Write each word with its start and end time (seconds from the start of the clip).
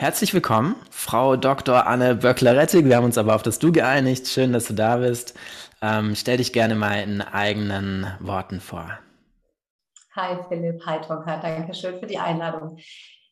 Herzlich 0.00 0.32
willkommen, 0.32 0.76
Frau 0.90 1.36
Dr. 1.36 1.86
Anne 1.86 2.14
Böckler-Rettig. 2.14 2.86
Wir 2.86 2.96
haben 2.96 3.04
uns 3.04 3.18
aber 3.18 3.34
auf 3.34 3.42
das 3.42 3.58
Du 3.58 3.70
geeinigt. 3.70 4.26
Schön, 4.28 4.54
dass 4.54 4.64
du 4.64 4.72
da 4.72 4.96
bist. 4.96 5.38
Ähm, 5.82 6.14
stell 6.16 6.38
dich 6.38 6.54
gerne 6.54 6.74
mal 6.74 7.02
in 7.02 7.20
eigenen 7.20 8.06
Worten 8.18 8.60
vor. 8.60 8.98
Hi 10.16 10.38
Philipp, 10.48 10.80
hi 10.86 11.02
Tonka, 11.02 11.36
danke 11.36 11.74
schön 11.74 12.00
für 12.00 12.06
die 12.06 12.16
Einladung. 12.16 12.78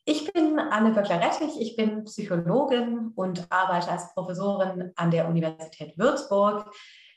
Ich 0.05 0.31
bin 0.31 0.59
Anne 0.59 0.91
Böckler-Rettig, 0.91 1.59
ich 1.59 1.75
bin 1.75 2.03
Psychologin 2.03 3.13
und 3.15 3.47
arbeite 3.49 3.89
als 3.89 4.13
Professorin 4.13 4.91
an 4.95 5.09
der 5.09 5.27
Universität 5.27 5.97
Würzburg. 5.97 6.71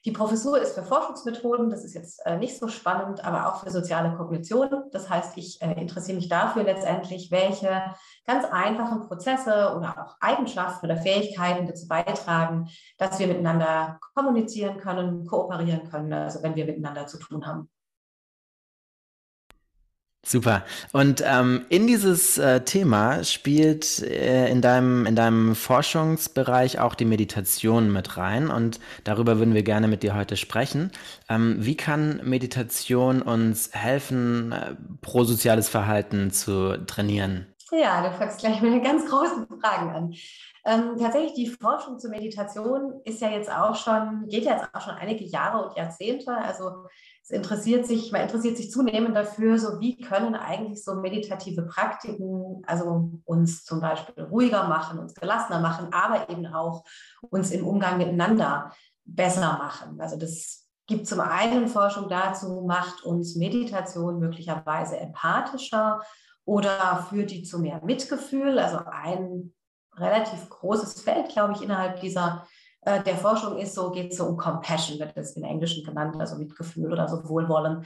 Die 0.05 0.11
Professur 0.11 0.61
ist 0.61 0.75
für 0.75 0.82
Forschungsmethoden, 0.82 1.71
das 1.71 1.84
ist 1.84 1.95
jetzt 1.95 2.27
äh, 2.27 2.37
nicht 2.37 2.59
so 2.59 2.66
spannend, 2.66 3.25
aber 3.25 3.46
auch 3.46 3.62
für 3.62 3.71
soziale 3.71 4.16
Kognition. 4.16 4.69
Das 4.91 5.09
heißt, 5.09 5.39
ich 5.39 5.62
äh, 5.62 5.80
interessiere 5.80 6.16
mich 6.16 6.29
dafür 6.29 6.65
letztendlich, 6.65 7.30
welche 7.30 7.83
ganz 8.27 8.45
einfachen 8.45 9.07
Prozesse 9.07 9.74
oder 9.77 9.95
auch 10.05 10.16
Eigenschaften 10.20 10.87
oder 10.87 10.96
Fähigkeiten 10.96 11.66
dazu 11.66 11.87
beitragen, 11.87 12.69
dass 12.98 13.20
wir 13.20 13.29
miteinander 13.29 14.01
kommunizieren 14.15 14.79
können, 14.79 15.24
kooperieren 15.24 15.88
können, 15.88 16.12
also 16.12 16.43
wenn 16.43 16.57
wir 16.57 16.66
miteinander 16.66 17.07
zu 17.07 17.19
tun 17.19 17.46
haben. 17.46 17.71
Super. 20.24 20.62
Und 20.92 21.22
ähm, 21.26 21.66
in 21.68 21.88
dieses 21.88 22.38
äh, 22.38 22.60
Thema 22.60 23.24
spielt 23.24 24.02
äh, 24.02 24.48
in, 24.50 24.62
deinem, 24.62 25.04
in 25.04 25.16
deinem 25.16 25.56
Forschungsbereich 25.56 26.78
auch 26.78 26.95
die 26.95 27.04
Meditation 27.04 27.92
mit 27.92 28.16
rein. 28.16 28.48
Und 28.48 28.78
darüber 29.02 29.38
würden 29.38 29.52
wir 29.52 29.64
gerne 29.64 29.88
mit 29.88 30.04
dir 30.04 30.14
heute 30.14 30.36
sprechen. 30.36 30.92
Ähm, 31.28 31.56
wie 31.58 31.76
kann 31.76 32.20
Meditation 32.22 33.20
uns 33.20 33.70
helfen, 33.72 34.52
äh, 34.52 34.76
prosoziales 35.00 35.68
Verhalten 35.68 36.30
zu 36.30 36.76
trainieren? 36.86 37.48
Ja, 37.73 38.09
du 38.09 38.16
fängst 38.16 38.38
gleich 38.38 38.60
mit 38.62 38.84
ganz 38.84 39.04
großen 39.10 39.46
Fragen 39.60 39.90
an. 39.90 40.14
Ähm, 40.64 40.96
tatsächlich, 41.01 41.34
die 41.34 41.48
Forschung 41.48 41.98
zur 41.98 42.10
Meditation 42.10 43.01
ist 43.04 43.20
ja 43.20 43.30
jetzt 43.30 43.51
auch 43.51 43.74
schon, 43.74 44.29
geht 44.29 44.45
ja 44.45 44.52
jetzt 44.52 44.68
auch 44.73 44.80
schon 44.80 44.95
einige 44.95 45.24
Jahre 45.24 45.66
und 45.66 45.76
Jahrzehnte. 45.76 46.32
Also 46.36 46.86
es 47.24 47.30
interessiert 47.30 47.87
sich, 47.87 48.10
man 48.10 48.23
interessiert 48.23 48.56
sich 48.56 48.70
zunehmend 48.70 49.16
dafür, 49.16 49.56
so 49.59 49.78
wie 49.78 49.96
können 50.01 50.34
eigentlich 50.34 50.82
so 50.82 50.96
meditative 50.96 51.62
Praktiken, 51.62 52.62
also 52.66 53.12
uns 53.24 53.64
zum 53.64 53.80
Beispiel 53.80 54.24
ruhiger 54.24 54.66
machen, 54.66 54.98
uns 54.98 55.14
gelassener 55.14 55.60
machen, 55.60 55.92
aber 55.92 56.29
eben 56.30 56.46
auch 56.46 56.84
uns 57.30 57.52
im 57.52 57.64
Umgang 57.64 57.98
miteinander 57.98 58.73
besser 59.04 59.52
machen. 59.59 60.01
Also 60.01 60.16
das 60.16 60.68
gibt 60.87 61.06
zum 61.06 61.20
einen 61.20 61.68
Forschung 61.68 62.09
dazu, 62.09 62.64
macht 62.66 63.04
uns 63.04 63.36
Meditation 63.36 64.19
möglicherweise 64.19 64.98
empathischer 64.98 66.00
oder 66.44 67.06
führt 67.09 67.31
die 67.31 67.44
zu 67.44 67.60
mehr 67.60 67.81
Mitgefühl. 67.84 68.59
Also 68.59 68.81
ein 68.91 69.54
relativ 69.97 70.48
großes 70.50 71.03
Feld, 71.03 71.28
glaube 71.28 71.53
ich, 71.54 71.62
innerhalb 71.62 72.00
dieser 72.00 72.47
äh, 72.84 73.03
der 73.03 73.16
Forschung 73.16 73.59
ist 73.59 73.75
so, 73.75 73.91
geht 73.91 74.12
es 74.12 74.19
so 74.19 74.27
um 74.27 74.37
Compassion, 74.37 74.99
wird 74.99 75.16
es 75.16 75.37
im 75.37 75.44
Englischen 75.44 75.84
genannt, 75.84 76.16
also 76.19 76.37
Mitgefühl 76.37 76.93
oder 76.93 77.09
so 77.09 77.28
Wohlwollen. 77.28 77.84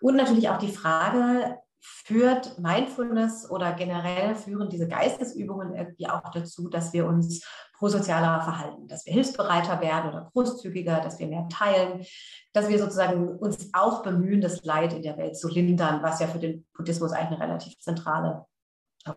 Und 0.00 0.16
natürlich 0.16 0.48
auch 0.48 0.58
die 0.58 0.72
Frage, 0.72 1.58
führt 1.80 2.58
Mindfulness 2.58 3.48
oder 3.50 3.72
generell 3.72 4.34
führen 4.34 4.68
diese 4.68 4.88
Geistesübungen 4.88 5.74
irgendwie 5.74 6.08
auch 6.08 6.30
dazu, 6.32 6.68
dass 6.68 6.92
wir 6.92 7.06
uns 7.06 7.46
prosozialer 7.78 8.40
verhalten, 8.40 8.88
dass 8.88 9.06
wir 9.06 9.12
hilfsbereiter 9.12 9.80
werden 9.80 10.10
oder 10.10 10.30
großzügiger, 10.32 11.00
dass 11.00 11.20
wir 11.20 11.28
mehr 11.28 11.46
teilen, 11.48 12.04
dass 12.52 12.68
wir 12.68 12.78
sozusagen 12.78 13.28
uns 13.38 13.70
auch 13.72 14.02
bemühen, 14.02 14.40
das 14.40 14.64
Leid 14.64 14.92
in 14.92 15.02
der 15.02 15.16
Welt 15.16 15.36
zu 15.36 15.48
lindern, 15.48 16.02
was 16.02 16.18
ja 16.18 16.26
für 16.26 16.40
den 16.40 16.66
Buddhismus 16.76 17.12
eigentlich 17.12 17.40
eine 17.40 17.50
relativ 17.50 17.78
zentrale 17.78 18.46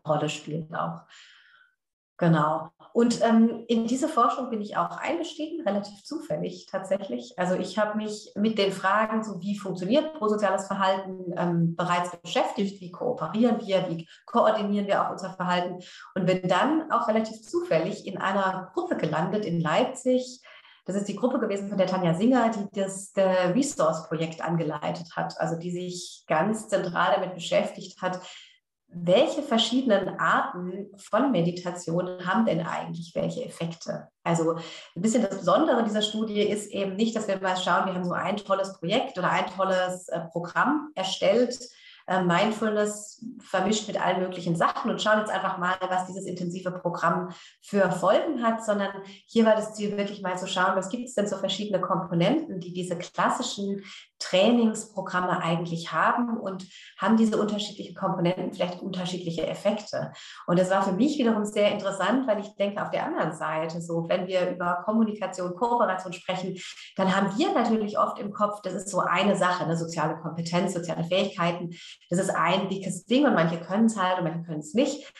Rolle 0.08 0.30
spielt 0.30 0.72
auch. 0.76 1.02
Genau. 2.22 2.70
Und 2.94 3.20
ähm, 3.24 3.64
in 3.68 3.88
diese 3.88 4.08
Forschung 4.08 4.52
bin 4.52 4.62
ich 4.62 4.78
auch 4.78 4.98
eingestiegen, 4.98 5.68
relativ 5.68 6.04
zufällig 6.04 6.68
tatsächlich. 6.70 7.34
Also 7.38 7.56
ich 7.56 7.80
habe 7.80 7.98
mich 7.98 8.32
mit 8.36 8.60
den 8.60 8.72
Fragen, 8.72 9.24
so 9.24 9.42
wie 9.42 9.58
funktioniert 9.58 10.14
prosoziales 10.14 10.68
Verhalten, 10.68 11.34
ähm, 11.36 11.76
bereits 11.76 12.16
beschäftigt. 12.18 12.80
Wie 12.80 12.92
kooperieren 12.92 13.66
wir? 13.66 13.90
Wie 13.90 14.08
koordinieren 14.28 14.86
wir 14.86 15.04
auch 15.04 15.12
unser 15.12 15.34
Verhalten? 15.34 15.80
Und 16.14 16.28
bin 16.28 16.48
dann 16.48 16.92
auch 16.92 17.08
relativ 17.08 17.42
zufällig 17.42 18.06
in 18.06 18.20
einer 18.20 18.70
Gruppe 18.76 18.98
gelandet 18.98 19.46
in 19.46 19.60
Leipzig. 19.60 20.42
Das 20.86 20.96
ist 20.96 21.08
die 21.08 21.16
Gruppe 21.16 21.40
gewesen 21.40 21.70
von 21.70 21.78
der 21.80 21.88
Tanja 21.88 22.14
Singer, 22.14 22.52
die 22.52 22.80
das 22.80 23.14
Resource-Projekt 23.16 24.42
angeleitet 24.44 25.16
hat, 25.16 25.40
also 25.40 25.56
die 25.56 25.72
sich 25.72 26.24
ganz 26.28 26.68
zentral 26.68 27.16
damit 27.16 27.34
beschäftigt 27.34 28.02
hat, 28.02 28.20
welche 28.94 29.42
verschiedenen 29.42 30.20
Arten 30.20 30.90
von 30.98 31.32
Meditation 31.32 32.26
haben 32.26 32.46
denn 32.46 32.66
eigentlich 32.66 33.14
welche 33.16 33.46
Effekte? 33.46 34.10
Also 34.24 34.56
ein 34.96 35.02
bisschen 35.02 35.24
das 35.24 35.38
Besondere 35.38 35.84
dieser 35.84 36.02
Studie 36.02 36.42
ist 36.42 36.72
eben 36.72 36.96
nicht, 36.96 37.16
dass 37.16 37.28
wir 37.28 37.40
mal 37.40 37.56
schauen, 37.56 37.86
wir 37.86 37.94
haben 37.94 38.04
so 38.04 38.12
ein 38.12 38.38
tolles 38.38 38.74
Projekt 38.74 39.18
oder 39.18 39.32
ein 39.32 39.48
tolles 39.48 40.10
äh, 40.10 40.20
Programm 40.32 40.90
erstellt, 40.94 41.58
äh, 42.08 42.22
Mindfulness 42.22 43.26
vermischt 43.40 43.88
mit 43.88 44.04
allen 44.04 44.22
möglichen 44.22 44.56
Sachen 44.58 44.92
und 44.92 45.02
schauen 45.02 45.20
jetzt 45.20 45.32
einfach 45.32 45.58
mal, 45.58 45.76
was 45.88 46.08
dieses 46.08 46.26
intensive 46.26 46.72
Programm 46.72 47.30
für 47.62 47.90
Folgen 47.92 48.44
hat, 48.44 48.66
sondern 48.66 48.90
hier 49.26 49.46
war 49.46 49.56
das 49.56 49.74
Ziel 49.74 49.96
wirklich 49.98 50.22
mal 50.22 50.38
zu 50.38 50.48
schauen, 50.48 50.76
was 50.76 50.90
gibt 50.90 51.08
es 51.08 51.16
denn 51.16 51.28
so 51.28 51.38
verschiedene 51.38 51.80
Komponenten, 51.80 52.60
die 52.60 52.74
diese 52.74 52.98
klassischen 52.98 53.84
Trainingsprogramme 54.22 55.42
eigentlich 55.42 55.92
haben 55.92 56.38
und 56.38 56.66
haben 56.98 57.18
diese 57.18 57.38
unterschiedlichen 57.42 57.96
Komponenten 57.96 58.54
vielleicht 58.54 58.82
unterschiedliche 58.82 59.46
Effekte. 59.48 60.14
Und 60.48 60.60
das 60.60 60.70
war 60.70 60.84
für 60.84 60.94
mich 60.94 61.18
wiederum 61.18 61.44
sehr 61.46 61.72
interessant, 61.72 62.28
weil 62.28 62.40
ich 62.40 62.56
denke, 62.56 62.82
auf 62.82 62.92
der 62.92 63.06
anderen 63.06 63.34
Seite, 63.34 63.82
so 63.82 64.08
wenn 64.08 64.28
wir 64.28 64.50
über 64.50 64.84
Kommunikation, 64.86 65.56
Kooperation 65.56 66.14
sprechen, 66.14 66.58
dann 66.96 67.16
haben 67.16 67.38
wir 67.38 67.54
natürlich 67.54 67.98
oft 67.98 68.20
im 68.20 68.32
Kopf, 68.32 68.62
das 68.62 68.74
ist 68.74 68.90
so 68.90 69.00
eine 69.00 69.36
Sache, 69.36 69.64
eine 69.64 69.78
soziale 69.78 70.18
Kompetenz, 70.18 70.74
soziale 70.74 71.04
Fähigkeiten. 71.04 71.72
Das 72.10 72.20
ist 72.20 72.30
ein 72.30 72.70
dickes 72.70 73.06
Ding 73.06 73.26
und 73.26 73.34
manche 73.34 73.60
können 73.60 73.86
es 73.86 73.98
halt 73.98 74.20
und 74.20 74.26
manche 74.26 74.44
können 74.44 74.60
es 74.60 74.74
nicht. 74.74 75.12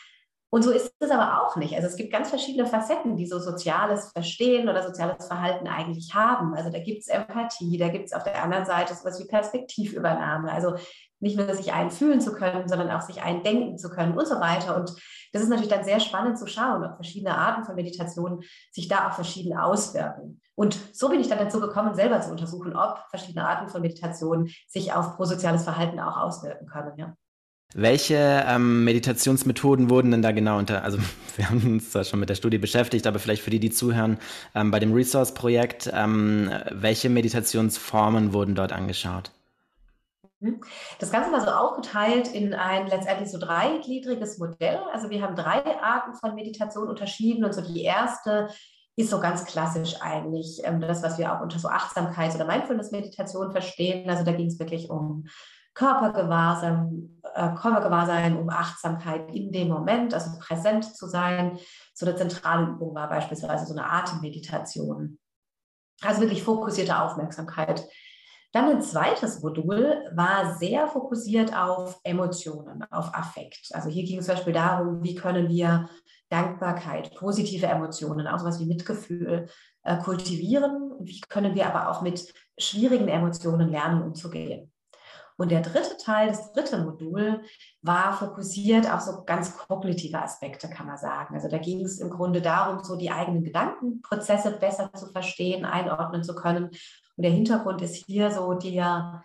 Und 0.54 0.64
so 0.64 0.72
ist 0.72 0.94
es 1.00 1.10
aber 1.10 1.42
auch 1.42 1.56
nicht. 1.56 1.76
Also 1.76 1.88
es 1.88 1.96
gibt 1.96 2.12
ganz 2.12 2.30
verschiedene 2.30 2.68
Facetten, 2.68 3.16
die 3.16 3.26
so 3.26 3.40
soziales 3.40 4.12
Verstehen 4.12 4.68
oder 4.68 4.84
soziales 4.84 5.26
Verhalten 5.28 5.66
eigentlich 5.66 6.14
haben. 6.14 6.54
Also 6.54 6.70
da 6.70 6.80
gibt 6.80 7.02
es 7.02 7.08
Empathie, 7.08 7.78
da 7.78 7.88
gibt 7.88 8.08
es 8.08 8.14
auf 8.14 8.24
der 8.24 8.44
anderen 8.44 8.66
Seite 8.66 8.94
sowas 8.94 9.18
wie 9.22 9.28
Perspektivübernahme. 9.28 10.52
Also 10.52 10.76
nicht 11.22 11.38
nur 11.38 11.54
sich 11.56 11.72
einfühlen 11.72 12.20
zu 12.20 12.34
können, 12.34 12.68
sondern 12.68 12.92
auch 12.92 13.02
sich 13.02 13.22
eindenken 13.22 13.78
zu 13.78 13.90
können 13.90 14.18
und 14.18 14.28
so 14.28 14.42
weiter. 14.42 14.76
Und 14.76 14.94
das 15.32 15.42
ist 15.42 15.48
natürlich 15.48 15.72
dann 15.72 15.86
sehr 15.86 16.02
spannend 16.02 16.38
zu 16.38 16.48
schauen, 16.48 16.84
ob 16.84 16.96
verschiedene 16.96 17.38
Arten 17.38 17.64
von 17.64 17.76
Meditation 17.76 18.44
sich 18.72 18.90
da 18.90 19.08
auch 19.08 19.14
verschieden 19.14 19.58
auswirken. 19.58 20.42
Und 20.56 20.78
so 20.92 21.08
bin 21.08 21.22
ich 21.22 21.30
dann 21.30 21.40
dazu 21.40 21.62
gekommen, 21.62 21.96
selber 21.96 22.20
zu 22.20 22.30
untersuchen, 22.30 22.76
ob 22.76 23.00
verschiedene 23.10 23.48
Arten 23.48 23.70
von 23.70 23.82
Meditation 23.82 24.50
sich 24.68 24.92
auf 24.92 25.16
prosoziales 25.16 25.64
Verhalten 25.64 26.00
auch 26.02 26.18
auswirken 26.18 26.68
können. 26.68 26.98
Ja. 26.98 27.14
Welche 27.74 28.44
ähm, 28.48 28.84
Meditationsmethoden 28.84 29.90
wurden 29.90 30.12
denn 30.12 30.22
da 30.22 30.32
genau 30.32 30.58
unter, 30.58 30.84
also 30.84 30.98
wir 31.38 31.50
haben 31.50 31.62
uns 31.66 31.92
zwar 31.92 32.04
schon 32.04 32.20
mit 32.20 32.30
der 32.30 32.36
Studie 32.36 32.58
beschäftigt, 32.58 33.08
aber 33.08 33.20
vielleicht 33.20 33.42
für 33.42 33.50
die, 33.50 33.60
die 33.60 33.72
zuhören, 33.72 34.18
ähm, 34.56 34.72
bei 34.72 34.80
dem 34.80 34.94
Resource-Projekt, 34.94 35.90
ähm, 35.94 36.52
welche 36.72 37.10
Meditationsformen 37.10 38.34
wurden 38.34 38.56
dort 38.56 38.74
angeschaut? 38.74 39.32
Mhm. 40.42 40.60
Das 41.00 41.12
Ganze 41.12 41.32
war 41.32 41.42
so 41.42 41.52
aufgeteilt 41.52 42.28
in 42.28 42.54
ein 42.54 42.88
letztendlich 42.88 43.32
so 43.32 43.38
dreigliedriges 43.38 44.38
Modell. 44.38 44.80
Also 44.92 45.10
wir 45.10 45.22
haben 45.22 45.36
drei 45.36 45.64
Arten 45.82 46.14
von 46.16 46.36
Meditation 46.36 46.90
unterschieden 46.90 47.46
und 47.46 47.54
so 47.54 47.62
die 47.62 47.84
erste 47.84 48.50
ist 48.98 49.10
so 49.10 49.20
ganz 49.22 49.46
klassisch 49.46 49.96
eigentlich 50.02 50.62
ähm, 50.64 50.82
das, 50.82 51.02
was 51.04 51.18
wir 51.18 51.34
auch 51.34 51.42
unter 51.42 51.60
so 51.60 51.70
Achtsamkeit 51.70 52.36
oder 52.36 52.46
Mindfulness-Meditation 52.46 53.52
verstehen. 53.52 54.10
Also 54.10 54.26
da 54.26 54.34
ging 54.34 54.48
es 54.48 54.60
wirklich 54.60 54.90
um 54.90 55.26
Körpergewahrsein, 55.74 57.21
äh, 57.36 57.56
Körpergewahrsein, 57.56 58.38
um 58.38 58.50
Achtsamkeit 58.50 59.34
in 59.34 59.52
dem 59.52 59.70
Moment, 59.70 60.14
also 60.14 60.32
präsent 60.40 60.96
zu 60.96 61.08
sein. 61.08 61.58
So 61.94 62.06
eine 62.06 62.16
zentrale 62.16 62.68
Übung 62.68 62.96
war 62.96 63.10
beispielsweise 63.10 63.66
so 63.66 63.74
eine 63.74 63.90
Atemmeditation. 63.90 65.20
Also 66.02 66.22
wirklich 66.22 66.44
fokussierte 66.44 67.00
Aufmerksamkeit. 67.00 67.88
Dann 68.54 68.70
ein 68.70 68.82
zweites 68.82 69.42
Modul 69.42 70.10
war 70.14 70.56
sehr 70.56 70.88
fokussiert 70.88 71.56
auf 71.56 72.00
Emotionen, 72.04 72.84
auf 72.92 73.14
Affekt. 73.16 73.70
Also 73.72 73.90
hier 73.90 74.04
ging 74.04 74.20
es 74.20 74.26
zum 74.26 74.36
Beispiel 74.36 74.54
darum, 74.54 75.02
wie 75.04 75.16
können 75.16 75.48
wir 75.48 75.90
Dankbarkeit, 76.30 77.14
positive 77.16 77.68
Emotionen, 77.68 78.28
auch 78.28 78.40
sowas 78.40 78.60
wie 78.60 78.66
Mitgefühl 78.66 79.48
äh, 79.84 79.98
kultivieren. 79.98 80.94
Wie 81.00 81.22
können 81.22 81.56
wir 81.56 81.68
aber 81.68 81.90
auch 81.90 82.02
mit 82.02 82.34
schwierigen 82.58 83.08
Emotionen 83.08 83.70
lernen, 83.70 84.02
umzugehen. 84.02 84.72
Und 85.42 85.50
der 85.50 85.62
dritte 85.62 85.98
Teil, 85.98 86.28
das 86.28 86.54
dritte 86.54 86.78
Modul, 86.84 87.42
war 87.82 88.16
fokussiert 88.16 88.88
auf 88.88 89.02
so 89.02 89.24
ganz 89.24 89.58
kognitive 89.58 90.22
Aspekte, 90.22 90.70
kann 90.70 90.86
man 90.86 91.00
sagen. 91.00 91.34
Also 91.34 91.48
da 91.48 91.58
ging 91.58 91.84
es 91.84 92.00
im 92.00 92.12
Grunde 92.12 92.44
darum, 92.44 92.84
so 92.84 92.96
die 92.96 93.10
eigenen 93.10 93.44
Gedankenprozesse 93.44 94.52
besser 94.60 94.94
zu 94.94 95.08
verstehen, 95.08 95.66
einordnen 95.66 96.24
zu 96.24 96.36
können. 96.36 96.66
Und 96.66 97.24
der 97.24 97.32
Hintergrund 97.32 97.82
ist 97.82 98.06
hier 98.06 98.30
so 98.30 98.54
der, 98.54 99.24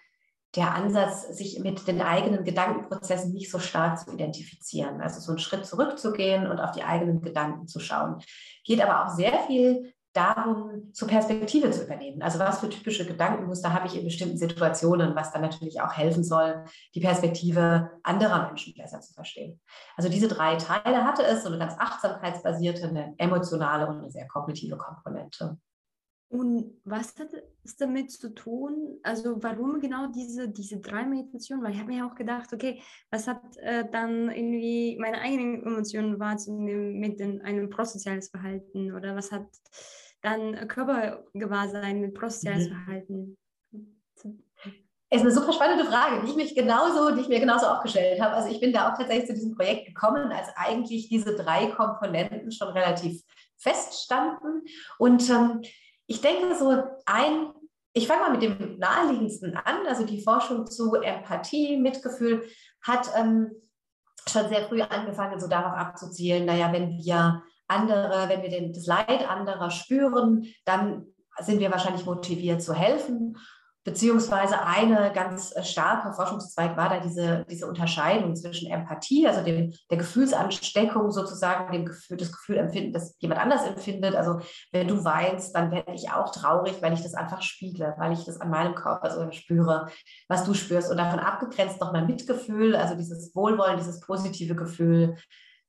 der 0.54 0.74
Ansatz, 0.74 1.36
sich 1.36 1.58
mit 1.58 1.86
den 1.86 2.00
eigenen 2.00 2.44
Gedankenprozessen 2.44 3.34
nicht 3.34 3.50
so 3.50 3.58
stark 3.58 3.98
zu 3.98 4.10
identifizieren. 4.10 5.02
Also 5.02 5.20
so 5.20 5.32
einen 5.32 5.38
Schritt 5.38 5.66
zurückzugehen 5.66 6.46
und 6.46 6.60
auf 6.60 6.70
die 6.70 6.82
eigenen 6.82 7.20
Gedanken 7.20 7.69
zu 7.69 7.78
schauen. 7.78 8.22
Geht 8.64 8.80
aber 8.80 9.04
auch 9.04 9.14
sehr 9.14 9.38
viel 9.40 9.92
darum, 10.16 10.92
zur 10.92 11.08
Perspektive 11.08 11.70
zu 11.70 11.84
übernehmen. 11.84 12.22
Also 12.22 12.38
was 12.38 12.60
für 12.60 12.68
typische 12.68 13.06
Gedankenmuster 13.06 13.72
habe 13.72 13.86
ich 13.86 13.98
in 13.98 14.04
bestimmten 14.04 14.38
Situationen, 14.38 15.14
was 15.14 15.32
dann 15.32 15.42
natürlich 15.42 15.80
auch 15.80 15.92
helfen 15.92 16.24
soll, 16.24 16.64
die 16.94 17.00
Perspektive 17.00 17.90
anderer 18.02 18.46
Menschen 18.46 18.74
besser 18.74 19.00
zu 19.00 19.12
verstehen. 19.12 19.60
Also 19.96 20.08
diese 20.08 20.28
drei 20.28 20.56
Teile 20.56 21.04
hatte 21.04 21.22
es, 21.24 21.42
so 21.42 21.48
eine 21.48 21.58
ganz 21.58 21.74
achtsamkeitsbasierte, 21.78 22.88
eine 22.88 23.14
emotionale 23.18 23.86
und 23.86 23.98
eine 23.98 24.10
sehr 24.10 24.26
kognitive 24.26 24.76
Komponente. 24.76 25.58
Und 26.28 26.80
was 26.84 27.16
hat 27.19 27.28
es 27.62 27.76
damit 27.76 28.10
zu 28.10 28.34
tun? 28.34 28.98
Also 29.04 29.40
warum 29.42 29.80
genau 29.80 30.08
diese, 30.08 30.48
diese 30.48 30.80
drei 30.80 31.06
Meditationen? 31.06 31.64
Weil 31.64 31.72
ich 31.72 31.78
habe 31.78 31.92
mir 31.92 32.04
auch 32.04 32.16
gedacht, 32.16 32.52
okay, 32.52 32.82
was 33.10 33.28
hat 33.28 33.40
äh, 33.58 33.84
dann 33.90 34.30
irgendwie 34.30 34.98
meine 35.00 35.20
eigenen 35.20 35.64
Emotionen 35.64 36.19
wahrzunehmen 36.19 36.98
mit 36.98 37.20
den, 37.20 37.42
einem 37.42 37.70
prosoziales 37.70 38.30
Verhalten 38.30 38.92
oder 38.92 39.14
was 39.14 39.30
hat 39.30 39.46
dann 40.22 40.68
Körpergewahrsein 40.68 42.00
mit 42.00 42.14
prosoziales 42.14 42.68
mhm. 42.68 42.74
Verhalten? 42.74 43.36
ist 45.08 45.20
eine 45.20 45.30
super 45.30 45.52
spannende 45.52 45.84
Frage, 45.84 46.20
die 46.22 46.30
ich 46.30 46.36
mich 46.36 46.54
genauso, 46.54 47.14
die 47.14 47.20
ich 47.20 47.28
mir 47.28 47.38
genauso 47.38 47.66
auch 47.66 47.82
gestellt 47.82 48.20
habe. 48.20 48.34
Also 48.34 48.48
ich 48.50 48.60
bin 48.60 48.72
da 48.72 48.90
auch 48.90 48.98
tatsächlich 48.98 49.26
zu 49.26 49.34
diesem 49.34 49.54
Projekt 49.54 49.86
gekommen, 49.86 50.32
als 50.32 50.48
eigentlich 50.56 51.08
diese 51.08 51.36
drei 51.36 51.66
Komponenten 51.66 52.50
schon 52.50 52.68
relativ 52.68 53.22
feststanden. 53.56 54.64
Und 54.98 55.28
ähm, 55.30 55.62
ich 56.06 56.20
denke 56.20 56.56
so 56.56 56.82
ein, 57.06 57.52
ich 57.92 58.08
fange 58.08 58.22
mal 58.22 58.32
mit 58.32 58.42
dem 58.42 58.78
naheliegendsten 58.78 59.56
an, 59.56 59.86
also 59.86 60.04
die 60.04 60.22
Forschung 60.22 60.66
zu 60.66 60.94
Empathie, 60.96 61.76
Mitgefühl 61.76 62.44
hat 62.82 63.08
ähm, 63.16 63.52
schon 64.28 64.48
sehr 64.48 64.66
früh 64.66 64.82
angefangen, 64.82 65.38
so 65.38 65.46
darauf 65.48 65.72
abzuzielen, 65.72 66.46
naja, 66.46 66.72
wenn 66.72 66.90
wir 66.90 67.42
andere, 67.68 68.28
wenn 68.28 68.42
wir 68.42 68.50
den, 68.50 68.72
das 68.72 68.86
Leid 68.86 69.28
anderer 69.28 69.70
spüren, 69.70 70.46
dann 70.64 71.06
sind 71.38 71.60
wir 71.60 71.70
wahrscheinlich 71.70 72.06
motiviert 72.06 72.62
zu 72.62 72.74
helfen. 72.74 73.36
Beziehungsweise 73.86 74.66
eine 74.66 75.12
ganz 75.14 75.54
äh, 75.54 75.62
starke 75.62 76.12
Forschungszweig 76.12 76.76
war 76.76 76.88
da 76.88 76.98
diese, 76.98 77.46
diese 77.48 77.68
Unterscheidung 77.68 78.34
zwischen 78.34 78.68
Empathie, 78.68 79.28
also 79.28 79.44
dem, 79.44 79.72
der 79.92 79.98
Gefühlsansteckung 79.98 81.12
sozusagen, 81.12 81.70
dem 81.70 81.86
Gefühl, 81.86 82.16
das 82.16 82.32
Gefühl 82.32 82.56
empfinden, 82.56 82.92
das 82.92 83.14
jemand 83.20 83.40
anders 83.40 83.64
empfindet. 83.64 84.16
Also 84.16 84.40
wenn 84.72 84.88
du 84.88 85.04
weinst, 85.04 85.54
dann 85.54 85.70
werde 85.70 85.94
ich 85.94 86.10
auch 86.10 86.32
traurig, 86.32 86.82
weil 86.82 86.94
ich 86.94 87.02
das 87.04 87.14
einfach 87.14 87.42
spiegle, 87.42 87.94
weil 87.96 88.12
ich 88.12 88.24
das 88.24 88.40
an 88.40 88.50
meinem 88.50 88.74
Körper 88.74 89.08
so 89.08 89.30
spüre, 89.30 89.86
was 90.26 90.42
du 90.42 90.54
spürst. 90.54 90.90
Und 90.90 90.96
davon 90.96 91.20
abgegrenzt 91.20 91.80
nochmal 91.80 92.06
Mitgefühl, 92.06 92.74
also 92.74 92.96
dieses 92.96 93.36
Wohlwollen, 93.36 93.76
dieses 93.76 94.00
positive 94.00 94.56
Gefühl 94.56 95.16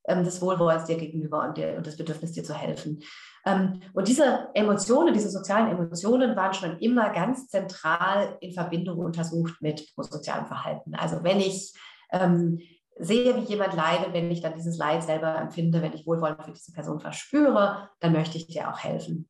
ähm, 0.08 0.24
des 0.24 0.40
Wohlwollens 0.42 0.84
dir 0.84 0.96
gegenüber 0.96 1.46
und, 1.46 1.56
dir, 1.56 1.76
und 1.76 1.86
das 1.86 1.96
Bedürfnis, 1.96 2.32
dir 2.32 2.44
zu 2.44 2.54
helfen. 2.54 3.00
Ähm, 3.46 3.80
und 3.92 4.08
diese 4.08 4.48
Emotionen, 4.54 5.14
diese 5.14 5.30
sozialen 5.30 5.70
Emotionen 5.70 6.34
waren 6.34 6.54
schon 6.54 6.78
immer 6.78 7.10
ganz 7.10 7.48
zentral 7.48 8.36
in 8.40 8.52
Verbindung 8.52 8.98
untersucht 8.98 9.54
mit 9.60 9.86
sozialem 9.96 10.46
Verhalten. 10.46 10.94
Also 10.94 11.22
wenn 11.22 11.38
ich 11.40 11.72
ähm, 12.10 12.58
sehe, 12.98 13.36
wie 13.36 13.44
jemand 13.44 13.74
leidet, 13.74 14.12
wenn 14.12 14.30
ich 14.30 14.40
dann 14.40 14.54
dieses 14.54 14.76
Leid 14.76 15.02
selber 15.02 15.36
empfinde, 15.36 15.82
wenn 15.82 15.92
ich 15.92 16.06
Wohlwollen 16.06 16.42
für 16.42 16.52
diese 16.52 16.72
Person 16.72 17.00
verspüre, 17.00 17.90
dann 18.00 18.12
möchte 18.12 18.36
ich 18.36 18.48
dir 18.48 18.70
auch 18.70 18.78
helfen. 18.78 19.28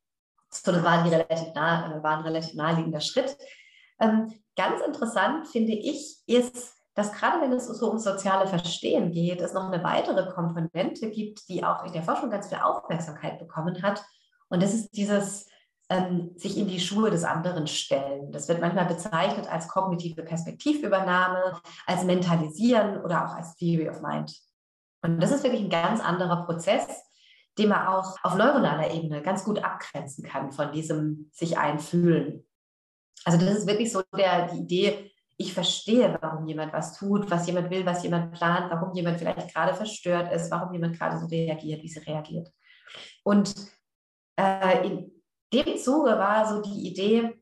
So, 0.49 0.71
das 0.71 0.83
war, 0.83 1.03
die 1.03 1.09
relativ 1.09 1.53
nah, 1.53 1.99
war 2.01 2.17
ein 2.17 2.23
relativ 2.23 2.55
naheliegender 2.55 3.01
Schritt. 3.01 3.37
Ähm, 3.99 4.33
ganz 4.55 4.81
interessant 4.81 5.47
finde 5.47 5.73
ich, 5.73 6.23
ist, 6.25 6.73
dass 6.99 7.13
gerade 7.13 7.39
wenn 7.41 7.53
es 7.53 7.65
so 7.65 7.87
ums 7.87 8.03
soziale 8.03 8.45
Verstehen 8.45 9.13
geht, 9.13 9.39
es 9.39 9.53
noch 9.53 9.71
eine 9.71 9.81
weitere 9.85 10.29
Komponente 10.33 11.09
gibt, 11.09 11.47
die 11.47 11.63
auch 11.63 11.85
in 11.85 11.93
der 11.93 12.03
Forschung 12.03 12.29
ganz 12.29 12.49
viel 12.49 12.57
Aufmerksamkeit 12.57 13.39
bekommen 13.39 13.81
hat. 13.81 14.03
Und 14.49 14.61
das 14.61 14.73
ist 14.73 14.89
dieses 14.91 15.47
ähm, 15.89 16.33
sich 16.35 16.57
in 16.57 16.67
die 16.67 16.81
Schuhe 16.81 17.09
des 17.09 17.23
anderen 17.23 17.67
stellen. 17.67 18.33
Das 18.33 18.49
wird 18.49 18.59
manchmal 18.59 18.85
bezeichnet 18.85 19.49
als 19.49 19.69
kognitive 19.69 20.23
Perspektivübernahme, 20.23 21.61
als 21.87 22.03
Mentalisieren 22.03 23.01
oder 23.01 23.25
auch 23.25 23.33
als 23.33 23.55
Theory 23.55 23.87
of 23.87 24.01
Mind. 24.01 24.35
Und 25.01 25.21
das 25.23 25.31
ist 25.31 25.43
wirklich 25.43 25.61
ein 25.61 25.69
ganz 25.69 26.01
anderer 26.01 26.43
Prozess, 26.45 26.85
den 27.57 27.69
man 27.69 27.87
auch 27.87 28.17
auf 28.23 28.35
neuronaler 28.35 28.91
Ebene 28.91 29.21
ganz 29.21 29.45
gut 29.45 29.63
abgrenzen 29.63 30.25
kann 30.25 30.51
von 30.51 30.73
diesem 30.73 31.29
sich 31.31 31.57
einfühlen. 31.57 32.45
Also 33.23 33.37
das 33.39 33.59
ist 33.59 33.67
wirklich 33.67 33.89
so 33.89 34.01
der, 34.17 34.49
die 34.49 34.59
Idee, 34.59 35.11
ich 35.41 35.53
verstehe, 35.53 36.17
warum 36.21 36.45
jemand 36.47 36.73
was 36.73 36.99
tut, 36.99 37.31
was 37.31 37.47
jemand 37.47 37.69
will, 37.69 37.85
was 37.85 38.03
jemand 38.03 38.33
plant, 38.33 38.69
warum 38.69 38.93
jemand 38.93 39.19
vielleicht 39.19 39.53
gerade 39.53 39.73
verstört 39.73 40.33
ist, 40.33 40.51
warum 40.51 40.73
jemand 40.73 40.99
gerade 40.99 41.17
so 41.17 41.27
reagiert, 41.27 41.81
wie 41.81 41.87
sie 41.87 41.99
reagiert. 41.99 42.49
Und 43.23 43.55
äh, 44.37 44.85
in 44.85 45.11
dem 45.53 45.77
Zuge 45.77 46.09
war 46.09 46.45
so 46.45 46.61
die 46.61 46.89
Idee, 46.89 47.39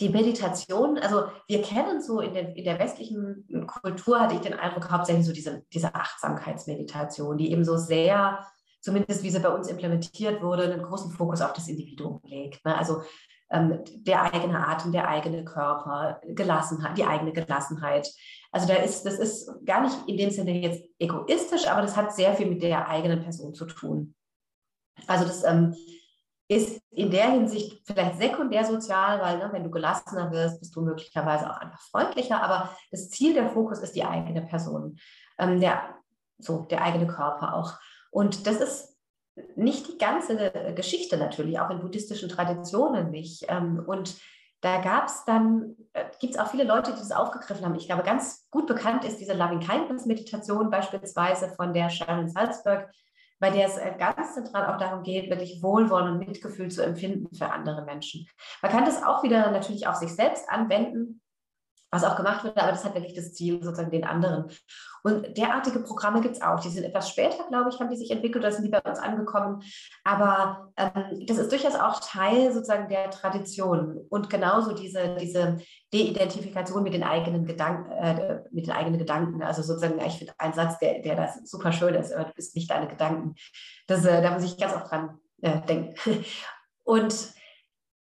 die 0.00 0.08
Meditation, 0.08 0.96
also 0.96 1.24
wir 1.46 1.60
kennen 1.60 2.00
so 2.00 2.20
in 2.20 2.32
der, 2.32 2.56
in 2.56 2.64
der 2.64 2.78
westlichen 2.78 3.46
Kultur, 3.66 4.20
hatte 4.20 4.36
ich 4.36 4.40
den 4.40 4.54
Eindruck, 4.54 4.90
hauptsächlich 4.90 5.26
so 5.26 5.32
diese, 5.32 5.66
diese 5.70 5.94
Achtsamkeitsmeditation, 5.94 7.36
die 7.36 7.52
eben 7.52 7.64
so 7.64 7.76
sehr, 7.76 8.42
zumindest 8.80 9.22
wie 9.22 9.30
sie 9.30 9.40
bei 9.40 9.50
uns 9.50 9.68
implementiert 9.68 10.40
wurde, 10.40 10.62
einen 10.62 10.82
großen 10.82 11.10
Fokus 11.10 11.42
auf 11.42 11.52
das 11.52 11.68
Individuum 11.68 12.22
legt. 12.24 12.64
Ne? 12.64 12.74
Also 12.74 13.02
der 13.50 14.34
eigene 14.34 14.66
Atem, 14.66 14.92
der 14.92 15.08
eigene 15.08 15.44
Körper, 15.44 16.20
Gelassenheit, 16.26 16.98
die 16.98 17.04
eigene 17.04 17.32
Gelassenheit. 17.32 18.08
Also 18.52 18.68
da 18.68 18.74
ist, 18.74 19.04
das 19.06 19.18
ist 19.18 19.50
gar 19.64 19.82
nicht 19.82 19.96
in 20.06 20.18
dem 20.18 20.30
Sinne 20.30 20.52
jetzt 20.58 20.84
egoistisch, 20.98 21.66
aber 21.66 21.80
das 21.80 21.96
hat 21.96 22.14
sehr 22.14 22.34
viel 22.34 22.46
mit 22.46 22.62
der 22.62 22.88
eigenen 22.88 23.22
Person 23.22 23.54
zu 23.54 23.64
tun. 23.64 24.14
Also 25.06 25.24
das 25.24 25.44
ähm, 25.44 25.74
ist 26.48 26.80
in 26.90 27.10
der 27.10 27.30
Hinsicht 27.30 27.82
vielleicht 27.86 28.18
sekundär 28.18 28.64
sozial, 28.64 29.20
weil 29.20 29.38
ne, 29.38 29.48
wenn 29.52 29.64
du 29.64 29.70
gelassener 29.70 30.30
wirst, 30.30 30.60
bist 30.60 30.74
du 30.76 30.82
möglicherweise 30.82 31.50
auch 31.50 31.58
einfach 31.58 31.80
freundlicher, 31.80 32.42
aber 32.42 32.70
das 32.90 33.08
Ziel, 33.10 33.34
der 33.34 33.50
Fokus 33.50 33.78
ist 33.80 33.94
die 33.94 34.04
eigene 34.04 34.42
Person, 34.42 34.98
ähm, 35.38 35.60
der, 35.60 35.94
so, 36.38 36.62
der 36.62 36.82
eigene 36.82 37.06
Körper 37.06 37.54
auch. 37.54 37.74
Und 38.10 38.46
das 38.46 38.56
ist 38.56 38.97
nicht 39.56 39.88
die 39.88 39.98
ganze 39.98 40.52
Geschichte 40.74 41.16
natürlich, 41.16 41.58
auch 41.60 41.70
in 41.70 41.80
buddhistischen 41.80 42.28
Traditionen 42.28 43.10
nicht. 43.10 43.44
Ähm, 43.48 43.82
und 43.86 44.16
da 44.60 44.80
gab 44.80 45.06
es 45.06 45.24
dann, 45.24 45.76
äh, 45.92 46.04
gibt 46.20 46.34
es 46.34 46.40
auch 46.40 46.50
viele 46.50 46.64
Leute, 46.64 46.92
die 46.92 46.98
das 46.98 47.12
aufgegriffen 47.12 47.64
haben. 47.64 47.76
Ich 47.76 47.86
glaube, 47.86 48.02
ganz 48.02 48.48
gut 48.50 48.66
bekannt 48.66 49.04
ist 49.04 49.18
diese 49.18 49.34
Loving 49.34 49.60
Kindness 49.60 50.06
Meditation 50.06 50.70
beispielsweise 50.70 51.48
von 51.50 51.72
der 51.72 51.90
Sharon 51.90 52.28
Salzberg, 52.28 52.90
bei 53.38 53.50
der 53.50 53.66
es 53.66 53.76
äh, 53.76 53.94
ganz 53.96 54.34
zentral 54.34 54.66
auch 54.66 54.78
darum 54.78 55.04
geht, 55.04 55.30
wirklich 55.30 55.62
Wohlwollen 55.62 56.12
und 56.12 56.18
Mitgefühl 56.18 56.70
zu 56.70 56.84
empfinden 56.84 57.32
für 57.34 57.52
andere 57.52 57.84
Menschen. 57.84 58.26
Man 58.60 58.72
kann 58.72 58.84
das 58.84 59.02
auch 59.02 59.22
wieder 59.22 59.50
natürlich 59.52 59.86
auf 59.86 59.94
sich 59.94 60.14
selbst 60.14 60.48
anwenden 60.48 61.20
was 61.90 62.04
auch 62.04 62.16
gemacht 62.16 62.44
wird, 62.44 62.56
aber 62.56 62.70
das 62.70 62.84
hat 62.84 62.94
wirklich 62.94 63.14
das 63.14 63.32
Ziel, 63.32 63.62
sozusagen 63.62 63.90
den 63.90 64.04
anderen. 64.04 64.50
Und 65.02 65.36
derartige 65.38 65.80
Programme 65.80 66.20
gibt 66.20 66.36
es 66.36 66.42
auch. 66.42 66.60
Die 66.60 66.68
sind 66.68 66.84
etwas 66.84 67.08
später, 67.08 67.46
glaube 67.48 67.70
ich, 67.70 67.80
haben 67.80 67.88
die 67.88 67.96
sich 67.96 68.10
entwickelt 68.10 68.44
oder 68.44 68.52
sind 68.52 68.64
die 68.64 68.70
bei 68.70 68.80
uns 68.80 68.98
angekommen. 68.98 69.62
Aber 70.04 70.72
ähm, 70.76 71.24
das 71.26 71.38
ist 71.38 71.50
durchaus 71.50 71.76
auch 71.76 72.00
Teil 72.00 72.52
sozusagen 72.52 72.88
der 72.88 73.10
Tradition. 73.10 74.06
Und 74.10 74.28
genauso 74.28 74.72
diese, 74.72 75.16
diese 75.16 75.58
De-Identifikation 75.94 76.82
mit 76.82 76.94
den 76.94 77.04
eigenen 77.04 77.46
Gedanken, 77.46 77.90
äh, 77.92 78.42
mit 78.50 78.66
den 78.66 78.74
eigenen 78.74 78.98
Gedanken. 78.98 79.42
Also 79.42 79.62
sozusagen, 79.62 79.98
ich 80.04 80.18
finde 80.18 80.34
einen 80.38 80.54
Satz, 80.54 80.78
der, 80.78 81.00
der 81.00 81.14
das 81.14 81.48
super 81.48 81.72
schön 81.72 81.94
ist, 81.94 82.10
du 82.10 82.32
bist 82.34 82.54
nicht 82.54 82.70
deine 82.70 82.88
Gedanken. 82.88 83.34
Das, 83.86 84.04
äh, 84.04 84.20
da 84.20 84.32
muss 84.32 84.44
ich 84.44 84.58
ganz 84.58 84.74
oft 84.74 84.90
dran 84.90 85.18
äh, 85.40 85.60
denken. 85.62 85.94
Und 86.84 87.37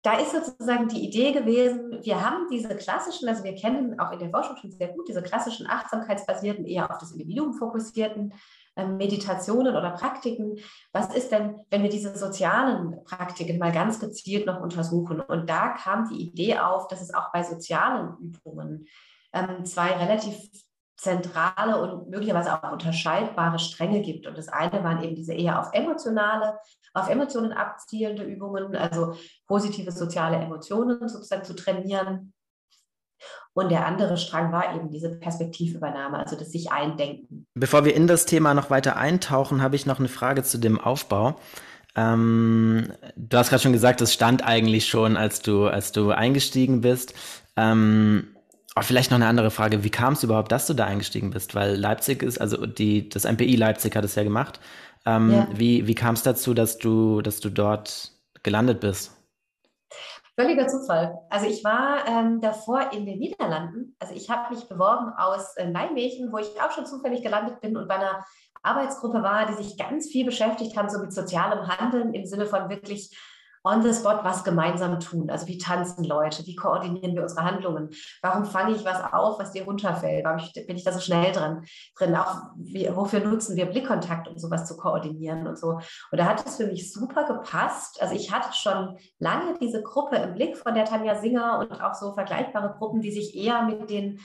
da 0.04 0.18
ist 0.18 0.32
sozusagen 0.32 0.88
die 0.88 1.06
Idee 1.06 1.32
gewesen, 1.32 2.00
wir 2.02 2.22
haben 2.22 2.48
diese 2.52 2.76
klassischen, 2.76 3.30
also 3.30 3.44
wir 3.44 3.54
kennen 3.54 4.00
auch 4.00 4.12
in 4.12 4.20
der 4.20 4.32
Forschung 4.32 4.58
schon 4.58 4.72
sehr 4.72 4.88
gut, 4.88 5.08
diese 5.08 5.22
klassischen 5.22 5.68
achtsamkeitsbasierten, 5.68 6.66
eher 6.66 6.90
auf 6.90 6.98
das 6.98 7.12
Individuum 7.12 7.54
fokussierten 7.54 8.34
äh, 8.76 8.88
Meditationen 8.88 9.76
oder 9.76 9.92
Praktiken. 9.92 10.58
Was 10.92 11.14
ist 11.14 11.32
denn, 11.32 11.60
wenn 11.70 11.84
wir 11.84 11.90
diese 11.90 12.18
sozialen 12.18 13.04
Praktiken 13.04 13.60
mal 13.60 13.72
ganz 13.72 14.00
gezielt 14.00 14.48
noch 14.48 14.60
untersuchen? 14.60 15.22
Und 15.22 15.48
da 15.50 15.70
kam 15.70 16.10
die 16.10 16.22
Idee 16.22 16.58
auf, 16.58 16.88
dass 16.88 17.02
es 17.02 17.14
auch 17.14 17.32
bei 17.32 17.44
sozialen 17.44 18.18
Übungen 18.18 18.88
ähm, 19.34 19.66
zwei 19.66 19.92
relativ 19.92 20.36
zentrale 21.02 21.82
und 21.82 22.12
möglicherweise 22.12 22.54
auch 22.54 22.72
unterscheidbare 22.72 23.58
Stränge 23.58 24.02
gibt. 24.02 24.28
Und 24.28 24.38
das 24.38 24.50
eine 24.50 24.84
waren 24.84 25.04
eben 25.04 25.16
diese 25.16 25.34
eher 25.34 25.60
auf 25.60 25.74
emotionale, 25.74 26.60
auf 26.94 27.10
Emotionen 27.10 27.54
abzielende 27.54 28.24
Übungen, 28.24 28.76
also 28.76 29.16
positive 29.48 29.92
soziale 29.92 30.38
Emotionen 30.38 31.10
sozusagen 31.10 31.44
zu 31.44 31.56
trainieren. 31.56 32.34
Und 33.54 33.72
der 33.72 33.88
andere 33.88 34.16
Strang 34.16 34.52
war 34.52 34.76
eben 34.76 34.92
diese 34.92 35.18
Perspektivübernahme, 35.18 36.20
also 36.20 36.36
das 36.36 36.52
sich 36.52 36.72
eindenken. 36.72 37.48
Bevor 37.56 37.84
wir 37.84 37.96
in 37.96 38.06
das 38.06 38.26
Thema 38.26 38.54
noch 38.54 38.70
weiter 38.70 38.96
eintauchen, 38.96 39.64
habe 39.64 39.76
ich 39.76 39.88
noch 39.88 39.98
eine 39.98 40.08
Frage 40.08 40.44
zu 40.44 40.60
dem 40.60 40.80
Aufbau. 40.80 41.36
Ähm, 41.96 42.94
du 43.16 43.38
hast 43.38 43.50
gerade 43.50 43.64
schon 43.64 43.74
gesagt, 43.74 44.02
es 44.02 44.14
stand 44.14 44.46
eigentlich 44.46 44.88
schon, 44.88 45.18
als 45.18 45.42
du, 45.42 45.66
als 45.66 45.92
du 45.92 46.12
eingestiegen 46.12 46.82
bist. 46.82 47.16
Ähm, 47.58 48.36
Oh, 48.76 48.82
vielleicht 48.82 49.12
noch 49.12 49.18
eine 49.18 49.28
andere 49.28 49.52
Frage. 49.52 49.84
Wie 49.84 49.90
kam 49.90 50.14
es 50.14 50.24
überhaupt, 50.24 50.52
dass 50.52 50.68
du 50.68 50.74
da 50.74 50.86
eingestiegen 50.86 51.32
bist? 51.32 51.56
Weil 51.56 51.76
Leipzig 51.76 52.24
ist, 52.24 52.40
also 52.40 52.66
die, 52.66 53.10
das 53.10 53.26
MPI 53.26 53.56
Leipzig 53.58 53.96
hat 53.96 54.06
es 54.06 54.16
ja 54.16 54.24
gemacht. 54.24 54.62
Ähm, 55.06 55.32
ja. 55.32 55.48
Wie, 55.54 55.88
wie 55.88 55.96
kam 55.96 56.14
es 56.14 56.24
dazu, 56.24 56.54
dass 56.54 56.78
du, 56.78 57.22
dass 57.22 57.42
du 57.42 57.50
dort 57.50 58.14
gelandet 58.44 58.80
bist? 58.80 59.18
Völliger 60.40 60.68
Zufall. 60.68 61.20
Also 61.30 61.48
ich 61.48 61.64
war 61.66 62.08
ähm, 62.08 62.40
davor 62.40 62.92
in 62.94 63.06
den 63.06 63.20
Niederlanden. 63.20 63.96
Also 64.00 64.16
ich 64.16 64.30
habe 64.30 64.56
mich 64.56 64.68
beworben 64.70 65.12
aus 65.18 65.58
äh, 65.58 65.68
Nijmegen, 65.68 66.32
wo 66.32 66.38
ich 66.38 66.50
auch 66.62 66.72
schon 66.72 66.86
zufällig 66.86 67.22
gelandet 67.22 67.60
bin 67.60 67.76
und 67.76 67.90
bei 67.90 67.96
einer 67.96 68.26
Arbeitsgruppe 68.64 69.22
war, 69.22 69.48
die 69.48 69.62
sich 69.62 69.78
ganz 69.78 70.08
viel 70.08 70.26
beschäftigt 70.26 70.78
haben, 70.78 70.90
so 70.90 71.00
mit 71.00 71.14
sozialem 71.14 71.68
Handeln 71.68 72.14
im 72.14 72.26
Sinne 72.26 72.46
von 72.46 72.70
wirklich 72.70 73.12
on 73.64 73.82
the 73.82 73.94
spot 73.94 74.24
was 74.24 74.44
gemeinsam 74.44 75.00
tun. 75.00 75.30
Also 75.30 75.48
wie 75.48 75.58
tanzen 75.58 76.04
Leute, 76.04 76.46
wie 76.46 76.56
koordinieren 76.56 77.16
wir 77.16 77.24
unsere 77.24 77.44
Handlungen, 77.44 77.90
warum 78.22 78.46
fange 78.46 78.76
ich 78.76 78.86
was 78.86 79.02
auf, 79.14 79.40
was 79.40 79.52
dir 79.52 79.64
runterfällt, 79.66 80.26
warum 80.26 80.42
bin 80.68 80.76
ich 80.76 80.84
da 80.84 80.92
so 80.92 81.00
schnell 81.00 81.32
drin, 81.32 81.64
drin 81.98 82.16
auch 82.16 82.42
wie, 82.58 82.90
wofür 82.96 83.20
nutzen 83.20 83.56
wir 83.56 83.68
Blickkontakt, 83.68 84.28
um 84.28 84.38
sowas 84.38 84.68
zu 84.68 84.78
koordinieren 84.78 85.48
und 85.48 85.58
so. 85.58 85.80
Und 86.12 86.18
da 86.20 86.26
hat 86.26 86.46
es 86.46 86.58
für 86.58 86.68
mich 86.68 86.92
super 86.92 87.26
gepasst. 87.26 88.02
Also 88.02 88.16
ich 88.16 88.32
hatte 88.32 88.54
schon 88.54 88.98
lange 89.20 89.58
diese 89.60 89.82
Gruppe 89.84 90.18
im 90.18 90.34
Blick 90.34 90.58
von 90.58 90.74
der 90.74 90.86
Tanja 90.86 91.16
Singer 91.16 91.60
und 91.60 91.82
auch 91.82 91.94
so 91.94 92.14
vergleichbare 92.14 92.76
Gruppen, 92.78 93.02
die 93.02 93.12
sich 93.12 93.36
eher 93.36 93.64
mit 93.64 93.90
den 93.90 94.20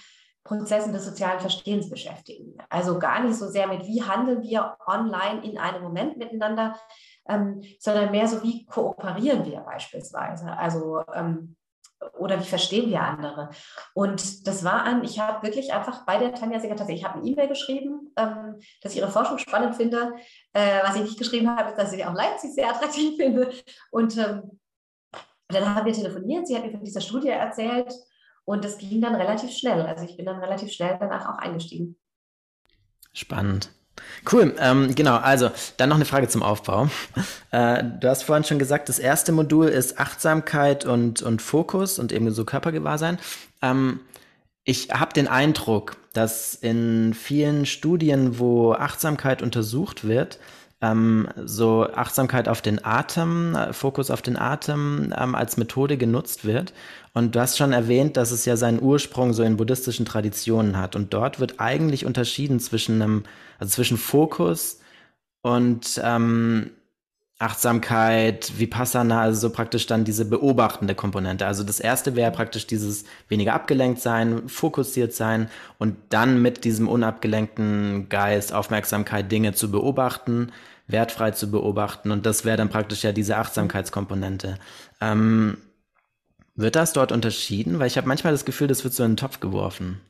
Prozessen 0.47 0.93
des 0.93 1.05
sozialen 1.05 1.41
Verstehens 1.41 1.91
beschäftigen. 1.91 2.57
Also 2.69 2.99
gar 2.99 3.23
nicht 3.23 3.37
so 3.37 3.49
sehr 3.49 3.67
mit, 3.67 3.85
wie 3.87 4.03
handeln 4.03 4.43
wir 4.43 4.77
online 4.87 5.43
in 5.43 5.59
einem 5.59 5.83
Moment 5.83 6.17
miteinander, 6.17 6.77
ähm, 7.29 7.63
sondern 7.79 8.11
mehr 8.11 8.29
so, 8.29 8.43
wie 8.43 8.65
kooperieren 8.67 9.45
wir 9.45 9.61
beispielsweise. 9.61 10.57
Also 10.57 11.03
ähm, 11.15 11.57
oder 12.19 12.39
wie 12.39 12.45
verstehen 12.45 12.91
wir 12.91 13.01
andere? 13.01 13.51
Und 13.95 14.47
das 14.47 14.65
war 14.65 14.83
an, 14.85 15.03
ich 15.05 15.19
habe 15.19 15.47
wirklich 15.47 15.73
einfach 15.73 16.05
bei 16.05 16.19
der 16.19 16.35
Tanja 16.35 16.59
tatsächlich, 16.59 17.01
ich 17.01 17.05
habe 17.05 17.19
eine 17.19 17.29
E-Mail 17.29 17.49
geschrieben, 17.49 18.13
ähm, 18.17 18.61
dass 18.83 18.93
ich 18.93 18.99
ihre 18.99 19.11
Forschung 19.11 19.39
spannend 19.39 19.77
finde. 19.77 20.15
Äh, 20.53 20.83
was 20.83 20.97
ich 20.97 21.03
nicht 21.03 21.19
geschrieben 21.19 21.55
habe, 21.57 21.71
ist, 21.71 21.79
dass 21.79 21.93
ich 21.93 22.05
auch 22.05 22.15
Leipzig 22.15 22.53
sehr 22.55 22.69
attraktiv 22.69 23.17
finde. 23.17 23.51
Und 23.91 24.17
ähm, 24.19 24.61
dann 25.49 25.75
haben 25.75 25.87
wir 25.87 25.93
telefoniert, 25.93 26.47
sie 26.47 26.57
hat 26.57 26.65
mir 26.65 26.73
von 26.73 26.85
dieser 26.85 27.01
Studie 27.01 27.29
erzählt 27.29 27.95
und 28.45 28.65
das 28.65 28.79
ging 28.79 29.01
dann 29.01 29.15
relativ 29.15 29.51
schnell. 29.53 29.83
Also 29.83 30.05
ich 30.05 30.17
bin 30.17 30.27
dann 30.27 30.41
relativ 30.41 30.73
schnell 30.73 30.97
danach 30.99 31.29
auch 31.29 31.39
eingestiegen. 31.39 31.97
Spannend. 33.13 33.71
Cool, 34.31 34.55
ähm, 34.59 34.95
genau, 34.95 35.17
also 35.17 35.51
dann 35.77 35.89
noch 35.89 35.97
eine 35.97 36.05
Frage 36.05 36.29
zum 36.29 36.43
Aufbau. 36.43 36.89
Äh, 37.53 37.85
du 38.01 38.09
hast 38.09 38.25
vorhin 38.25 38.45
schon 38.45 38.59
gesagt, 38.59 38.89
das 38.91 38.99
erste 38.99 39.33
Modul 39.33 39.69
ist 39.69 39.99
Achtsamkeit 39.99 40.85
und, 40.85 41.23
und 41.23 41.41
Fokus 41.41 41.99
und 41.99 42.13
eben 42.13 42.31
so 42.33 42.45
Körpergewahrsein. 42.45 43.19
Ähm, 43.63 44.01
ich 44.65 44.91
habe 44.91 45.15
den 45.15 45.27
Eindruck, 45.29 45.97
dass 46.13 46.55
in 46.55 47.15
vielen 47.15 47.65
Studien, 47.65 48.39
wo 48.39 48.75
Achtsamkeit 48.75 49.43
untersucht 49.43 50.07
wird, 50.07 50.39
ähm, 50.83 51.29
so 51.45 51.87
Achtsamkeit 51.93 52.49
auf 52.49 52.61
den 52.61 52.85
Atem, 52.85 53.55
äh, 53.55 53.73
Fokus 53.73 54.11
auf 54.11 54.23
den 54.23 54.37
Atem 54.37 55.13
ähm, 55.17 55.35
als 55.35 55.57
Methode 55.57 55.97
genutzt 55.97 56.45
wird. 56.45 56.75
Und 57.15 57.35
du 57.35 57.41
hast 57.41 57.57
schon 57.57 57.73
erwähnt, 57.73 58.17
dass 58.17 58.31
es 58.31 58.45
ja 58.45 58.57
seinen 58.57 58.83
Ursprung 58.83 59.33
so 59.33 59.43
in 59.43 59.57
buddhistischen 59.57 60.05
Traditionen 60.05 60.77
hat. 60.77 60.95
Und 60.97 61.15
dort 61.15 61.41
wird 61.41 61.61
eigentlich 61.61 62.05
unterschieden 62.05 62.61
zwischen 62.61 63.01
einem, 63.01 63.25
also 63.59 63.73
zwischen 63.73 63.97
Fokus 63.97 64.81
und 65.43 66.01
ähm, 66.05 66.73
Achtsamkeit, 67.39 68.59
Vipassana, 68.59 69.21
also 69.21 69.49
so 69.49 69.51
praktisch 69.51 69.87
dann 69.87 70.05
diese 70.05 70.25
beobachtende 70.25 70.95
Komponente. 70.95 71.47
Also 71.47 71.65
das 71.65 71.81
erste 71.81 72.17
wäre 72.17 72.31
praktisch 72.31 72.67
dieses 72.67 73.05
weniger 73.29 73.53
abgelenkt 73.53 74.01
sein, 74.01 74.49
fokussiert 74.49 75.13
sein 75.13 75.51
und 75.79 75.97
dann 76.09 76.41
mit 76.41 76.65
diesem 76.65 76.89
unabgelenkten 76.89 78.09
Geist, 78.09 78.55
Aufmerksamkeit 78.55 79.31
Dinge 79.31 79.53
zu 79.53 79.71
beobachten, 79.71 80.51
wertfrei 80.87 81.33
zu 81.33 81.51
beobachten 81.51 82.11
und 82.11 82.25
das 82.25 82.47
wäre 82.47 82.57
dann 82.57 82.71
praktisch 82.71 83.05
ja 83.05 83.13
diese 83.13 83.37
Achtsamkeitskomponente. 83.37 84.59
Ähm, 85.03 85.59
wird 86.55 86.75
das 86.75 86.95
dort 86.95 87.13
unterschieden? 87.13 87.79
Weil 87.79 87.87
ich 87.87 87.99
habe 87.99 88.09
manchmal 88.09 88.33
das 88.33 88.47
Gefühl, 88.47 88.67
das 88.67 88.83
wird 88.83 88.95
so 88.95 89.05
in 89.05 89.13
den 89.13 89.17
Topf 89.19 89.41
geworfen. 89.41 90.01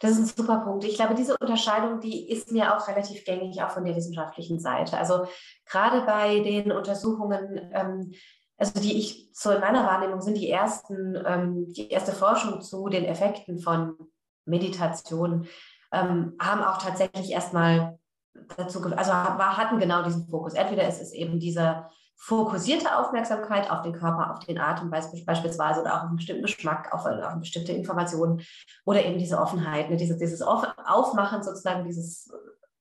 Das 0.00 0.10
ist 0.10 0.18
ein 0.18 0.26
super 0.26 0.58
Punkt. 0.58 0.84
Ich 0.84 0.96
glaube, 0.96 1.14
diese 1.14 1.36
Unterscheidung, 1.38 2.00
die 2.00 2.28
ist 2.28 2.52
mir 2.52 2.76
auch 2.76 2.86
relativ 2.88 3.24
gängig, 3.24 3.62
auch 3.62 3.70
von 3.70 3.84
der 3.84 3.96
wissenschaftlichen 3.96 4.60
Seite. 4.60 4.98
Also 4.98 5.26
gerade 5.64 6.02
bei 6.02 6.40
den 6.40 6.70
Untersuchungen, 6.72 7.70
ähm, 7.72 8.12
also 8.58 8.78
die 8.80 8.98
ich 8.98 9.30
so 9.32 9.50
in 9.50 9.60
meiner 9.60 9.86
Wahrnehmung 9.86 10.20
sind 10.20 10.36
die 10.36 10.50
ersten, 10.50 11.16
ähm, 11.26 11.72
die 11.72 11.88
erste 11.88 12.12
Forschung 12.12 12.60
zu 12.60 12.88
den 12.88 13.06
Effekten 13.06 13.58
von 13.58 13.96
Meditation, 14.44 15.46
ähm, 15.92 16.36
haben 16.38 16.62
auch 16.62 16.76
tatsächlich 16.76 17.30
erstmal 17.30 17.98
dazu, 18.56 18.82
also 18.94 19.12
hatten 19.12 19.78
genau 19.78 20.02
diesen 20.02 20.28
Fokus. 20.28 20.52
Entweder 20.54 20.86
ist 20.86 21.00
es 21.00 21.12
eben 21.12 21.40
dieser 21.40 21.90
fokussierte 22.22 22.98
Aufmerksamkeit 22.98 23.70
auf 23.70 23.80
den 23.80 23.94
Körper, 23.94 24.30
auf 24.30 24.40
den 24.40 24.58
Atem 24.58 24.90
beispielsweise 24.90 25.80
oder 25.80 25.94
auch 25.94 26.02
auf 26.02 26.08
einen 26.08 26.16
bestimmten 26.16 26.42
Geschmack, 26.42 26.92
auf, 26.92 27.06
auf 27.06 27.06
eine 27.06 27.40
bestimmte 27.40 27.72
Information 27.72 28.42
oder 28.84 29.02
eben 29.04 29.18
diese 29.18 29.38
Offenheit, 29.38 29.88
ne, 29.88 29.96
dieses, 29.96 30.18
dieses 30.18 30.42
Aufmachen 30.42 31.42
sozusagen, 31.42 31.84
dieses 31.84 32.30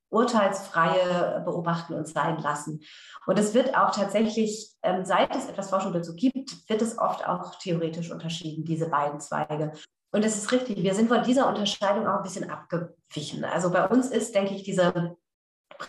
urteilsfreie 0.09 1.41
Beobachten 1.45 1.93
und 1.93 2.07
Sein 2.07 2.39
lassen. 2.39 2.81
Und 3.27 3.39
es 3.39 3.53
wird 3.53 3.77
auch 3.77 3.91
tatsächlich, 3.91 4.71
ähm, 4.83 5.05
seit 5.05 5.33
es 5.33 5.47
etwas 5.47 5.69
Forschung 5.69 5.93
dazu 5.93 6.15
gibt, 6.15 6.69
wird 6.69 6.81
es 6.81 6.97
oft 6.97 7.25
auch 7.25 7.55
theoretisch 7.59 8.11
unterschieden, 8.11 8.65
diese 8.65 8.89
beiden 8.89 9.21
Zweige. 9.21 9.71
Und 10.11 10.25
es 10.25 10.35
ist 10.35 10.51
richtig, 10.51 10.83
wir 10.83 10.95
sind 10.95 11.07
von 11.07 11.23
dieser 11.23 11.47
Unterscheidung 11.47 12.07
auch 12.07 12.17
ein 12.17 12.23
bisschen 12.23 12.49
abgewichen. 12.49 13.45
Also 13.45 13.71
bei 13.71 13.87
uns 13.87 14.07
ist, 14.07 14.35
denke 14.35 14.55
ich, 14.55 14.63
diese 14.63 15.15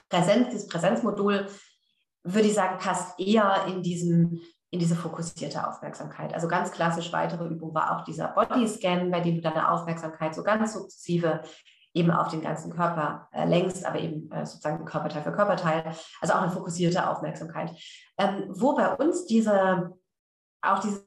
Präsenz, 0.08 0.50
dieses 0.50 0.68
Präsenzmodul 0.68 1.48
würde 2.22 2.48
ich 2.48 2.54
sagen, 2.54 2.78
passt 2.78 3.18
eher 3.18 3.64
in 3.68 3.82
diesen 3.82 4.40
in 4.72 4.78
diese 4.78 4.94
fokussierte 4.94 5.66
Aufmerksamkeit. 5.66 6.32
Also 6.32 6.46
ganz 6.46 6.70
klassisch 6.70 7.12
weitere 7.12 7.44
Übung 7.48 7.74
war 7.74 7.96
auch 7.96 8.04
dieser 8.04 8.28
Bodyscan, 8.28 9.10
bei 9.10 9.20
dem 9.20 9.34
du 9.34 9.40
deine 9.40 9.70
Aufmerksamkeit 9.70 10.34
so 10.34 10.44
ganz 10.44 10.74
sukzessive 10.74 11.42
eben 11.92 12.12
auf 12.12 12.28
den 12.28 12.40
ganzen 12.40 12.72
Körper 12.72 13.28
äh, 13.32 13.44
lenkst, 13.46 13.84
aber 13.84 13.98
eben 13.98 14.30
äh, 14.30 14.46
sozusagen 14.46 14.84
Körperteil 14.84 15.22
für 15.22 15.32
Körperteil, 15.32 15.92
also 16.20 16.34
auch 16.34 16.42
eine 16.42 16.52
fokussierte 16.52 17.08
Aufmerksamkeit. 17.10 17.72
Ähm, 18.16 18.44
wo 18.48 18.76
bei 18.76 18.94
uns 18.94 19.26
diese, 19.26 19.92
auch 20.62 20.78
dieses, 20.78 21.04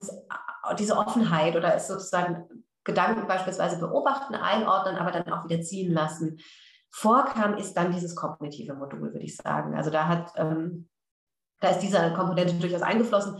diese 0.77 0.97
Offenheit 0.97 1.55
oder 1.55 1.73
ist 1.75 1.87
sozusagen 1.87 2.65
Gedanken 2.83 3.27
beispielsweise 3.27 3.79
beobachten, 3.79 4.35
einordnen, 4.35 4.97
aber 4.97 5.11
dann 5.11 5.31
auch 5.31 5.45
wieder 5.45 5.61
ziehen 5.61 5.93
lassen, 5.93 6.39
vorkam, 6.89 7.55
ist 7.55 7.75
dann 7.75 7.93
dieses 7.93 8.13
kognitive 8.13 8.73
Modul, 8.73 9.13
würde 9.13 9.25
ich 9.25 9.37
sagen. 9.37 9.75
Also 9.75 9.89
da 9.89 10.07
hat 10.07 10.33
ähm, 10.35 10.89
da 11.63 11.69
ist 11.69 11.79
diese 11.79 12.13
Komponente 12.13 12.55
durchaus 12.55 12.81
eingeflossen. 12.81 13.37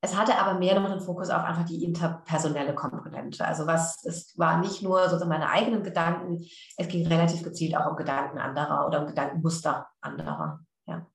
Es 0.00 0.16
hatte 0.16 0.38
aber 0.38 0.58
mehr 0.58 0.78
noch 0.78 0.88
den 0.88 1.00
Fokus 1.00 1.30
auf 1.30 1.44
einfach 1.44 1.64
die 1.64 1.82
interpersonelle 1.84 2.74
Komponente. 2.74 3.44
Also 3.44 3.66
was, 3.66 4.04
es 4.04 4.36
war 4.38 4.58
nicht 4.58 4.82
nur 4.82 5.02
sozusagen 5.04 5.30
meine 5.30 5.50
eigenen 5.50 5.82
Gedanken, 5.82 6.44
es 6.76 6.88
ging 6.88 7.06
relativ 7.06 7.42
gezielt 7.42 7.76
auch 7.76 7.90
um 7.90 7.96
Gedanken 7.96 8.38
anderer 8.38 8.86
oder 8.86 9.00
um 9.00 9.06
Gedankenmuster 9.06 9.86
anderer. 10.00 10.60
Ja. 10.86 11.06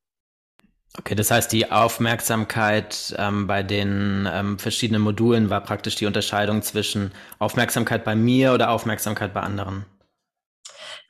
Okay, 0.98 1.16
das 1.16 1.32
heißt, 1.32 1.52
die 1.52 1.72
Aufmerksamkeit 1.72 3.16
ähm, 3.18 3.48
bei 3.48 3.64
den 3.64 4.28
ähm, 4.32 4.60
verschiedenen 4.60 5.02
Modulen 5.02 5.50
war 5.50 5.62
praktisch 5.62 5.96
die 5.96 6.06
Unterscheidung 6.06 6.62
zwischen 6.62 7.12
Aufmerksamkeit 7.40 8.04
bei 8.04 8.16
mir 8.16 8.54
oder 8.54 8.72
Aufmerksamkeit 8.72 9.34
bei 9.34 9.42
anderen. 9.42 9.86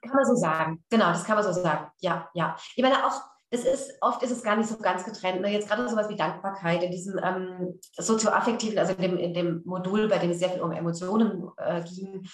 Kann 0.01 0.13
man 0.13 0.25
so 0.25 0.35
sagen. 0.35 0.83
Genau, 0.89 1.11
das 1.11 1.23
kann 1.23 1.35
man 1.35 1.43
so 1.43 1.51
sagen. 1.51 1.91
Ja, 1.99 2.29
ja. 2.33 2.55
Ich 2.75 2.83
meine, 2.83 3.05
auch 3.05 3.30
es 3.53 3.65
ist, 3.65 3.97
oft 3.99 4.23
ist 4.23 4.31
es 4.31 4.43
gar 4.43 4.55
nicht 4.55 4.69
so 4.69 4.77
ganz 4.77 5.03
getrennt. 5.03 5.41
Ne? 5.41 5.51
Jetzt 5.51 5.67
gerade 5.67 5.87
sowas 5.87 6.07
wie 6.07 6.15
Dankbarkeit 6.15 6.81
in 6.83 6.91
diesem 6.91 7.19
ähm, 7.21 7.79
sozioaffektiven, 7.97 8.79
also 8.79 8.93
in 8.93 9.01
dem, 9.01 9.17
in 9.17 9.33
dem 9.33 9.61
Modul, 9.65 10.07
bei 10.07 10.19
dem 10.19 10.31
es 10.31 10.39
sehr 10.39 10.49
viel 10.49 10.61
um 10.61 10.71
Emotionen 10.71 11.49
äh, 11.57 11.83
ging, 11.83 12.25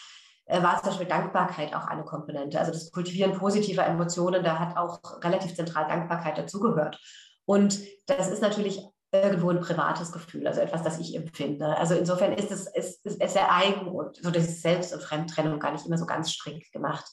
äh, 0.45 0.61
war 0.61 0.77
zum 0.77 0.89
Beispiel 0.89 1.07
Dankbarkeit 1.07 1.73
auch 1.73 1.87
eine 1.87 2.05
Komponente. 2.05 2.59
Also 2.59 2.71
das 2.71 2.91
Kultivieren 2.91 3.33
positiver 3.33 3.83
Emotionen, 3.85 4.43
da 4.43 4.59
hat 4.59 4.77
auch 4.77 4.99
relativ 5.23 5.55
zentral 5.55 5.87
Dankbarkeit 5.87 6.37
dazugehört. 6.37 6.99
Und 7.45 7.79
das 8.05 8.29
ist 8.29 8.43
natürlich 8.43 8.79
irgendwo 9.11 9.49
ein 9.49 9.61
privates 9.61 10.11
Gefühl, 10.11 10.47
also 10.47 10.61
etwas, 10.61 10.83
das 10.83 10.99
ich 10.99 11.15
empfinde. 11.15 11.77
Also 11.77 11.95
insofern 11.95 12.33
ist 12.33 12.51
es, 12.51 12.67
ist, 12.67 13.03
ist, 13.05 13.23
ist 13.23 13.33
sehr 13.33 13.51
eigen 13.51 13.87
und 13.87 14.17
so 14.17 14.29
das 14.29 14.61
Selbst- 14.61 14.93
und 14.93 15.01
Fremdtrennung 15.01 15.57
gar 15.57 15.71
nicht 15.71 15.85
immer 15.87 15.97
so 15.97 16.05
ganz 16.05 16.31
strikt 16.31 16.71
gemacht. 16.71 17.05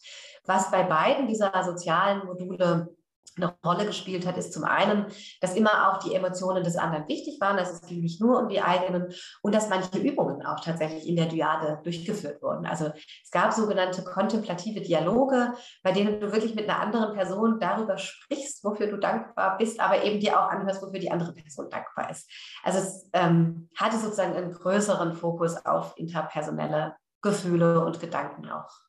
Was 0.44 0.70
bei 0.70 0.82
beiden 0.82 1.26
dieser 1.26 1.52
sozialen 1.64 2.26
Module 2.26 2.94
eine 3.36 3.54
Rolle 3.64 3.86
gespielt 3.86 4.26
hat, 4.26 4.36
ist 4.36 4.52
zum 4.52 4.64
einen, 4.64 5.06
dass 5.40 5.56
immer 5.56 5.90
auch 5.90 5.98
die 5.98 6.14
Emotionen 6.14 6.62
des 6.62 6.76
anderen 6.76 7.08
wichtig 7.08 7.40
waren, 7.40 7.56
dass 7.56 7.72
es 7.72 7.82
ging 7.82 8.00
nicht 8.00 8.20
nur 8.20 8.40
um 8.40 8.48
die 8.48 8.60
eigenen 8.60 9.12
und 9.42 9.54
dass 9.54 9.68
manche 9.68 9.98
Übungen 9.98 10.44
auch 10.44 10.60
tatsächlich 10.60 11.08
in 11.08 11.16
der 11.16 11.26
Dyade 11.26 11.80
durchgeführt 11.82 12.42
wurden. 12.42 12.66
Also 12.66 12.92
es 13.22 13.30
gab 13.30 13.52
sogenannte 13.52 14.04
kontemplative 14.04 14.80
Dialoge, 14.80 15.52
bei 15.82 15.92
denen 15.92 16.20
du 16.20 16.32
wirklich 16.32 16.54
mit 16.54 16.68
einer 16.68 16.80
anderen 16.80 17.14
Person 17.14 17.58
darüber 17.60 17.98
sprichst, 17.98 18.64
wofür 18.64 18.86
du 18.86 18.96
dankbar 18.96 19.58
bist, 19.58 19.80
aber 19.80 20.02
eben 20.02 20.20
dir 20.20 20.38
auch 20.38 20.48
anhörst, 20.48 20.82
wofür 20.82 21.00
die 21.00 21.10
andere 21.10 21.32
Person 21.32 21.68
dankbar 21.70 22.10
ist. 22.10 22.30
Also 22.62 22.78
es 22.78 23.08
ähm, 23.12 23.68
hatte 23.76 23.98
sozusagen 23.98 24.34
einen 24.34 24.52
größeren 24.52 25.14
Fokus 25.14 25.64
auf 25.64 25.94
interpersonelle 25.96 26.96
Gefühle 27.22 27.84
und 27.84 28.00
Gedanken 28.00 28.50
auch. 28.50 28.83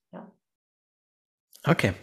Okay, 1.68 1.94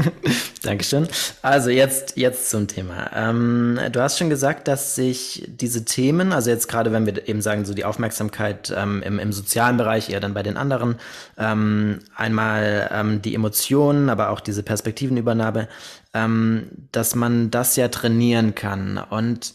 Dankeschön. 0.62 1.06
Also 1.42 1.68
jetzt, 1.68 2.16
jetzt 2.16 2.48
zum 2.48 2.66
Thema. 2.66 3.10
Ähm, 3.14 3.78
du 3.92 4.00
hast 4.00 4.18
schon 4.18 4.30
gesagt, 4.30 4.68
dass 4.68 4.94
sich 4.94 5.46
diese 5.48 5.84
Themen, 5.84 6.32
also 6.32 6.48
jetzt 6.48 6.66
gerade 6.66 6.92
wenn 6.92 7.04
wir 7.04 7.28
eben 7.28 7.42
sagen, 7.42 7.66
so 7.66 7.74
die 7.74 7.84
Aufmerksamkeit 7.84 8.72
ähm, 8.74 9.02
im, 9.02 9.18
im 9.18 9.32
sozialen 9.32 9.76
Bereich, 9.76 10.08
eher 10.08 10.20
dann 10.20 10.32
bei 10.32 10.42
den 10.42 10.56
anderen, 10.56 10.96
ähm, 11.36 11.98
einmal 12.16 12.88
ähm, 12.90 13.20
die 13.20 13.34
Emotionen, 13.34 14.08
aber 14.08 14.30
auch 14.30 14.40
diese 14.40 14.62
Perspektivenübernahme, 14.62 15.68
ähm, 16.14 16.68
dass 16.90 17.14
man 17.14 17.50
das 17.50 17.76
ja 17.76 17.88
trainieren 17.88 18.54
kann. 18.54 18.96
Und 18.96 19.52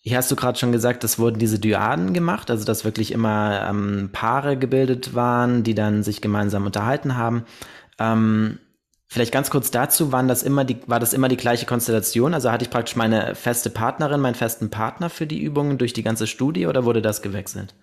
hier 0.00 0.18
hast 0.18 0.30
du 0.30 0.36
gerade 0.36 0.58
schon 0.58 0.72
gesagt, 0.72 1.04
es 1.04 1.18
wurden 1.18 1.38
diese 1.38 1.58
Dyaden 1.58 2.12
gemacht, 2.12 2.50
also 2.50 2.66
dass 2.66 2.84
wirklich 2.84 3.12
immer 3.12 3.66
ähm, 3.66 4.10
Paare 4.12 4.58
gebildet 4.58 5.14
waren, 5.14 5.62
die 5.62 5.74
dann 5.74 6.02
sich 6.02 6.20
gemeinsam 6.20 6.66
unterhalten 6.66 7.16
haben. 7.16 7.46
Vielleicht 9.12 9.32
ganz 9.32 9.50
kurz 9.50 9.72
dazu, 9.72 10.12
waren 10.12 10.28
das 10.28 10.44
immer 10.44 10.64
die, 10.64 10.80
war 10.86 11.00
das 11.00 11.12
immer 11.12 11.26
die 11.26 11.36
gleiche 11.36 11.66
Konstellation? 11.66 12.32
Also 12.32 12.52
hatte 12.52 12.64
ich 12.64 12.70
praktisch 12.70 12.94
meine 12.94 13.34
feste 13.34 13.68
Partnerin, 13.68 14.20
meinen 14.20 14.36
festen 14.36 14.70
Partner 14.70 15.10
für 15.10 15.26
die 15.26 15.42
Übungen 15.42 15.78
durch 15.78 15.92
die 15.92 16.04
ganze 16.04 16.28
Studie 16.28 16.68
oder 16.68 16.84
wurde 16.84 17.02
das 17.02 17.20
gewechselt? 17.20 17.74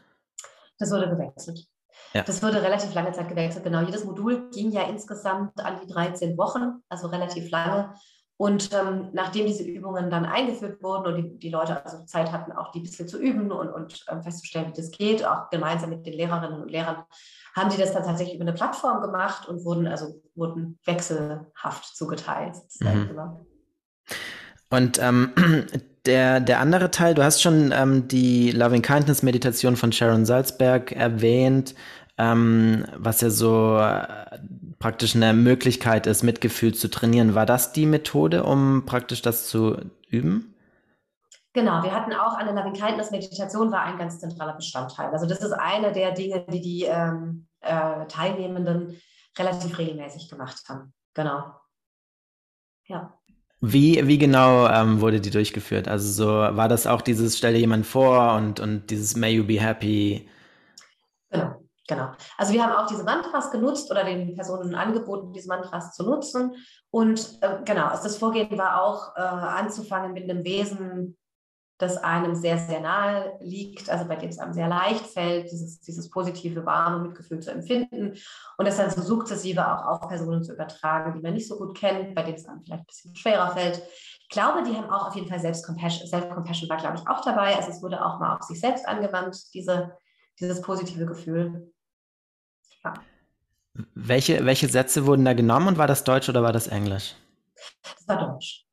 Das 0.79 0.89
wurde 0.89 1.09
gewechselt. 1.09 1.67
Ja. 2.13 2.23
Das 2.23 2.41
wurde 2.41 2.61
relativ 2.61 2.93
lange 2.93 3.11
Zeit 3.11 3.27
gewechselt, 3.27 3.65
genau. 3.65 3.81
Jedes 3.81 4.05
Modul 4.05 4.49
ging 4.51 4.71
ja 4.71 4.83
insgesamt 4.83 5.59
an 5.59 5.81
die 5.83 5.91
13 5.91 6.37
Wochen, 6.37 6.81
also 6.87 7.07
relativ 7.07 7.51
lange. 7.51 7.93
Und 8.37 8.69
ähm, 8.71 9.09
nachdem 9.13 9.47
diese 9.47 9.63
Übungen 9.63 10.11
dann 10.11 10.25
eingeführt 10.25 10.83
wurden 10.83 11.07
und 11.07 11.15
die, 11.23 11.39
die, 11.39 11.49
Leute 11.49 11.83
also 11.83 12.05
Zeit 12.05 12.31
hatten, 12.31 12.51
auch 12.51 12.71
die 12.71 12.79
ein 12.79 12.83
bisschen 12.83 13.07
zu 13.07 13.19
üben 13.19 13.51
und, 13.51 13.69
und 13.69 14.05
ähm, 14.11 14.21
festzustellen, 14.21 14.67
wie 14.67 14.79
das 14.79 14.91
geht, 14.91 15.25
auch 15.25 15.49
gemeinsam 15.49 15.89
mit 15.89 16.05
den 16.05 16.13
Lehrerinnen 16.13 16.61
und 16.61 16.69
Lehrern, 16.69 17.03
haben 17.55 17.71
die 17.71 17.77
das 17.77 17.93
dann 17.93 18.03
tatsächlich 18.03 18.35
über 18.35 18.43
eine 18.43 18.53
Plattform 18.53 19.01
gemacht 19.01 19.47
und 19.47 19.65
wurden 19.65 19.87
also 19.87 20.21
wurden 20.35 20.77
wechselhaft 20.85 21.95
zugeteilt. 21.95 22.55
Mhm. 22.79 23.09
Und 24.69 24.99
ähm, 25.01 25.31
der, 26.05 26.39
der 26.39 26.59
andere 26.59 26.91
Teil, 26.91 27.15
du 27.15 27.23
hast 27.23 27.41
schon 27.41 27.71
ähm, 27.71 28.07
die 28.07 28.51
Loving 28.51 28.83
Kindness 28.83 29.23
Meditation 29.23 29.75
von 29.75 29.91
Sharon 29.91 30.27
Salzberg 30.27 30.91
erwähnt, 30.91 31.73
ähm, 32.19 32.85
was 32.95 33.21
ja 33.21 33.31
so 33.31 33.77
äh, 33.77 34.37
praktisch 34.79 35.15
eine 35.15 35.33
Möglichkeit 35.33 36.07
ist, 36.07 36.23
Mitgefühl 36.23 36.73
zu 36.73 36.89
trainieren. 36.89 37.35
War 37.35 37.45
das 37.45 37.73
die 37.73 37.85
Methode, 37.85 38.43
um 38.43 38.85
praktisch 38.85 39.21
das 39.21 39.47
zu 39.47 39.77
üben? 40.09 40.53
Genau, 41.53 41.81
wir 41.81 41.91
hatten 41.91 42.13
auch 42.13 42.35
eine 42.35 42.51
Loving 42.51 42.73
Kindness 42.73 43.09
Meditation, 43.09 43.71
war 43.71 43.81
ein 43.81 43.97
ganz 43.97 44.19
zentraler 44.19 44.53
Bestandteil. 44.53 45.09
Also 45.09 45.25
das 45.25 45.39
ist 45.41 45.53
eine 45.53 45.91
der 45.91 46.11
Dinge, 46.11 46.45
die 46.51 46.61
die 46.61 46.83
ähm, 46.83 47.47
äh, 47.61 48.05
Teilnehmenden 48.07 49.01
relativ 49.37 49.77
regelmäßig 49.77 50.29
gemacht 50.29 50.63
haben. 50.69 50.93
Genau. 51.15 51.55
Ja. 52.85 53.17
Wie, 53.59 54.07
wie 54.07 54.19
genau 54.19 54.67
ähm, 54.67 55.01
wurde 55.01 55.19
die 55.19 55.31
durchgeführt? 55.31 55.87
Also 55.87 56.11
so 56.11 56.27
war 56.27 56.67
das 56.67 56.85
auch 56.85 57.01
dieses 57.01 57.39
Stell 57.39 57.53
dir 57.53 57.59
jemand 57.59 57.87
vor 57.87 58.35
und, 58.35 58.59
und 58.59 58.91
dieses 58.91 59.15
May 59.15 59.33
you 59.33 59.43
be 59.43 59.59
happy? 59.59 60.29
Genau, 61.31 61.55
genau. 61.87 62.11
Also 62.37 62.53
wir 62.53 62.63
haben 62.63 62.73
auch 62.73 62.87
diese 62.87 63.03
Mantras 63.03 63.51
genutzt 63.51 63.89
oder 63.89 64.03
den 64.03 64.35
Personen 64.35 64.75
angeboten, 64.75 65.33
diese 65.33 65.47
Mantras 65.47 65.93
zu 65.93 66.03
nutzen. 66.03 66.55
Und 66.89 67.39
äh, 67.41 67.59
genau, 67.65 67.87
also 67.87 68.03
das 68.03 68.17
Vorgehen 68.17 68.57
war 68.57 68.83
auch 68.83 69.15
äh, 69.15 69.21
anzufangen 69.21 70.13
mit 70.13 70.29
einem 70.29 70.43
Wesen, 70.43 71.17
das 71.77 71.97
einem 71.97 72.33
sehr, 72.33 72.57
sehr 72.57 72.79
nahe 72.79 73.37
liegt, 73.39 73.89
also 73.89 74.05
bei 74.05 74.15
dem 74.15 74.29
es 74.29 74.39
einem 74.39 74.53
sehr 74.53 74.67
leicht 74.67 75.05
fällt, 75.05 75.51
dieses, 75.51 75.79
dieses 75.79 76.09
positive, 76.09 76.65
warme 76.65 77.07
Mitgefühl 77.07 77.39
zu 77.39 77.51
empfinden 77.51 78.17
und 78.57 78.67
das 78.67 78.77
dann 78.77 78.89
so 78.89 79.01
sukzessive 79.01 79.65
auch 79.65 79.85
auf 79.85 80.07
Personen 80.07 80.43
zu 80.43 80.53
übertragen, 80.53 81.13
die 81.13 81.21
man 81.21 81.33
nicht 81.33 81.47
so 81.47 81.57
gut 81.57 81.77
kennt, 81.77 82.15
bei 82.15 82.23
denen 82.23 82.37
es 82.37 82.47
einem 82.47 82.63
vielleicht 82.63 82.81
ein 82.81 82.87
bisschen 82.87 83.15
schwerer 83.15 83.51
fällt. 83.51 83.83
Ich 84.21 84.29
glaube, 84.29 84.63
die 84.63 84.75
haben 84.75 84.89
auch 84.89 85.07
auf 85.07 85.15
jeden 85.15 85.27
Fall 85.27 85.39
Self-Compassion, 85.39 86.07
Self-Compassion 86.07 86.69
war, 86.69 86.77
glaube 86.77 86.97
ich, 86.97 87.07
auch 87.07 87.21
dabei. 87.21 87.55
Also 87.55 87.69
es 87.69 87.81
wurde 87.81 88.03
auch 88.03 88.19
mal 88.19 88.35
auf 88.35 88.43
sich 88.43 88.59
selbst 88.59 88.87
angewandt, 88.87 89.53
diese, 89.53 89.95
dieses 90.39 90.61
positive 90.61 91.05
Gefühl. 91.05 91.71
Ja. 92.83 92.93
Welche, 93.93 94.45
welche 94.45 94.67
Sätze 94.67 95.05
wurden 95.05 95.25
da 95.25 95.33
genommen 95.33 95.67
und 95.67 95.77
war 95.77 95.87
das 95.87 96.03
Deutsch 96.03 96.29
oder 96.29 96.41
war 96.43 96.53
das 96.53 96.67
Englisch? 96.67 97.15
Das 97.83 98.07
war 98.07 98.31
Deutsch. 98.31 98.67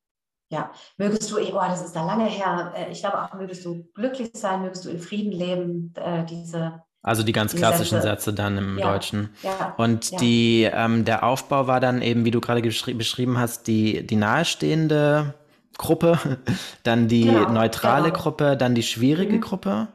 Ja, 0.51 0.71
mögest 0.99 1.31
du, 1.31 1.38
oh, 1.38 1.61
das 1.67 1.85
ist 1.85 1.97
da 1.97 2.05
lange 2.05 2.27
her, 2.27 2.73
äh, 2.77 2.93
ich 2.93 3.01
glaube 3.01 3.23
auch, 3.23 3.35
mögest 3.35 3.64
du 3.64 3.88
glücklich 3.95 4.31
sein, 4.35 4.62
mögest 4.62 4.85
du 4.85 4.90
in 4.90 5.01
Frieden 5.01 5.33
leben, 5.33 5.93
äh, 5.97 6.25
diese. 6.25 6.83
Also 7.03 7.23
die 7.23 7.33
ganz 7.33 7.55
klassischen 7.55 8.01
Sätze. 8.01 8.09
Sätze, 8.09 8.35
dann 8.35 8.57
im 8.57 8.79
ja, 8.79 8.93
Deutschen. 8.93 9.31
Ja, 9.43 9.75
und 9.77 10.11
ja. 10.11 10.19
die, 10.19 10.71
ähm, 10.73 11.05
der 11.05 11.25
Aufbau 11.25 11.67
war 11.67 11.81
dann 11.81 12.03
eben, 12.03 12.25
wie 12.25 12.31
du 12.31 12.40
gerade 12.40 12.62
beschrieben 12.62 13.38
hast, 13.38 13.67
die, 13.67 14.07
die 14.07 14.17
nahestehende 14.17 15.35
Gruppe, 15.77 16.19
dann 16.83 17.09
die 17.09 17.25
genau, 17.25 17.51
neutrale 17.51 18.11
genau. 18.11 18.23
Gruppe, 18.23 18.57
dann 18.57 18.75
die 18.75 18.83
schwierige 18.83 19.37
mhm. 19.37 19.40
Gruppe. 19.40 19.88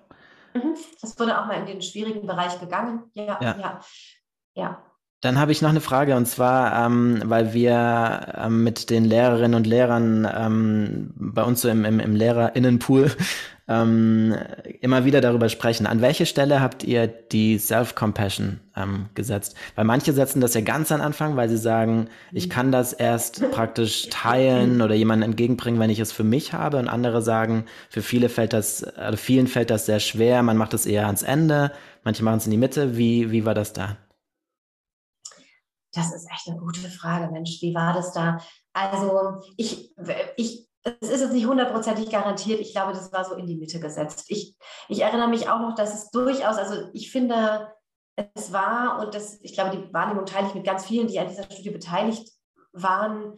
Mhm. 0.54 0.76
Das 1.02 1.20
wurde 1.20 1.40
auch 1.40 1.46
mal 1.46 1.60
in 1.60 1.66
den 1.66 1.82
schwierigen 1.82 2.26
Bereich 2.26 2.60
gegangen. 2.60 3.12
Ja, 3.14 3.40
ja. 3.42 3.80
ja. 4.54 4.89
Dann 5.22 5.38
habe 5.38 5.52
ich 5.52 5.62
noch 5.62 5.70
eine 5.70 5.82
Frage 5.82 6.16
und 6.16 6.28
zwar, 6.28 6.86
ähm, 6.86 7.22
weil 7.26 7.54
wir 7.54 8.36
ähm, 8.38 8.64
mit 8.64 8.90
den 8.90 9.04
Lehrerinnen 9.04 9.54
und 9.54 9.68
Lehrern 9.68 10.26
ähm, 10.34 11.12
bei 11.16 11.44
uns 11.44 11.60
so 11.60 11.68
im, 11.68 11.84
im, 11.84 12.00
im 12.00 12.16
Lehrerinnenpool 12.16 13.12
ähm, 13.68 14.34
immer 14.80 15.04
wieder 15.04 15.20
darüber 15.20 15.50
sprechen. 15.50 15.88
An 15.88 16.00
welche 16.00 16.26
Stelle 16.26 16.62
habt 16.62 16.86
ihr 16.86 17.08
die 17.08 17.58
Self-Compassion 17.58 18.62
ähm, 18.78 19.08
gesetzt? 19.14 19.58
Weil 19.76 19.84
manche 19.84 20.14
setzen 20.14 20.40
das 20.40 20.54
ja 20.54 20.62
ganz 20.62 20.90
am 20.90 21.02
Anfang, 21.02 21.36
weil 21.36 21.50
sie 21.50 21.58
sagen, 21.58 22.08
ich 22.32 22.50
kann 22.50 22.72
das 22.72 22.94
erst 22.94 23.52
praktisch 23.52 24.08
teilen 24.10 24.82
oder 24.82 24.96
jemandem 24.96 25.32
entgegenbringen, 25.32 25.82
wenn 25.82 25.90
ich 25.90 26.00
es 26.00 26.14
für 26.14 26.24
mich 26.24 26.54
habe. 26.54 26.78
Und 26.78 26.88
andere 26.88 27.22
sagen, 27.22 27.66
für 27.90 28.02
viele 28.02 28.30
fällt 28.30 28.54
das, 28.54 28.86
also 28.86 29.18
vielen 29.18 29.48
fällt 29.48 29.70
das 29.70 29.86
sehr 29.86 30.00
schwer. 30.00 30.44
Man 30.44 30.56
macht 30.56 30.74
es 30.74 30.86
eher 30.86 31.08
ans 31.08 31.24
Ende, 31.24 31.74
manche 32.06 32.24
machen 32.24 32.38
es 32.38 32.46
in 32.46 32.52
die 32.52 32.58
Mitte. 32.58 32.96
Wie, 32.96 33.32
wie 33.32 33.44
war 33.44 33.54
das 33.54 33.74
da? 33.74 33.98
Das 35.94 36.14
ist 36.14 36.30
echt 36.32 36.48
eine 36.48 36.60
gute 36.60 36.90
Frage, 36.90 37.32
Mensch. 37.32 37.62
Wie 37.62 37.74
war 37.74 37.94
das 37.94 38.12
da? 38.14 38.38
Also, 38.74 39.42
ich, 39.58 39.94
ich, 40.38 40.70
es 40.84 41.10
ist 41.10 41.22
jetzt 41.22 41.34
nicht 41.34 41.48
hundertprozentig 41.48 42.10
garantiert. 42.10 42.60
Ich 42.60 42.74
glaube, 42.74 42.94
das 42.94 43.12
war 43.12 43.26
so 43.26 43.36
in 43.36 43.48
die 43.48 43.58
Mitte 43.58 43.80
gesetzt. 43.80 44.26
Ich, 44.28 44.56
ich 44.88 45.02
erinnere 45.02 45.28
mich 45.28 45.50
auch 45.50 45.60
noch, 45.60 45.76
dass 45.76 45.94
es 45.94 46.12
durchaus, 46.12 46.58
also 46.58 46.90
ich 46.94 47.12
finde, 47.12 47.72
es 48.36 48.52
war, 48.52 49.00
und 49.00 49.16
das, 49.16 49.40
ich 49.42 49.54
glaube, 49.54 49.76
die 49.76 49.94
Wahrnehmung 49.94 50.26
teile 50.26 50.48
ich 50.48 50.54
mit 50.54 50.66
ganz 50.66 50.86
vielen, 50.86 51.08
die 51.08 51.20
an 51.20 51.28
dieser 51.28 51.44
Studie 51.44 51.72
beteiligt 51.72 52.32
waren. 52.74 53.36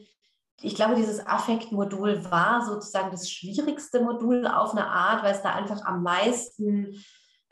Ich 0.61 0.75
glaube, 0.75 0.95
dieses 0.95 1.25
Affektmodul 1.25 2.29
war 2.29 2.65
sozusagen 2.65 3.11
das 3.11 3.29
schwierigste 3.29 4.01
Modul 4.01 4.45
auf 4.45 4.71
eine 4.71 4.87
Art, 4.87 5.23
weil 5.23 5.33
es 5.33 5.41
da 5.41 5.53
einfach 5.53 5.83
am 5.85 6.03
meisten 6.03 7.03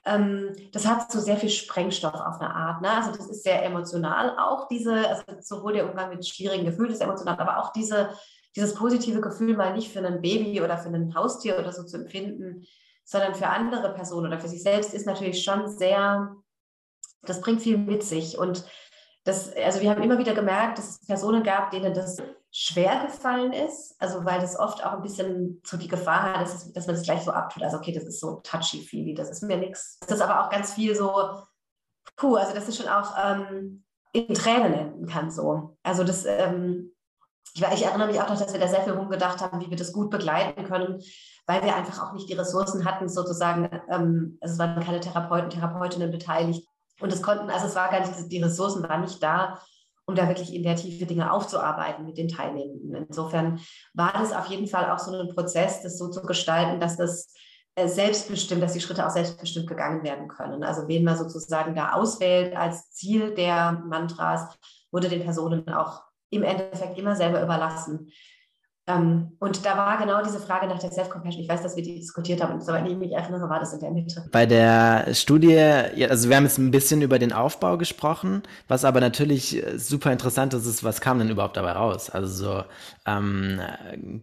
ähm, 0.10 0.56
das 0.72 0.88
hat 0.88 1.12
so 1.12 1.20
sehr 1.20 1.38
viel 1.38 1.50
Sprengstoff 1.50 2.16
auf 2.16 2.42
eine 2.42 2.54
Art. 2.54 2.82
Ne? 2.82 2.92
Also 2.92 3.12
das 3.12 3.28
ist 3.28 3.44
sehr 3.44 3.64
emotional 3.64 4.38
auch 4.38 4.68
diese, 4.68 5.08
also 5.08 5.24
sowohl 5.42 5.74
der 5.74 5.90
Umgang 5.90 6.10
mit 6.10 6.28
schwierigen 6.28 6.66
Gefühlen 6.66 6.92
ist 6.92 7.02
emotional, 7.02 7.40
aber 7.40 7.60
auch 7.60 7.72
diese, 7.72 8.10
dieses 8.56 8.74
positive 8.74 9.22
Gefühl 9.22 9.56
mal 9.56 9.74
nicht 9.74 9.92
für 9.92 10.06
ein 10.06 10.22
Baby 10.22 10.62
oder 10.62 10.78
für 10.78 10.90
ein 10.90 11.14
Haustier 11.14 11.60
oder 11.60 11.72
so 11.72 11.84
zu 11.84 11.98
empfinden, 11.98 12.66
sondern 13.04 13.36
für 13.36 13.48
andere 13.48 13.94
Personen 13.94 14.28
oder 14.28 14.40
für 14.40 14.48
sich 14.48 14.64
selbst 14.64 14.94
ist 14.94 15.06
natürlich 15.06 15.44
schon 15.44 15.68
sehr, 15.68 16.36
das 17.24 17.42
bringt 17.42 17.62
viel 17.62 17.78
mit 17.78 18.04
sich 18.04 18.38
und 18.38 18.66
das, 19.26 19.54
also 19.56 19.82
wir 19.82 19.90
haben 19.92 20.02
immer 20.02 20.18
wieder 20.18 20.34
gemerkt, 20.34 20.78
dass 20.78 20.90
es 20.90 21.06
Personen 21.06 21.44
gab, 21.44 21.72
denen 21.72 21.94
das 21.94 22.18
schwer 22.52 23.06
gefallen 23.06 23.54
ist, 23.54 23.96
also 24.00 24.26
weil 24.26 24.42
das 24.42 24.58
oft 24.58 24.84
auch 24.84 24.94
ein 24.94 25.02
bisschen 25.02 25.62
so 25.66 25.78
die 25.78 25.88
Gefahr 25.88 26.24
hat, 26.24 26.42
dass, 26.42 26.54
es, 26.54 26.74
dass 26.74 26.88
man 26.88 26.96
das 26.96 27.06
gleich 27.06 27.22
so 27.22 27.32
abtut. 27.32 27.64
Also 27.64 27.78
okay, 27.78 27.92
das 27.92 28.06
ist 28.06 28.20
so 28.20 28.42
touchy-feely, 28.44 29.14
das 29.14 29.30
ist 29.30 29.44
mir 29.44 29.58
nichts. 29.58 30.00
Das 30.02 30.18
ist 30.18 30.22
aber 30.22 30.44
auch 30.44 30.50
ganz 30.50 30.74
viel 30.74 30.96
so, 30.96 31.12
puh, 32.16 32.36
also 32.36 32.54
dass 32.54 32.68
es 32.68 32.78
schon 32.78 32.88
auch 32.88 33.14
ähm, 33.24 33.84
in 34.14 34.34
Tränen 34.34 34.74
enden 34.74 35.08
kann 35.08 35.30
so. 35.30 35.78
Also 35.84 36.04
das, 36.04 36.26
ähm, 36.26 36.92
ich, 37.54 37.62
ich, 37.62 37.86
erinnere 37.86 38.08
mich 38.08 38.20
auch 38.20 38.30
noch, 38.30 38.40
dass 38.40 38.54
wir 38.54 38.60
da 38.60 38.68
sehr 38.68 38.82
viel 38.82 38.94
rumgedacht 38.94 39.42
haben, 39.42 39.62
wie 39.62 39.70
wir 39.70 39.78
das 39.78 39.94
gut 39.94 40.10
begleiten 40.10 40.66
können, 40.66 41.02
weil 41.46 41.64
wir 41.64 41.76
einfach 41.76 42.02
auch 42.02 42.14
nicht 42.14 42.30
die 42.30 42.34
Ressourcen 42.34 42.86
hatten, 42.86 43.10
sozusagen, 43.10 43.70
ähm, 43.90 44.38
also 44.42 44.54
es 44.54 44.60
waren 44.60 44.84
keine 44.84 45.00
Therapeuten, 45.00 45.52
Therapeutinnen 45.52 46.12
beteiligt. 46.12 46.68
Und 47.00 47.14
es 47.14 47.22
konnten, 47.22 47.50
also 47.50 47.68
es 47.68 47.76
war 47.76 47.90
gar 47.90 48.00
nicht, 48.00 48.32
die 48.32 48.44
Ressourcen 48.44 48.84
waren 48.84 49.02
nicht 49.02 49.22
da, 49.22 49.60
um 50.10 50.16
da 50.16 50.28
wirklich 50.28 50.56
in 50.56 50.64
der 50.64 50.76
Tiefe 50.76 51.06
Dinge 51.06 51.32
aufzuarbeiten 51.32 52.04
mit 52.04 52.18
den 52.18 52.28
Teilnehmenden. 52.28 53.06
Insofern 53.08 53.60
war 53.94 54.12
das 54.14 54.34
auf 54.34 54.48
jeden 54.48 54.66
Fall 54.66 54.90
auch 54.90 54.98
so 54.98 55.12
ein 55.12 55.30
Prozess, 55.30 55.84
das 55.84 56.00
so 56.00 56.10
zu 56.10 56.24
gestalten, 56.24 56.80
dass 56.80 56.98
das 56.98 57.32
äh, 57.76 57.88
selbstbestimmt, 57.88 58.64
dass 58.64 58.74
die 58.74 58.82
Schritte 58.82 59.06
auch 59.06 59.12
selbstbestimmt 59.12 59.68
gegangen 59.68 60.04
werden 60.04 60.28
können. 60.28 60.64
Also 60.64 60.88
wen 60.88 61.04
man 61.04 61.16
sozusagen 61.16 61.76
da 61.76 61.94
auswählt 61.94 62.56
als 62.56 62.90
Ziel 62.90 63.36
der 63.36 63.84
Mantras, 63.88 64.58
wurde 64.92 65.10
den 65.10 65.22
Personen 65.22 65.70
auch 65.70 66.02
im 66.32 66.42
Endeffekt 66.42 66.98
immer 66.98 67.16
selber 67.16 67.44
überlassen. 67.44 68.12
Ähm, 68.90 69.34
und 69.40 69.66
da 69.66 69.78
war 69.78 69.98
genau 69.98 70.24
diese 70.24 70.40
Frage 70.40 70.68
nach 70.68 70.80
der 70.80 70.92
Self-Compassion. 70.92 71.44
Ich 71.44 71.50
weiß, 71.50 71.62
dass 71.62 71.76
wir 71.76 71.84
die 71.84 72.00
diskutiert 72.00 72.42
haben 72.42 72.56
und 72.56 72.66
soweit 72.66 72.88
ich 72.88 72.98
mich 72.98 73.12
erinnere, 73.12 73.48
war 73.48 73.60
das 73.60 73.74
in 73.74 73.80
der 73.80 73.92
Mitte. 73.92 74.26
Bei 74.32 74.48
der 74.48 75.14
Studie, 75.14 75.58
also 76.10 76.30
wir 76.30 76.36
haben 76.36 76.46
jetzt 76.46 76.58
ein 76.58 76.72
bisschen 76.72 77.02
über 77.02 77.20
den 77.20 77.32
Aufbau 77.32 77.78
gesprochen, 77.78 78.42
was 78.68 78.86
aber 78.86 79.00
natürlich 79.00 79.64
super 79.78 80.12
interessant 80.12 80.54
ist, 80.56 80.66
ist, 80.66 80.84
was 80.84 81.02
kam 81.02 81.20
denn 81.20 81.30
überhaupt 81.30 81.58
dabei 81.58 81.74
raus? 81.74 82.10
Also 82.10 82.28
so, 82.28 82.64
ähm, 83.06 83.60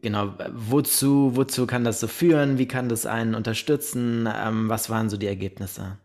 genau, 0.02 0.31
wozu, 0.52 1.37
wozu 1.37 1.66
kann 1.66 1.85
das 1.85 2.00
so 2.00 2.09
führen? 2.09 2.59
Wie 2.59 2.66
kann 2.66 2.88
das 2.88 3.07
einen 3.07 3.37
unterstützen? 3.37 4.29
Ähm, 4.35 4.68
was 4.68 4.90
waren 4.90 5.09
so 5.09 5.16
die 5.16 5.29
Ergebnisse? 5.29 5.98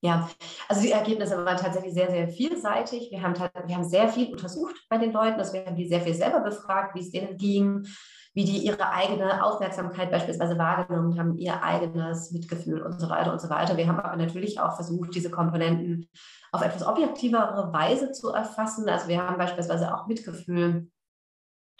Ja, 0.00 0.30
also 0.68 0.82
die 0.82 0.92
Ergebnisse 0.92 1.44
waren 1.44 1.56
tatsächlich 1.56 1.92
sehr, 1.92 2.08
sehr 2.08 2.28
vielseitig. 2.28 3.10
Wir 3.10 3.20
haben, 3.20 3.34
wir 3.34 3.74
haben 3.74 3.88
sehr 3.88 4.08
viel 4.08 4.30
untersucht 4.30 4.76
bei 4.88 4.96
den 4.96 5.12
Leuten. 5.12 5.40
Also 5.40 5.54
wir 5.54 5.66
haben 5.66 5.74
die 5.74 5.88
sehr 5.88 6.00
viel 6.00 6.14
selber 6.14 6.40
befragt, 6.40 6.94
wie 6.94 7.00
es 7.00 7.10
denen 7.10 7.36
ging, 7.36 7.84
wie 8.32 8.44
die 8.44 8.58
ihre 8.58 8.92
eigene 8.92 9.42
Aufmerksamkeit 9.44 10.12
beispielsweise 10.12 10.56
wahrgenommen 10.56 11.18
haben, 11.18 11.36
ihr 11.36 11.60
eigenes 11.64 12.30
Mitgefühl 12.30 12.82
und 12.82 13.00
so 13.00 13.10
weiter 13.10 13.32
und 13.32 13.40
so 13.40 13.50
weiter. 13.50 13.76
Wir 13.76 13.88
haben 13.88 13.98
aber 13.98 14.14
natürlich 14.16 14.60
auch 14.60 14.76
versucht, 14.76 15.16
diese 15.16 15.30
Komponenten 15.30 16.08
auf 16.52 16.62
etwas 16.62 16.86
objektivere 16.86 17.72
Weise 17.72 18.12
zu 18.12 18.30
erfassen. 18.30 18.88
Also 18.88 19.08
wir 19.08 19.20
haben 19.20 19.36
beispielsweise 19.36 19.92
auch 19.92 20.06
Mitgefühl 20.06 20.88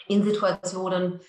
in 0.09 0.23
Situationen 0.23 1.21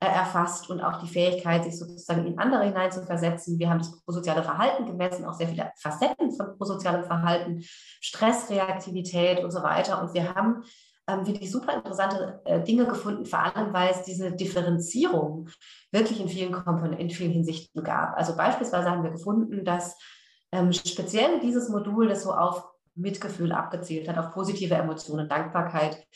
erfasst 0.00 0.70
und 0.70 0.80
auch 0.80 1.00
die 1.00 1.08
Fähigkeit, 1.08 1.64
sich 1.64 1.76
sozusagen 1.76 2.26
in 2.26 2.38
andere 2.38 2.64
hineinzuversetzen. 2.64 3.58
Wir 3.58 3.68
haben 3.68 3.78
das 3.78 4.00
prosoziale 4.04 4.44
Verhalten 4.44 4.86
gemessen, 4.86 5.24
auch 5.24 5.34
sehr 5.34 5.48
viele 5.48 5.72
Facetten 5.76 6.32
von 6.32 6.56
prosozialem 6.56 7.04
Verhalten, 7.04 7.62
Stressreaktivität 8.00 9.42
und 9.42 9.50
so 9.50 9.62
weiter. 9.62 10.00
Und 10.00 10.14
wir 10.14 10.34
haben 10.34 10.62
ähm, 11.08 11.26
wirklich 11.26 11.50
super 11.50 11.74
interessante 11.74 12.40
äh, 12.44 12.62
Dinge 12.62 12.86
gefunden, 12.86 13.26
vor 13.26 13.40
allem 13.40 13.72
weil 13.72 13.90
es 13.90 14.02
diese 14.02 14.30
Differenzierung 14.30 15.48
wirklich 15.90 16.20
in 16.20 16.28
vielen 16.28 16.52
Komponenten, 16.52 17.00
in 17.00 17.10
vielen 17.10 17.32
Hinsichten 17.32 17.82
gab. 17.82 18.16
Also 18.16 18.36
beispielsweise 18.36 18.88
haben 18.88 19.02
wir 19.02 19.10
gefunden, 19.10 19.64
dass 19.64 19.98
ähm, 20.52 20.72
speziell 20.72 21.40
dieses 21.40 21.68
Modul, 21.70 22.08
das 22.08 22.22
so 22.22 22.32
auf 22.32 22.64
Mitgefühl 22.94 23.52
abgezielt 23.52 24.08
hat, 24.08 24.18
auf 24.18 24.32
positive 24.32 24.74
Emotionen, 24.74 25.28
Dankbarkeit, 25.28 26.06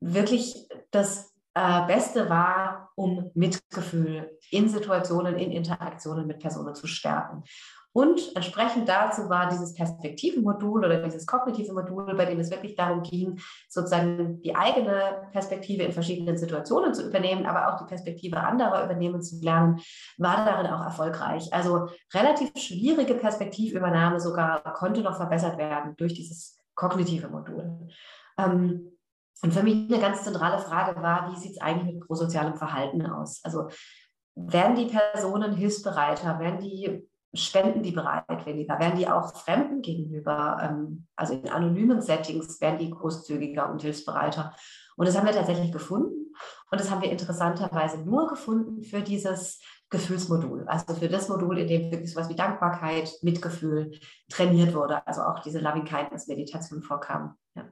wirklich 0.00 0.68
das 0.90 1.32
äh, 1.54 1.86
Beste 1.86 2.28
war, 2.28 2.87
um 2.98 3.30
Mitgefühl 3.34 4.36
in 4.50 4.68
Situationen, 4.68 5.36
in 5.36 5.52
Interaktionen 5.52 6.26
mit 6.26 6.40
Personen 6.40 6.74
zu 6.74 6.86
stärken. 6.86 7.44
Und 7.92 8.36
entsprechend 8.36 8.88
dazu 8.88 9.28
war 9.28 9.48
dieses 9.48 9.74
Perspektivenmodul 9.74 10.84
oder 10.84 11.02
dieses 11.02 11.26
kognitive 11.26 11.72
Modul, 11.72 12.14
bei 12.16 12.26
dem 12.26 12.38
es 12.38 12.50
wirklich 12.50 12.76
darum 12.76 13.02
ging, 13.02 13.40
sozusagen 13.68 14.42
die 14.42 14.54
eigene 14.54 15.28
Perspektive 15.32 15.84
in 15.84 15.92
verschiedenen 15.92 16.36
Situationen 16.36 16.92
zu 16.92 17.08
übernehmen, 17.08 17.46
aber 17.46 17.68
auch 17.68 17.78
die 17.78 17.88
Perspektive 17.88 18.40
anderer 18.40 18.84
übernehmen 18.84 19.22
zu 19.22 19.42
lernen, 19.42 19.80
war 20.18 20.44
darin 20.44 20.70
auch 20.70 20.84
erfolgreich. 20.84 21.52
Also 21.52 21.88
relativ 22.12 22.50
schwierige 22.56 23.14
Perspektivübernahme 23.14 24.20
sogar 24.20 24.62
konnte 24.74 25.00
noch 25.00 25.16
verbessert 25.16 25.56
werden 25.56 25.94
durch 25.96 26.14
dieses 26.14 26.58
kognitive 26.74 27.28
Modul. 27.28 27.88
Ähm, 28.36 28.97
und 29.42 29.52
für 29.52 29.62
mich 29.62 29.90
eine 29.90 30.00
ganz 30.00 30.24
zentrale 30.24 30.58
Frage 30.58 31.00
war, 31.02 31.30
wie 31.30 31.38
sieht 31.38 31.52
es 31.52 31.60
eigentlich 31.60 31.94
mit 31.94 32.06
prosozialem 32.06 32.56
Verhalten 32.56 33.06
aus? 33.06 33.40
Also 33.44 33.68
werden 34.34 34.76
die 34.76 34.86
Personen 34.86 35.54
hilfsbereiter, 35.54 36.38
werden 36.38 36.60
die 36.60 37.08
spenden 37.34 37.82
die 37.82 37.92
bereitwilliger, 37.92 38.78
werden 38.78 38.98
die 38.98 39.08
auch 39.08 39.34
Fremden 39.34 39.82
gegenüber, 39.82 40.58
ähm, 40.62 41.06
also 41.14 41.34
in 41.34 41.48
anonymen 41.48 42.00
Settings, 42.00 42.60
werden 42.60 42.78
die 42.78 42.90
großzügiger 42.90 43.70
und 43.70 43.82
hilfsbereiter. 43.82 44.54
Und 44.96 45.06
das 45.06 45.16
haben 45.16 45.26
wir 45.26 45.34
tatsächlich 45.34 45.72
gefunden. 45.72 46.32
Und 46.70 46.80
das 46.80 46.90
haben 46.90 47.02
wir 47.02 47.10
interessanterweise 47.10 47.98
nur 47.98 48.28
gefunden 48.28 48.82
für 48.82 49.02
dieses 49.02 49.60
Gefühlsmodul, 49.90 50.66
also 50.68 50.94
für 50.94 51.08
das 51.08 51.28
Modul, 51.28 51.58
in 51.58 51.66
dem 51.66 51.90
wirklich 51.90 52.12
sowas 52.12 52.28
wie 52.28 52.36
Dankbarkeit, 52.36 53.10
Mitgefühl 53.22 53.98
trainiert 54.30 54.74
wurde, 54.74 55.06
also 55.06 55.22
auch 55.22 55.40
diese 55.40 55.60
Loving 55.60 55.84
Kindness 55.84 56.28
Meditation 56.28 56.82
vorkam. 56.82 57.36
Ja. 57.54 57.64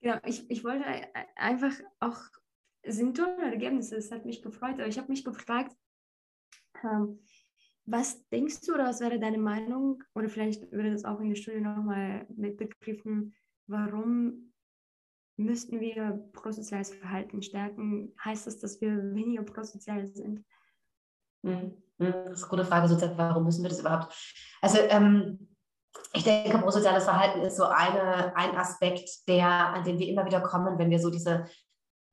Genau, 0.00 0.18
ich, 0.24 0.48
ich 0.50 0.64
wollte 0.64 0.84
einfach 1.36 1.72
auch, 1.98 2.18
sind 2.86 3.16
tolle 3.16 3.50
Ergebnisse, 3.50 3.96
es 3.96 4.12
hat 4.12 4.24
mich 4.24 4.42
gefreut, 4.42 4.74
aber 4.74 4.86
ich 4.86 4.98
habe 4.98 5.10
mich 5.10 5.24
gefragt, 5.24 5.76
ähm, 6.84 7.18
was 7.84 8.28
denkst 8.28 8.60
du 8.66 8.74
oder 8.74 8.84
was 8.84 9.00
wäre 9.00 9.18
deine 9.18 9.38
Meinung, 9.38 10.02
oder 10.14 10.28
vielleicht 10.28 10.70
würde 10.70 10.92
das 10.92 11.04
auch 11.04 11.20
in 11.20 11.30
der 11.30 11.36
Studie 11.36 11.60
nochmal 11.60 12.26
mitbegriffen, 12.36 13.34
warum 13.66 14.52
müssten 15.36 15.80
wir 15.80 16.28
prosoziales 16.32 16.94
Verhalten 16.94 17.42
stärken? 17.42 18.12
Heißt 18.22 18.46
das, 18.46 18.58
dass 18.58 18.80
wir 18.80 19.14
weniger 19.14 19.42
prosozial 19.42 20.06
sind? 20.06 20.44
Hm, 21.44 21.82
hm, 21.98 22.12
das 22.26 22.40
ist 22.40 22.42
eine 22.42 22.50
gute 22.50 22.64
Frage, 22.64 22.88
sozusagen, 22.88 23.16
warum 23.16 23.44
müssen 23.44 23.62
wir 23.62 23.70
das 23.70 23.80
überhaupt? 23.80 24.14
Also 24.60 24.78
ähm, 24.88 25.47
ich 26.12 26.24
denke, 26.24 26.58
prosoziales 26.58 27.04
Verhalten 27.04 27.40
ist 27.42 27.56
so 27.56 27.64
eine, 27.64 28.34
ein 28.36 28.56
Aspekt, 28.56 29.28
der, 29.28 29.48
an 29.48 29.84
den 29.84 29.98
wir 29.98 30.08
immer 30.08 30.24
wieder 30.24 30.40
kommen, 30.40 30.78
wenn 30.78 30.90
wir 30.90 30.98
so 30.98 31.10
diese, 31.10 31.46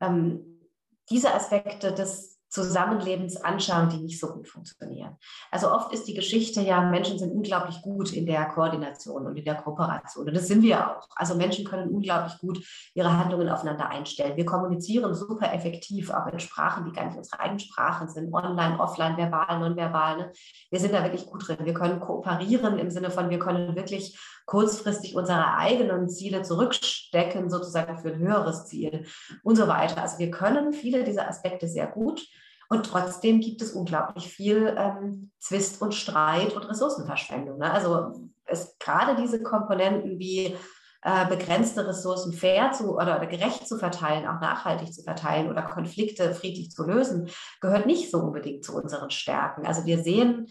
ähm, 0.02 0.70
diese 1.10 1.34
Aspekte 1.34 1.94
des 1.94 2.35
Zusammenlebens 2.56 3.36
anschauen, 3.44 3.90
die 3.90 3.98
nicht 3.98 4.20
so 4.20 4.28
gut 4.28 4.48
funktionieren. 4.48 5.18
Also 5.52 5.72
oft 5.72 5.92
ist 5.94 6.08
die 6.08 6.14
Geschichte 6.14 6.62
ja, 6.62 6.82
Menschen 6.82 7.20
sind 7.20 7.34
unglaublich 7.34 7.82
gut 7.82 8.14
in 8.14 8.26
der 8.26 8.46
Koordination 8.46 9.28
und 9.28 9.36
in 9.36 9.44
der 9.44 9.56
Kooperation. 9.56 10.28
Und 10.28 10.34
das 10.34 10.48
sind 10.48 10.64
wir 10.64 10.90
auch. 10.90 11.08
Also 11.16 11.36
Menschen 11.36 11.66
können 11.66 11.90
unglaublich 11.90 12.38
gut 12.40 12.66
ihre 12.94 13.18
Handlungen 13.18 13.50
aufeinander 13.50 13.90
einstellen. 13.90 14.38
Wir 14.38 14.46
kommunizieren 14.46 15.14
super 15.14 15.54
effektiv, 15.54 16.10
auch 16.10 16.28
in 16.28 16.40
Sprachen, 16.40 16.86
die 16.86 16.94
gar 16.94 17.06
nicht 17.06 17.18
unsere 17.18 17.42
eigenen 17.42 17.60
Sprachen 17.60 18.08
sind, 18.08 18.34
online, 18.34 18.80
offline, 18.80 19.18
verbal, 19.18 19.60
nonverbal. 19.60 20.18
Ne? 20.18 20.32
Wir 20.72 20.80
sind 20.80 20.94
da 20.94 21.04
wirklich 21.04 21.26
gut 21.26 21.46
drin. 21.46 21.58
Wir 21.60 21.74
können 21.74 22.00
kooperieren 22.00 22.80
im 22.80 22.90
Sinne 22.90 23.12
von, 23.12 23.30
wir 23.30 23.40
können 23.40 23.76
wirklich 23.76 24.18
kurzfristig 24.46 25.16
unsere 25.16 25.56
eigenen 25.56 26.08
Ziele 26.08 26.44
zurückstecken, 26.44 27.50
sozusagen 27.50 27.98
für 27.98 28.14
ein 28.14 28.20
höheres 28.20 28.68
Ziel 28.68 29.06
und 29.44 29.58
so 29.58 29.68
weiter. 29.68 30.02
Also 30.02 30.20
wir 30.20 30.32
können 30.32 30.72
viele 30.72 31.04
dieser 31.04 31.28
Aspekte 31.28 31.68
sehr 31.68 31.88
gut. 31.88 32.26
Und 32.70 32.86
trotzdem 32.86 33.40
gibt 33.40 33.62
es 33.62 33.74
unglaublich 33.74 34.28
viel 34.28 34.76
ähm, 34.78 35.32
Zwist 35.40 35.82
und 35.82 35.94
Streit 35.94 36.56
und 36.56 36.68
Ressourcenverschwendung. 36.68 37.60
Ne? 37.60 37.72
Also 37.72 38.30
es 38.46 38.78
gerade 38.80 39.22
diese 39.22 39.42
Komponenten 39.42 40.20
wie 40.20 40.56
äh, 41.02 41.28
begrenzte 41.28 41.88
Ressourcen 41.88 42.34
fair 42.34 42.72
zu 42.72 42.96
oder, 42.96 43.18
oder, 43.18 43.28
gerecht 43.28 43.68
zu 43.68 43.78
verteilen, 43.78 44.28
auch 44.28 44.42
nachhaltig 44.42 44.92
zu 44.92 45.04
verteilen 45.04 45.50
oder 45.50 45.62
Konflikte 45.62 46.34
friedlich 46.34 46.72
zu 46.72 46.84
lösen, 46.84 47.30
gehört 47.62 47.86
nicht 47.86 48.10
so 48.10 48.20
unbedingt 48.20 48.66
zu 48.66 48.76
unseren 48.76 49.12
Stärken. 49.12 49.68
Also 49.68 49.86
wir 49.86 50.02
sehen 50.02 50.48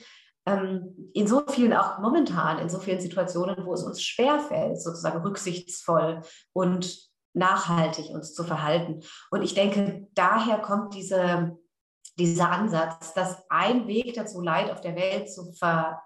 ähm, 0.46 1.10
in 1.12 1.26
so 1.26 1.42
vielen, 1.48 1.72
auch 1.72 1.98
momentan, 1.98 2.58
in 2.58 2.68
so 2.68 2.78
vielen 2.78 3.00
Situationen, 3.00 3.66
wo 3.66 3.74
es 3.74 3.82
uns 3.82 4.00
schwerfällt, 4.02 4.80
sozusagen 4.80 5.22
rücksichtsvoll 5.22 6.20
und 6.52 7.10
nachhaltig 7.32 8.10
uns 8.10 8.32
zu 8.32 8.44
verhalten. 8.44 9.00
Und 9.30 9.42
ich 9.42 9.54
denke, 9.54 10.06
daher 10.14 10.58
kommt 10.58 10.94
diese, 10.94 11.58
dieser 12.18 12.50
Ansatz, 12.50 13.14
dass 13.14 13.44
ein 13.50 13.86
Weg 13.86 14.14
dazu, 14.14 14.40
Leid 14.40 14.70
auf 14.70 14.80
der 14.80 14.96
Welt 14.96 15.32
zu 15.32 15.52
ver, 15.52 16.02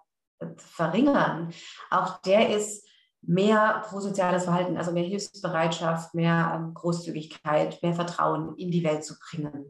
verringern, 0.57 1.53
auch 1.91 2.19
der 2.23 2.57
ist, 2.57 2.89
mehr 3.23 3.83
prosoziales 3.89 4.45
Verhalten, 4.45 4.77
also 4.77 4.93
mehr 4.93 5.05
Hilfsbereitschaft, 5.05 6.15
mehr 6.15 6.53
ähm, 6.55 6.75
Großzügigkeit, 6.75 7.83
mehr 7.83 7.95
Vertrauen 7.95 8.57
in 8.57 8.71
die 8.71 8.85
Welt 8.85 9.05
zu 9.05 9.15
bringen. 9.19 9.69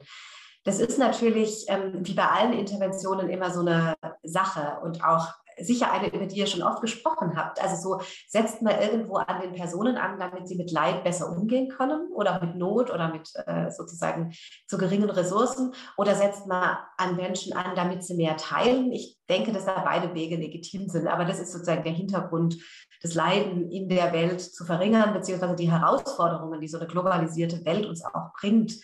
Das 0.65 0.81
ist 0.81 0.99
natürlich 0.99 1.65
ähm, 1.69 2.01
wie 2.03 2.15
bei 2.15 2.27
allen 2.27 2.53
Interventionen 2.53 3.31
immer 3.31 3.51
so 3.51 3.61
eine 3.61 3.95
Sache 4.23 4.79
und 4.83 5.03
auch 5.03 5.29
sicher 5.61 5.93
eine, 5.93 6.09
über 6.09 6.27
die 6.27 6.39
ihr 6.39 6.47
schon 6.47 6.63
oft 6.63 6.81
gesprochen 6.81 7.37
habt. 7.37 7.63
Also 7.63 7.77
so 7.77 8.05
setzt 8.29 8.63
man 8.63 8.81
irgendwo 8.81 9.17
an 9.17 9.41
den 9.41 9.53
Personen 9.53 9.97
an, 9.97 10.19
damit 10.19 10.49
sie 10.49 10.57
mit 10.57 10.71
Leid 10.71 11.05
besser 11.05 11.31
umgehen 11.31 11.69
können 11.69 12.11
oder 12.13 12.41
mit 12.45 12.57
Not 12.57 12.91
oder 12.91 13.09
mit 13.13 13.31
äh, 13.47 13.71
sozusagen 13.71 14.33
zu 14.67 14.79
geringen 14.79 15.11
Ressourcen 15.11 15.75
oder 15.97 16.15
setzt 16.15 16.47
man 16.47 16.77
an 16.97 17.17
Menschen 17.17 17.53
an, 17.53 17.75
damit 17.75 18.05
sie 18.05 18.15
mehr 18.15 18.37
teilen. 18.37 18.93
Ich 18.93 19.19
denke, 19.29 19.53
dass 19.53 19.67
da 19.67 19.81
beide 19.85 20.15
Wege 20.15 20.37
legitim 20.37 20.89
sind, 20.89 21.07
aber 21.07 21.25
das 21.25 21.39
ist 21.39 21.53
sozusagen 21.53 21.85
der 21.85 21.93
Hintergrund, 21.93 22.57
das 23.03 23.15
Leiden 23.15 23.71
in 23.71 23.89
der 23.89 24.13
Welt 24.13 24.41
zu 24.41 24.65
verringern, 24.65 25.13
beziehungsweise 25.13 25.55
die 25.55 25.71
Herausforderungen, 25.71 26.61
die 26.61 26.69
so 26.69 26.79
eine 26.79 26.89
globalisierte 26.89 27.65
Welt 27.65 27.87
uns 27.87 28.05
auch 28.05 28.33
bringt, 28.39 28.75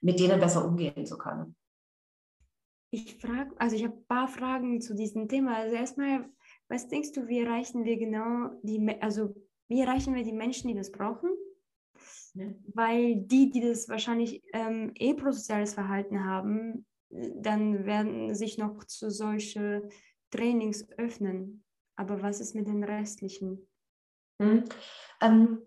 mit 0.00 0.18
denen 0.18 0.40
besser 0.40 0.64
umgehen 0.64 1.06
zu 1.06 1.18
können. 1.18 1.54
Ich 2.92 3.16
frage, 3.16 3.52
also 3.58 3.76
ich 3.76 3.84
habe 3.84 3.96
ein 3.96 4.06
paar 4.06 4.28
Fragen 4.28 4.80
zu 4.80 4.94
diesem 4.94 5.28
Thema. 5.28 5.56
Also 5.56 5.76
erstmal, 5.76 6.28
was 6.68 6.88
denkst 6.88 7.12
du, 7.12 7.28
wie 7.28 7.40
erreichen 7.40 7.84
wir 7.84 7.96
genau 7.96 8.50
die, 8.62 8.96
also 9.00 9.34
wie 9.68 9.80
erreichen 9.80 10.14
wir 10.14 10.24
die 10.24 10.32
Menschen, 10.32 10.68
die 10.68 10.74
das 10.74 10.90
brauchen? 10.90 11.30
Ja. 12.34 12.46
Weil 12.74 13.16
die, 13.16 13.50
die 13.50 13.60
das 13.60 13.88
wahrscheinlich 13.88 14.42
ähm, 14.52 14.92
eh 14.96 15.14
prosoziales 15.14 15.74
Verhalten 15.74 16.24
haben, 16.24 16.86
dann 17.10 17.86
werden 17.86 18.34
sich 18.34 18.58
noch 18.58 18.84
zu 18.84 19.10
solche 19.10 19.88
Trainings 20.30 20.88
öffnen. 20.96 21.64
Aber 21.96 22.22
was 22.22 22.40
ist 22.40 22.54
mit 22.54 22.66
den 22.66 22.82
restlichen? 22.84 23.68
Hm. 24.40 24.64
Ähm, 25.20 25.62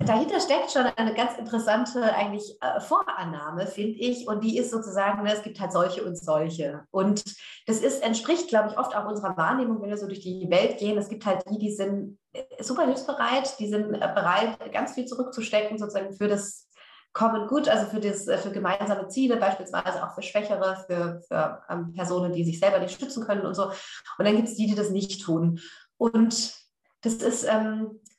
dahinter 0.00 0.40
steckt 0.40 0.70
schon 0.70 0.86
eine 0.86 1.14
ganz 1.14 1.36
interessante 1.38 2.02
eigentlich 2.14 2.56
äh, 2.60 2.80
Vorannahme, 2.80 3.66
finde 3.66 3.98
ich. 3.98 4.26
Und 4.26 4.42
die 4.42 4.58
ist 4.58 4.70
sozusagen, 4.70 5.22
ne, 5.22 5.34
es 5.34 5.42
gibt 5.42 5.60
halt 5.60 5.72
solche 5.72 6.04
und 6.04 6.16
solche. 6.16 6.84
Und 6.90 7.22
das 7.66 7.78
ist, 7.78 8.02
entspricht, 8.02 8.48
glaube 8.48 8.70
ich, 8.70 8.78
oft 8.78 8.96
auch 8.96 9.06
unserer 9.06 9.36
Wahrnehmung, 9.36 9.80
wenn 9.82 9.90
wir 9.90 9.98
so 9.98 10.06
durch 10.06 10.20
die 10.20 10.48
Welt 10.50 10.78
gehen. 10.78 10.98
Es 10.98 11.08
gibt 11.08 11.26
halt 11.26 11.44
die, 11.50 11.58
die 11.58 11.72
sind 11.72 12.18
äh, 12.32 12.42
super 12.62 12.86
hilfsbereit, 12.86 13.58
die 13.58 13.68
sind 13.68 13.94
äh, 13.94 13.98
bereit, 13.98 14.72
ganz 14.72 14.94
viel 14.94 15.06
zurückzustecken, 15.06 15.78
sozusagen 15.78 16.12
für 16.14 16.28
das 16.28 16.68
Common 17.12 17.48
Good, 17.48 17.68
also 17.68 17.86
für, 17.86 18.00
das, 18.00 18.24
für 18.24 18.52
gemeinsame 18.52 19.08
Ziele, 19.08 19.36
beispielsweise 19.36 20.04
auch 20.04 20.14
für 20.14 20.22
Schwächere, 20.22 20.84
für, 20.86 21.20
für 21.26 21.62
ähm, 21.68 21.92
Personen, 21.92 22.32
die 22.32 22.44
sich 22.44 22.60
selber 22.60 22.78
nicht 22.78 22.94
stützen 22.94 23.26
können 23.26 23.44
und 23.44 23.54
so. 23.54 23.64
Und 23.64 24.24
dann 24.24 24.36
gibt 24.36 24.48
es 24.48 24.54
die, 24.54 24.66
die 24.66 24.76
das 24.76 24.90
nicht 24.90 25.22
tun. 25.22 25.60
Und 25.96 26.54
das 27.02 27.14
ist, 27.14 27.44
ähm, 27.44 28.00
äh, 28.08 28.09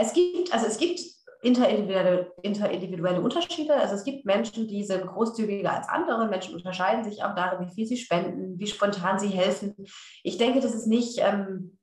es 0.00 0.12
gibt, 0.12 0.52
also 0.52 0.66
es 0.66 0.78
gibt 0.78 1.00
interindividuelle, 1.42 2.32
interindividuelle 2.42 3.20
Unterschiede. 3.20 3.74
Also 3.74 3.94
es 3.94 4.04
gibt 4.04 4.24
Menschen, 4.24 4.66
die 4.68 4.84
sind 4.84 5.06
großzügiger 5.06 5.72
als 5.72 5.88
andere. 5.88 6.28
Menschen 6.28 6.54
unterscheiden 6.54 7.04
sich 7.04 7.22
auch 7.22 7.34
darin, 7.34 7.66
wie 7.66 7.74
viel 7.74 7.86
sie 7.86 7.96
spenden, 7.96 8.58
wie 8.58 8.66
spontan 8.66 9.18
sie 9.18 9.28
helfen. 9.28 9.74
Ich 10.22 10.38
denke, 10.38 10.60
das 10.60 10.74
ist 10.74 10.86
nicht 10.86 11.18
ähm, 11.18 11.78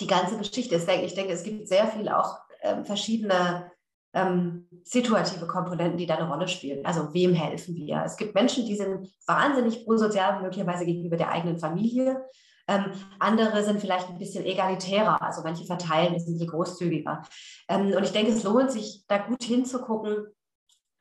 die 0.00 0.06
ganze 0.06 0.36
Geschichte. 0.38 0.76
Ich 0.76 1.14
denke, 1.14 1.32
es 1.32 1.44
gibt 1.44 1.68
sehr 1.68 1.86
viel 1.86 2.08
auch 2.08 2.38
ähm, 2.62 2.84
verschiedene 2.84 3.70
ähm, 4.12 4.66
situative 4.82 5.46
Komponenten, 5.46 5.98
die 5.98 6.06
da 6.06 6.16
eine 6.16 6.28
Rolle 6.28 6.48
spielen. 6.48 6.84
Also 6.84 7.12
wem 7.12 7.34
helfen 7.34 7.76
wir? 7.76 8.02
Es 8.04 8.16
gibt 8.16 8.34
Menschen, 8.34 8.66
die 8.66 8.76
sind 8.76 9.08
wahnsinnig 9.26 9.84
prosozial, 9.84 10.40
möglicherweise 10.42 10.86
gegenüber 10.86 11.16
der 11.16 11.30
eigenen 11.30 11.58
Familie. 11.58 12.24
Ähm, 12.68 12.92
andere 13.18 13.62
sind 13.62 13.80
vielleicht 13.80 14.08
ein 14.08 14.18
bisschen 14.18 14.44
egalitärer, 14.44 15.22
also 15.22 15.42
manche 15.42 15.64
verteilen 15.64 16.14
ein 16.14 16.24
bisschen 16.24 16.46
großzügiger. 16.46 17.22
Ähm, 17.68 17.92
und 17.92 18.02
ich 18.02 18.12
denke, 18.12 18.32
es 18.32 18.42
lohnt 18.42 18.72
sich, 18.72 19.04
da 19.06 19.18
gut 19.18 19.42
hinzugucken, 19.42 20.26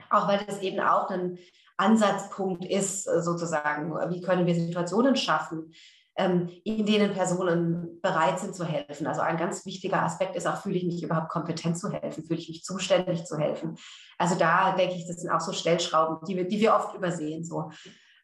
auch 0.09 0.27
weil 0.27 0.45
das 0.45 0.61
eben 0.61 0.79
auch 0.79 1.09
ein 1.09 1.39
Ansatzpunkt 1.77 2.65
ist, 2.65 3.03
sozusagen, 3.03 3.93
wie 4.09 4.21
können 4.21 4.45
wir 4.45 4.55
Situationen 4.55 5.15
schaffen, 5.15 5.73
ähm, 6.17 6.49
in 6.63 6.85
denen 6.85 7.13
Personen 7.13 7.99
bereit 8.01 8.39
sind 8.39 8.55
zu 8.55 8.63
helfen. 8.63 9.07
Also 9.07 9.21
ein 9.21 9.37
ganz 9.37 9.65
wichtiger 9.65 10.01
Aspekt 10.01 10.35
ist 10.35 10.47
auch, 10.47 10.61
fühle 10.61 10.77
ich 10.77 10.85
mich 10.85 11.03
überhaupt 11.03 11.29
kompetent 11.29 11.77
zu 11.77 11.91
helfen, 11.91 12.23
fühle 12.23 12.39
ich 12.39 12.47
mich 12.47 12.63
zuständig 12.63 13.25
zu 13.25 13.37
helfen. 13.37 13.77
Also 14.17 14.35
da 14.35 14.75
denke 14.75 14.95
ich, 14.95 15.07
das 15.07 15.17
sind 15.17 15.29
auch 15.29 15.41
so 15.41 15.51
Stellschrauben, 15.51 16.25
die 16.25 16.37
wir, 16.37 16.47
die 16.47 16.59
wir 16.61 16.73
oft 16.73 16.95
übersehen. 16.95 17.43
So. 17.43 17.69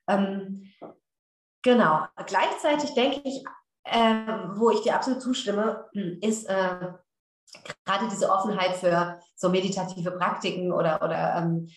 Ähm, 0.08 0.72
Genau. 1.64 2.06
Gleichzeitig 2.26 2.94
denke 2.94 3.22
ich, 3.24 3.44
äh, 3.84 4.26
wo 4.56 4.72
ich 4.72 4.82
dir 4.82 4.96
absolut 4.96 5.22
zustimme, 5.22 5.86
ist 6.22 6.46
äh, 6.50 6.94
gerade 7.86 8.08
diese 8.10 8.30
Offenheit 8.32 8.76
für 8.76 9.20
so 9.36 9.50
meditative 9.50 10.12
Praktiken 10.12 10.72
oder, 10.72 11.02
oder 11.04 11.36
ähm, 11.38 11.68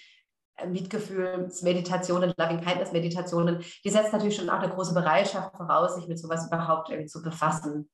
Mitgefühlsmeditationen, 0.66 2.32
Loving-Kindness-Meditationen, 2.36 3.64
die 3.84 3.90
setzt 3.90 4.12
natürlich 4.12 4.36
schon 4.36 4.50
auch 4.50 4.60
eine 4.60 4.72
große 4.72 4.94
Bereitschaft 4.94 5.56
voraus, 5.56 5.96
sich 5.96 6.06
mit 6.06 6.18
sowas 6.18 6.46
überhaupt 6.46 6.90
irgendwie 6.90 7.08
zu 7.08 7.22
befassen. 7.22 7.90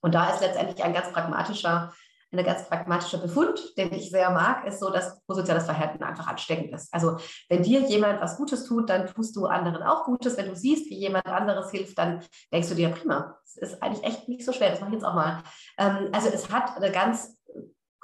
Und 0.00 0.14
da 0.14 0.30
ist 0.30 0.40
letztendlich 0.40 0.82
ein 0.84 0.92
ganz 0.92 1.12
pragmatischer 1.12 1.92
ein 2.30 2.44
ganz 2.44 2.68
pragmatischer 2.68 3.18
Befund, 3.18 3.76
den 3.78 3.92
ich 3.92 4.10
sehr 4.10 4.30
mag, 4.30 4.66
ist 4.66 4.80
so, 4.80 4.90
dass 4.90 5.20
prosoziales 5.24 5.64
Verhalten 5.64 6.02
einfach 6.02 6.26
ansteckend 6.26 6.72
ist. 6.74 6.92
Also 6.92 7.16
wenn 7.48 7.62
dir 7.62 7.80
jemand 7.80 8.20
was 8.20 8.36
Gutes 8.36 8.66
tut, 8.66 8.90
dann 8.90 9.06
tust 9.06 9.34
du 9.36 9.46
anderen 9.46 9.82
auch 9.82 10.04
Gutes. 10.04 10.36
Wenn 10.36 10.48
du 10.48 10.56
siehst, 10.56 10.90
wie 10.90 10.98
jemand 10.98 11.26
anderes 11.26 11.70
hilft, 11.70 11.96
dann 11.98 12.22
denkst 12.52 12.68
du 12.68 12.74
dir, 12.74 12.90
prima, 12.90 13.38
das 13.42 13.56
ist 13.56 13.82
eigentlich 13.82 14.04
echt 14.04 14.28
nicht 14.28 14.44
so 14.44 14.52
schwer, 14.52 14.70
das 14.70 14.80
mache 14.80 14.90
ich 14.90 14.96
jetzt 14.96 15.04
auch 15.04 15.14
mal. 15.14 15.42
Ähm, 15.78 16.10
also 16.12 16.28
es 16.28 16.50
hat 16.50 16.76
eine 16.76 16.92
ganz 16.92 17.38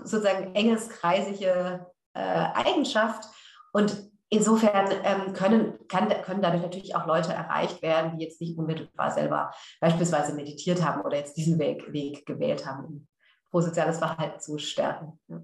sozusagen 0.02 0.54
enges, 0.54 0.88
kreisige 0.88 1.86
äh, 2.14 2.20
Eigenschaft 2.54 3.24
und 3.72 4.10
Insofern 4.30 4.90
ähm, 5.04 5.32
können, 5.32 5.78
kann, 5.86 6.08
können 6.22 6.42
dadurch 6.42 6.62
natürlich 6.62 6.96
auch 6.96 7.06
Leute 7.06 7.32
erreicht 7.32 7.82
werden, 7.82 8.18
die 8.18 8.24
jetzt 8.24 8.40
nicht 8.40 8.58
unmittelbar 8.58 9.12
selber 9.12 9.52
beispielsweise 9.80 10.34
meditiert 10.34 10.84
haben 10.84 11.02
oder 11.02 11.18
jetzt 11.18 11.36
diesen 11.36 11.56
Weg, 11.60 11.92
Weg 11.92 12.26
gewählt 12.26 12.66
haben, 12.66 13.06
prosoziales 13.54 13.98
Verhalten 13.98 14.40
zu 14.40 14.58
stärken. 14.58 15.16
Ja. 15.28 15.40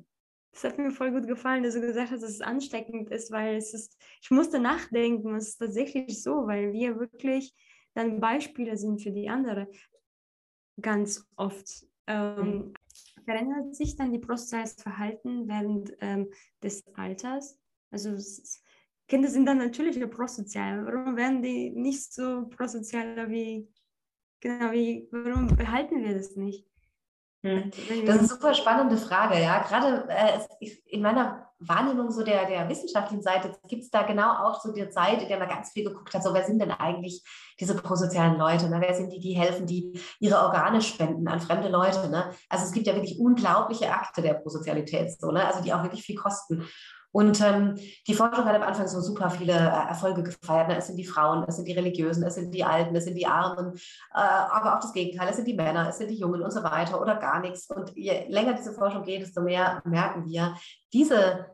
Das 0.51 0.64
hat 0.64 0.79
mir 0.79 0.90
voll 0.90 1.12
gut 1.12 1.29
gefallen, 1.29 1.62
dass 1.62 1.75
du 1.75 1.81
gesagt 1.81 2.11
hast, 2.11 2.25
dass 2.25 2.31
es 2.31 2.40
ansteckend 2.40 3.09
ist, 3.11 3.31
weil 3.31 3.55
es 3.55 3.73
ist, 3.73 3.96
ich 4.20 4.33
musste 4.33 4.59
nachdenken, 4.59 5.37
es 5.37 5.51
ist 5.51 5.59
tatsächlich 5.59 6.20
so, 6.20 6.49
weil 6.49 6.73
wir 6.73 6.99
wirklich 6.99 7.55
dann 7.94 8.18
Beispiele 8.18 8.77
sind 8.77 9.01
für 9.01 9.12
die 9.12 9.29
andere. 9.29 9.68
Ganz 10.81 11.25
oft. 11.37 11.87
Ähm, 12.09 12.37
mhm. 12.37 12.75
Verändert 13.25 13.77
sich 13.77 13.94
dann 13.94 14.12
die 14.12 14.18
prosoziales 14.18 14.75
Verhalten 14.75 15.46
während 15.46 15.92
ähm, 16.01 16.33
des 16.64 16.85
Alters? 16.94 17.61
Also 17.92 18.11
ist, 18.11 18.61
Kinder 19.07 19.29
sind 19.29 19.46
dann 19.46 19.59
natürlich 19.59 20.01
prosozial. 20.11 20.85
Warum 20.85 21.16
werden 21.16 21.42
die 21.42 21.70
nicht 21.70 22.12
so 22.12 22.49
prosozialer 22.49 23.31
wie, 23.31 23.68
genau 24.40 24.73
wie, 24.73 25.07
warum 25.12 25.46
behalten 25.46 26.03
wir 26.03 26.14
das 26.14 26.35
nicht? 26.35 26.70
Hm. 27.42 27.70
Das 28.05 28.16
ist 28.16 28.20
eine 28.20 28.29
super 28.29 28.55
spannende 28.55 28.96
Frage, 28.96 29.40
ja. 29.40 29.62
Gerade 29.62 30.07
äh, 30.09 30.40
in 30.87 31.00
meiner 31.00 31.50
Wahrnehmung 31.61 32.11
so 32.11 32.22
der, 32.22 32.46
der 32.46 32.68
wissenschaftlichen 32.68 33.22
Seite 33.22 33.53
gibt 33.68 33.83
es 33.83 33.90
da 33.90 34.03
genau 34.03 34.31
auch 34.31 34.61
so 34.61 34.72
die 34.72 34.88
Zeit, 34.88 35.22
in 35.22 35.29
der 35.29 35.38
man 35.38 35.48
ganz 35.48 35.72
viel 35.72 35.85
geguckt 35.85 36.12
hat, 36.14 36.22
so 36.22 36.33
wer 36.33 36.44
sind 36.44 36.59
denn 36.59 36.70
eigentlich 36.70 37.22
diese 37.59 37.74
prosozialen 37.74 38.38
Leute? 38.38 38.68
Ne? 38.68 38.81
Wer 38.81 38.94
sind 38.94 39.12
die, 39.12 39.20
die 39.20 39.33
helfen, 39.33 39.66
die 39.66 40.00
ihre 40.20 40.38
Organe 40.38 40.81
spenden 40.81 41.29
an 41.29 41.40
fremde 41.40 41.68
Leute? 41.68 42.09
Ne? 42.09 42.31
Also 42.48 42.64
es 42.64 42.72
gibt 42.72 42.87
ja 42.87 42.94
wirklich 42.94 43.18
unglaubliche 43.18 43.92
Akte 43.92 44.22
der 44.22 44.35
Prosozialität, 44.35 45.12
so, 45.18 45.31
ne? 45.31 45.46
also 45.46 45.62
die 45.62 45.72
auch 45.72 45.83
wirklich 45.83 46.03
viel 46.03 46.16
kosten. 46.16 46.66
Und 47.12 47.40
ähm, 47.40 47.77
die 48.07 48.14
Forschung 48.14 48.44
hat 48.44 48.55
am 48.55 48.62
Anfang 48.62 48.87
so 48.87 49.01
super 49.01 49.31
viele 49.31 49.53
äh, 49.53 49.88
Erfolge 49.88 50.23
gefeiert. 50.23 50.68
Ne? 50.68 50.77
Es 50.77 50.87
sind 50.87 50.96
die 50.96 51.05
Frauen, 51.05 51.44
es 51.49 51.57
sind 51.57 51.66
die 51.66 51.73
Religiösen, 51.73 52.23
es 52.23 52.37
sind 52.37 52.55
die 52.55 52.64
Alten, 52.64 52.94
es 52.94 53.05
sind 53.05 53.16
die 53.16 53.27
Armen, 53.27 53.75
äh, 53.75 54.18
aber 54.18 54.77
auch 54.77 54.81
das 54.81 54.92
Gegenteil, 54.92 55.29
es 55.29 55.37
sind 55.37 55.49
die 55.49 55.55
Männer, 55.55 55.88
es 55.88 55.99
sind 55.99 56.11
die 56.11 56.18
Jungen 56.18 56.42
und 56.42 56.53
so 56.53 56.62
weiter 56.62 57.01
oder 57.01 57.16
gar 57.16 57.40
nichts. 57.40 57.68
Und 57.70 57.96
je 57.96 58.27
länger 58.29 58.55
diese 58.55 58.73
Forschung 58.73 59.03
geht, 59.03 59.23
desto 59.23 59.40
mehr 59.42 59.83
merken 59.85 60.27
wir, 60.27 60.57
diese 60.92 61.46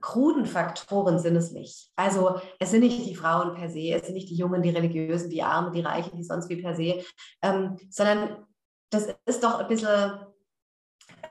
kruden 0.00 0.46
Faktoren 0.46 1.18
sind 1.18 1.36
es 1.36 1.52
nicht. 1.52 1.90
Also 1.96 2.40
es 2.58 2.70
sind 2.70 2.80
nicht 2.80 3.04
die 3.06 3.14
Frauen 3.16 3.54
per 3.54 3.68
se, 3.68 3.92
es 3.92 4.06
sind 4.06 4.14
nicht 4.14 4.30
die 4.30 4.36
Jungen, 4.36 4.62
die 4.62 4.70
Religiösen, 4.70 5.30
die 5.30 5.42
Armen, 5.42 5.72
die 5.72 5.80
Reichen, 5.80 6.16
die 6.16 6.24
sonst 6.24 6.48
wie 6.48 6.62
per 6.62 6.74
se, 6.74 7.02
ähm, 7.42 7.76
sondern 7.90 8.46
das 8.90 9.08
ist 9.26 9.42
doch 9.42 9.58
ein 9.60 9.68
bisschen 9.68 10.18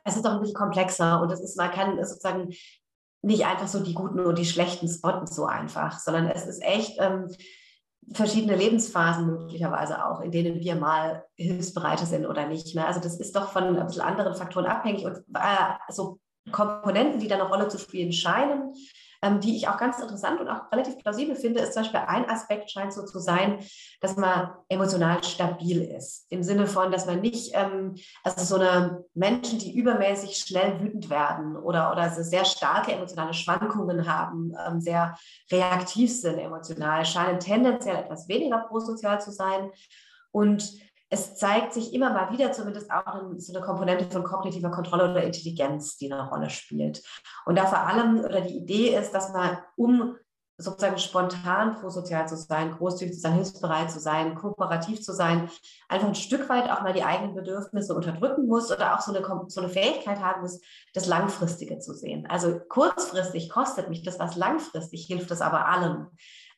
es 0.03 0.15
ist 0.15 0.25
doch 0.25 0.34
ein 0.34 0.39
bisschen 0.39 0.56
komplexer 0.56 1.21
und 1.21 1.32
es 1.32 1.41
ist, 1.41 1.58
man 1.58 1.71
kann 1.71 1.97
sozusagen 2.03 2.53
nicht 3.21 3.45
einfach 3.45 3.67
so 3.67 3.80
die 3.80 3.93
guten 3.93 4.19
und 4.19 4.38
die 4.38 4.45
schlechten 4.45 4.88
spotten 4.88 5.27
so 5.27 5.45
einfach, 5.45 5.99
sondern 5.99 6.27
es 6.27 6.45
ist 6.45 6.62
echt 6.62 6.97
ähm, 6.99 7.30
verschiedene 8.13 8.56
Lebensphasen 8.56 9.25
möglicherweise 9.25 10.06
auch, 10.06 10.21
in 10.21 10.32
denen 10.32 10.60
wir 10.60 10.75
mal 10.75 11.25
hilfsbereiter 11.36 12.06
sind 12.06 12.25
oder 12.25 12.47
nicht. 12.47 12.73
Ne? 12.75 12.86
Also 12.86 12.99
das 12.99 13.19
ist 13.19 13.36
doch 13.36 13.51
von 13.51 13.77
ein 13.77 13.86
bisschen 13.86 14.01
anderen 14.01 14.36
Faktoren 14.36 14.65
abhängig 14.65 15.06
und 15.06 15.17
äh, 15.17 15.73
so 15.89 16.19
Komponenten, 16.51 17.19
die 17.19 17.27
da 17.27 17.36
eine 17.36 17.49
Rolle 17.49 17.67
zu 17.67 17.77
spielen 17.77 18.13
scheinen, 18.13 18.73
ähm, 19.21 19.39
die 19.39 19.56
ich 19.56 19.67
auch 19.67 19.77
ganz 19.77 19.99
interessant 19.99 20.39
und 20.39 20.47
auch 20.47 20.71
relativ 20.71 20.97
plausibel 20.97 21.36
finde, 21.36 21.62
ist 21.62 21.73
zum 21.73 21.84
Beispiel 21.84 22.01
ein 22.08 22.30
Aspekt 22.30 22.71
scheint 22.71 22.93
so 22.93 23.03
zu 23.03 23.19
sein, 23.19 23.60
dass 24.01 24.15
man 24.17 24.51
emotional 24.69 25.23
stabil 25.23 25.82
ist. 25.82 26.25
Im 26.30 26.43
Sinne 26.43 26.67
von, 26.67 26.91
dass 26.91 27.06
man 27.06 27.21
nicht, 27.21 27.51
ähm, 27.53 27.95
also 28.23 28.43
so 28.43 28.56
eine 28.62 29.03
Menschen, 29.13 29.60
die 29.60 29.77
übermäßig 29.77 30.38
schnell 30.38 30.80
wütend 30.80 31.10
werden 31.10 31.56
oder, 31.58 31.91
oder 31.91 32.10
sehr 32.10 32.45
starke 32.45 32.91
emotionale 32.91 33.34
Schwankungen 33.34 34.08
haben, 34.08 34.53
ähm, 34.67 34.82
sehr 34.82 35.17
reaktiv 35.51 36.12
sind 36.13 36.39
emotional, 36.39 37.06
scheinen 37.06 37.39
tendenziell 37.39 37.97
etwas 37.97 38.27
weniger 38.27 38.60
prosozial 38.60 39.19
zu 39.21 39.32
sein. 39.32 39.71
Und 40.32 40.87
es 41.10 41.36
zeigt 41.36 41.74
sich 41.74 41.93
immer 41.93 42.10
mal 42.12 42.32
wieder 42.32 42.52
zumindest 42.52 42.91
auch 42.91 43.22
so 43.38 43.54
eine 43.54 43.65
Komponente 43.65 44.06
von 44.06 44.24
kognitiver 44.24 44.72
Kontrolle 44.72 45.12
oder 45.12 45.24
Intelligenz, 45.24 45.98
die 45.98 46.12
eine 46.12 46.30
Rolle 46.30 46.50
spielt. 46.50 47.02
Und 47.46 47.58
da 47.58 47.65
vor 47.65 47.80
allem, 47.80 48.20
oder 48.20 48.41
die 48.41 48.58
Idee 48.58 48.96
ist, 48.96 49.12
dass 49.12 49.32
man, 49.32 49.58
um 49.76 50.17
sozusagen 50.60 50.98
spontan 50.98 51.76
prosozial 51.76 52.28
zu 52.28 52.36
sein, 52.36 52.72
großzügig 52.72 53.13
zu 53.13 53.22
sein, 53.22 53.34
hilfsbereit 53.34 53.91
zu 53.91 54.00
sein, 54.00 54.34
kooperativ 54.34 55.02
zu 55.02 55.13
sein, 55.13 55.50
einfach 55.88 56.08
ein 56.08 56.15
Stück 56.15 56.50
weit 56.50 56.70
auch 56.72 56.82
mal 56.82 56.93
die 56.93 57.04
eigenen 57.04 57.36
Bedürfnisse 57.36 57.93
unterdrücken 57.93 58.48
muss 58.48 58.72
oder 58.72 58.96
auch 58.96 59.02
so 59.02 59.13
eine, 59.13 59.24
so 59.50 59.62
eine 59.62 59.70
Fähigkeit 59.70 60.20
haben 60.20 60.41
muss, 60.41 60.60
das 60.93 61.06
Langfristige 61.06 61.78
zu 61.78 61.93
sehen. 61.93 62.26
Also 62.28 62.60
kurzfristig 62.70 63.52
kostet 63.52 63.89
mich 63.89 64.02
das 64.02 64.20
was, 64.20 64.36
langfristig 64.36 65.06
hilft 65.06 65.30
es 65.30 65.41
aber 65.41 65.67
allen. 65.67 66.08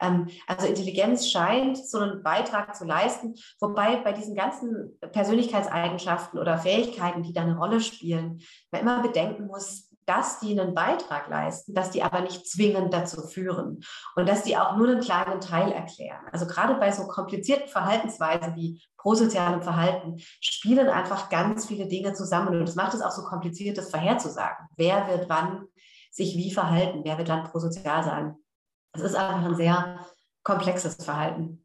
Ähm, 0.02 0.28
also 0.48 0.68
Intelligenz 0.68 1.30
scheint 1.30 1.78
so 1.78 2.00
einen 2.00 2.24
Beitrag 2.24 2.76
zu 2.76 2.86
leisten, 2.86 3.36
wobei 3.60 3.98
bei 3.98 4.14
diesen 4.14 4.36
ganzen 4.36 4.98
Persönlichkeitseigenschaften 5.12 6.40
oder 6.40 6.58
Fähigkeiten, 6.58 7.24
die 7.24 7.34
da 7.34 7.42
eine 7.42 7.58
Rolle 7.58 7.82
spielen, 7.82 8.42
man 8.72 8.82
immer 8.82 9.02
bedenken 9.02 9.48
muss, 9.48 9.90
dass 10.10 10.40
die 10.40 10.60
einen 10.60 10.74
Beitrag 10.74 11.30
leisten, 11.30 11.76
dass 11.76 11.92
die 11.92 12.02
aber 12.02 12.22
nicht 12.22 12.50
zwingend 12.50 12.92
dazu 12.92 13.28
führen 13.28 13.82
und 14.16 14.28
dass 14.28 14.42
die 14.42 14.58
auch 14.58 14.76
nur 14.76 14.88
einen 14.88 15.02
kleinen 15.02 15.40
Teil 15.40 15.72
erklären. 15.72 16.26
Also 16.32 16.48
gerade 16.48 16.74
bei 16.76 16.92
so 16.92 17.06
komplizierten 17.06 17.68
Verhaltensweisen 17.68 18.56
wie 18.56 18.82
prosozialem 18.98 19.62
Verhalten 19.62 20.16
spielen 20.42 20.90
einfach 20.90 21.30
ganz 21.30 21.68
viele 21.68 21.88
Dinge 21.88 22.14
zusammen 22.14 22.60
und 22.60 22.62
das 22.62 22.74
macht 22.74 22.96
es 22.96 23.04
auch 23.04 23.12
so 23.12 23.22
kompliziert, 23.22 23.78
das 23.78 23.92
vorherzusagen. 23.92 24.66
Wer 24.78 25.08
wird 25.08 25.30
wann 25.30 25.68
sich 26.10 26.36
wie 26.36 26.52
verhalten? 26.52 27.02
Wer 27.04 27.20
wird 27.20 27.30
dann 27.30 27.44
prosozial 27.44 28.04
sein? 28.04 28.36
Es 28.94 29.02
ist 29.02 29.16
einfach 29.16 29.46
ein 29.46 29.56
sehr 29.56 30.00
komplexes 30.44 30.96
Verhalten. 30.96 31.64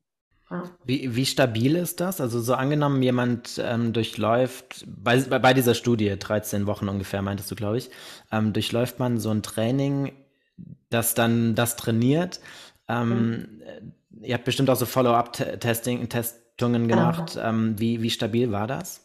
Wie, 0.85 1.17
wie 1.17 1.27
stabil 1.27 1.75
ist 1.75 2.01
das? 2.01 2.21
Also 2.21 2.41
so 2.41 2.55
angenommen, 2.55 3.03
jemand 3.03 3.61
ähm, 3.63 3.93
durchläuft, 3.93 4.85
bei, 4.87 5.19
bei 5.21 5.55
dieser 5.55 5.75
Studie, 5.75 6.17
13 6.17 6.67
Wochen 6.67 6.89
ungefähr, 6.89 7.23
meintest 7.23 7.51
du, 7.51 7.55
glaube 7.55 7.79
ich, 7.79 7.91
ähm, 8.31 8.53
durchläuft 8.53 8.99
man 8.99 9.19
so 9.19 9.31
ein 9.31 9.43
Training, 9.43 10.13
das 10.91 11.15
dann 11.15 11.55
das 11.55 11.77
trainiert. 11.77 12.41
Ähm, 12.89 13.09
mhm. 13.11 13.93
Ihr 14.21 14.35
habt 14.35 14.45
bestimmt 14.45 14.71
auch 14.71 14.77
so 14.77 14.87
Follow-up-Testing, 14.87 16.09
Testungen 16.09 16.89
genau. 16.89 17.13
gemacht. 17.13 17.35
Genau. 17.35 17.79
wie, 17.81 18.03
wie 18.03 18.11
stabil 18.11 18.53
war 18.53 18.67
das? 18.67 19.04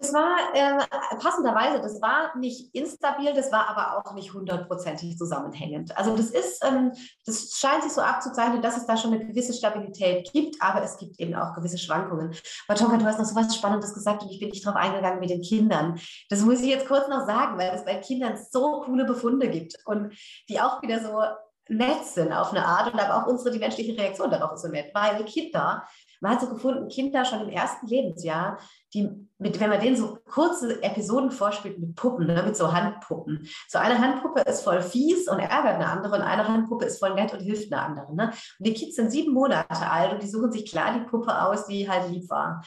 Das 0.00 0.12
war 0.12 0.54
äh, 0.54 0.78
passenderweise, 1.16 1.82
das 1.82 2.00
war 2.00 2.36
nicht 2.36 2.72
instabil, 2.72 3.34
das 3.34 3.50
war 3.50 3.68
aber 3.68 3.98
auch 3.98 4.14
nicht 4.14 4.32
hundertprozentig 4.32 5.18
zusammenhängend. 5.18 5.96
Also 5.98 6.16
das 6.16 6.30
ist, 6.30 6.64
ähm, 6.64 6.92
das 7.26 7.50
scheint 7.58 7.82
sich 7.82 7.92
so 7.92 8.00
abzuzeichnen, 8.00 8.62
dass 8.62 8.76
es 8.76 8.86
da 8.86 8.96
schon 8.96 9.12
eine 9.12 9.26
gewisse 9.26 9.52
Stabilität 9.52 10.30
gibt, 10.32 10.62
aber 10.62 10.84
es 10.84 10.98
gibt 10.98 11.18
eben 11.18 11.34
auch 11.34 11.52
gewisse 11.52 11.78
Schwankungen. 11.78 12.32
Aber 12.68 12.78
Tonka, 12.78 12.96
du 12.96 13.06
hast 13.06 13.18
noch 13.18 13.24
so 13.24 13.34
was 13.34 13.56
Spannendes 13.56 13.92
gesagt 13.92 14.22
und 14.22 14.30
ich 14.30 14.38
bin 14.38 14.50
nicht 14.50 14.64
drauf 14.64 14.76
eingegangen 14.76 15.18
mit 15.18 15.30
den 15.30 15.42
Kindern. 15.42 16.00
Das 16.30 16.42
muss 16.42 16.60
ich 16.60 16.68
jetzt 16.68 16.86
kurz 16.86 17.08
noch 17.08 17.26
sagen, 17.26 17.58
weil 17.58 17.74
es 17.74 17.84
bei 17.84 17.96
Kindern 17.96 18.38
so 18.52 18.82
coole 18.82 19.04
Befunde 19.04 19.50
gibt 19.50 19.84
und 19.84 20.16
die 20.48 20.60
auch 20.60 20.80
wieder 20.80 21.00
so 21.00 21.22
nett 21.68 22.04
sind 22.04 22.32
auf 22.32 22.50
eine 22.50 22.64
Art 22.64 22.92
und 22.92 23.00
aber 23.00 23.16
auch 23.16 23.26
unsere, 23.26 23.50
die 23.50 23.58
menschliche 23.58 23.96
Reaktion 23.98 24.30
darauf 24.30 24.52
ist 24.52 24.62
so 24.62 24.68
nett, 24.68 24.90
weil 24.94 25.24
Kinder 25.24 25.84
man 26.20 26.32
hat 26.32 26.40
so 26.40 26.48
gefunden, 26.48 26.88
Kinder 26.88 27.24
schon 27.24 27.42
im 27.42 27.48
ersten 27.48 27.86
Lebensjahr, 27.86 28.58
die 28.94 29.08
mit, 29.38 29.60
wenn 29.60 29.70
man 29.70 29.80
denen 29.80 29.96
so 29.96 30.18
kurze 30.24 30.82
Episoden 30.82 31.30
vorspielt 31.30 31.78
mit 31.78 31.94
Puppen, 31.94 32.26
ne, 32.26 32.42
mit 32.42 32.56
so 32.56 32.72
Handpuppen. 32.72 33.48
So 33.68 33.78
eine 33.78 33.98
Handpuppe 33.98 34.40
ist 34.40 34.62
voll 34.62 34.82
fies 34.82 35.28
und 35.28 35.38
ärgert 35.38 35.74
eine 35.74 35.86
andere 35.86 36.16
und 36.16 36.22
eine 36.22 36.48
Handpuppe 36.48 36.86
ist 36.86 36.98
voll 36.98 37.14
nett 37.14 37.32
und 37.32 37.40
hilft 37.40 37.72
einer 37.72 37.82
anderen. 37.82 38.16
Ne? 38.16 38.32
Und 38.58 38.66
die 38.66 38.74
Kids 38.74 38.96
sind 38.96 39.10
sieben 39.10 39.32
Monate 39.32 39.90
alt 39.90 40.12
und 40.12 40.22
die 40.22 40.28
suchen 40.28 40.50
sich 40.50 40.68
klar 40.68 40.98
die 40.98 41.08
Puppe 41.08 41.40
aus, 41.40 41.66
die 41.66 41.88
halt 41.88 42.10
lieb 42.10 42.28
war. 42.28 42.64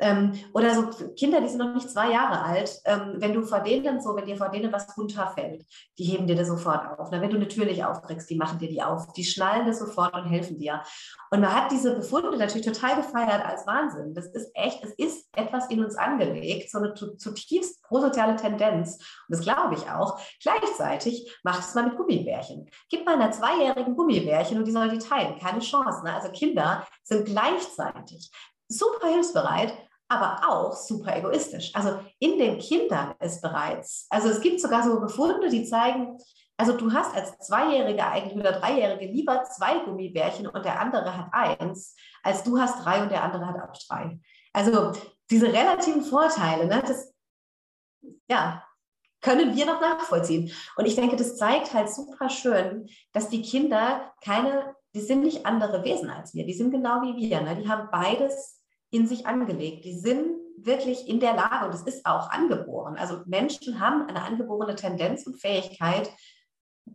Ähm, 0.00 0.32
oder 0.52 0.74
so 0.74 0.90
Kinder, 1.16 1.40
die 1.40 1.48
sind 1.48 1.58
noch 1.58 1.74
nicht 1.74 1.90
zwei 1.90 2.12
Jahre 2.12 2.42
alt, 2.42 2.80
ähm, 2.84 3.14
wenn 3.16 3.32
du 3.32 3.42
vor 3.42 3.60
denen 3.60 4.00
so, 4.00 4.14
wenn 4.14 4.26
dir 4.26 4.36
vor 4.36 4.48
denen 4.48 4.72
was 4.72 4.96
runterfällt, 4.96 5.64
die 5.98 6.04
heben 6.04 6.26
dir 6.26 6.36
das 6.36 6.48
sofort 6.48 6.98
auf. 6.98 7.08
Na, 7.10 7.20
wenn 7.20 7.30
du 7.30 7.36
eine 7.36 7.48
Tür 7.48 7.64
nicht 7.64 7.84
aufkriegst, 7.84 8.30
die 8.30 8.36
machen 8.36 8.58
dir 8.58 8.68
die 8.68 8.82
auf. 8.82 9.12
Die 9.14 9.24
schnallen 9.24 9.66
das 9.66 9.80
sofort 9.80 10.14
und 10.14 10.26
helfen 10.26 10.58
dir. 10.58 10.82
Und 11.30 11.40
man 11.40 11.54
hat 11.54 11.72
diese 11.72 11.94
Befunde 11.94 12.36
natürlich 12.36 12.66
total 12.66 12.96
gefeiert 12.96 13.44
als 13.44 13.66
Wahnsinn. 13.66 14.14
Das 14.14 14.26
ist 14.26 14.50
echt, 14.54 14.82
es 14.84 14.92
ist 14.94 15.28
etwas 15.36 15.68
in 15.68 15.84
uns 15.84 15.96
angelegt, 15.96 16.70
so 16.70 16.78
eine 16.78 16.94
zutiefst 16.94 17.82
prosoziale 17.82 18.36
Tendenz. 18.36 18.96
Und 18.96 19.36
das 19.36 19.40
glaube 19.40 19.74
ich 19.74 19.90
auch. 19.90 20.20
Gleichzeitig 20.40 21.38
macht 21.42 21.60
es 21.60 21.74
mal 21.74 21.84
mit 21.84 21.96
Gummibärchen. 21.96 22.70
Gib 22.88 23.04
mal 23.04 23.14
einer 23.14 23.32
Zweijährigen 23.32 23.96
Gummibärchen 23.96 24.58
und 24.58 24.64
die 24.64 24.72
soll 24.72 24.88
die 24.90 24.98
teilen. 24.98 25.38
Keine 25.38 25.60
Chance. 25.60 26.04
Ne? 26.04 26.14
Also 26.14 26.30
Kinder 26.30 26.86
sind 27.02 27.26
gleichzeitig 27.26 28.30
super 28.68 29.08
hilfsbereit, 29.08 29.72
aber 30.08 30.40
auch 30.48 30.74
super 30.74 31.16
egoistisch. 31.16 31.74
Also 31.74 32.00
in 32.18 32.38
den 32.38 32.58
Kindern 32.58 33.14
ist 33.20 33.42
bereits, 33.42 34.06
also 34.10 34.28
es 34.28 34.40
gibt 34.40 34.60
sogar 34.60 34.82
so 34.82 34.98
Befunde, 35.00 35.48
die 35.50 35.64
zeigen, 35.64 36.18
also 36.56 36.76
du 36.76 36.92
hast 36.92 37.14
als 37.14 37.38
Zweijähriger 37.38 38.10
eigentlich 38.10 38.36
oder 38.36 38.52
Dreijährige 38.52 39.12
lieber 39.12 39.44
zwei 39.44 39.78
Gummibärchen 39.80 40.48
und 40.48 40.64
der 40.64 40.80
andere 40.80 41.16
hat 41.16 41.28
eins, 41.32 41.94
als 42.22 42.42
du 42.42 42.58
hast 42.58 42.84
drei 42.84 43.02
und 43.02 43.12
der 43.12 43.22
andere 43.22 43.46
hat 43.46 43.56
auch 43.56 43.76
drei. 43.86 44.18
Also 44.52 44.92
diese 45.30 45.52
relativen 45.52 46.02
Vorteile, 46.02 46.66
ne, 46.66 46.82
das 46.84 47.12
ja, 48.28 48.64
können 49.20 49.54
wir 49.54 49.66
noch 49.66 49.80
nachvollziehen. 49.80 50.52
Und 50.76 50.86
ich 50.86 50.94
denke, 50.94 51.16
das 51.16 51.36
zeigt 51.36 51.74
halt 51.74 51.90
super 51.90 52.28
schön, 52.28 52.88
dass 53.12 53.28
die 53.28 53.42
Kinder 53.42 54.12
keine, 54.24 54.74
die 54.94 55.00
sind 55.00 55.22
nicht 55.22 55.46
andere 55.46 55.84
Wesen 55.84 56.10
als 56.10 56.34
wir, 56.34 56.46
die 56.46 56.54
sind 56.54 56.70
genau 56.70 57.02
wie 57.02 57.16
wir. 57.16 57.40
Ne? 57.40 57.56
Die 57.56 57.68
haben 57.68 57.88
beides 57.90 58.57
in 58.90 59.06
sich 59.06 59.26
angelegt. 59.26 59.84
Die 59.84 59.98
sind 59.98 60.38
wirklich 60.56 61.08
in 61.08 61.20
der 61.20 61.34
Lage, 61.34 61.66
und 61.66 61.74
es 61.74 61.82
ist 61.82 62.04
auch 62.04 62.30
angeboren. 62.30 62.96
Also 62.96 63.20
Menschen 63.26 63.80
haben 63.80 64.06
eine 64.08 64.22
angeborene 64.22 64.74
Tendenz 64.74 65.26
und 65.26 65.40
Fähigkeit, 65.40 66.10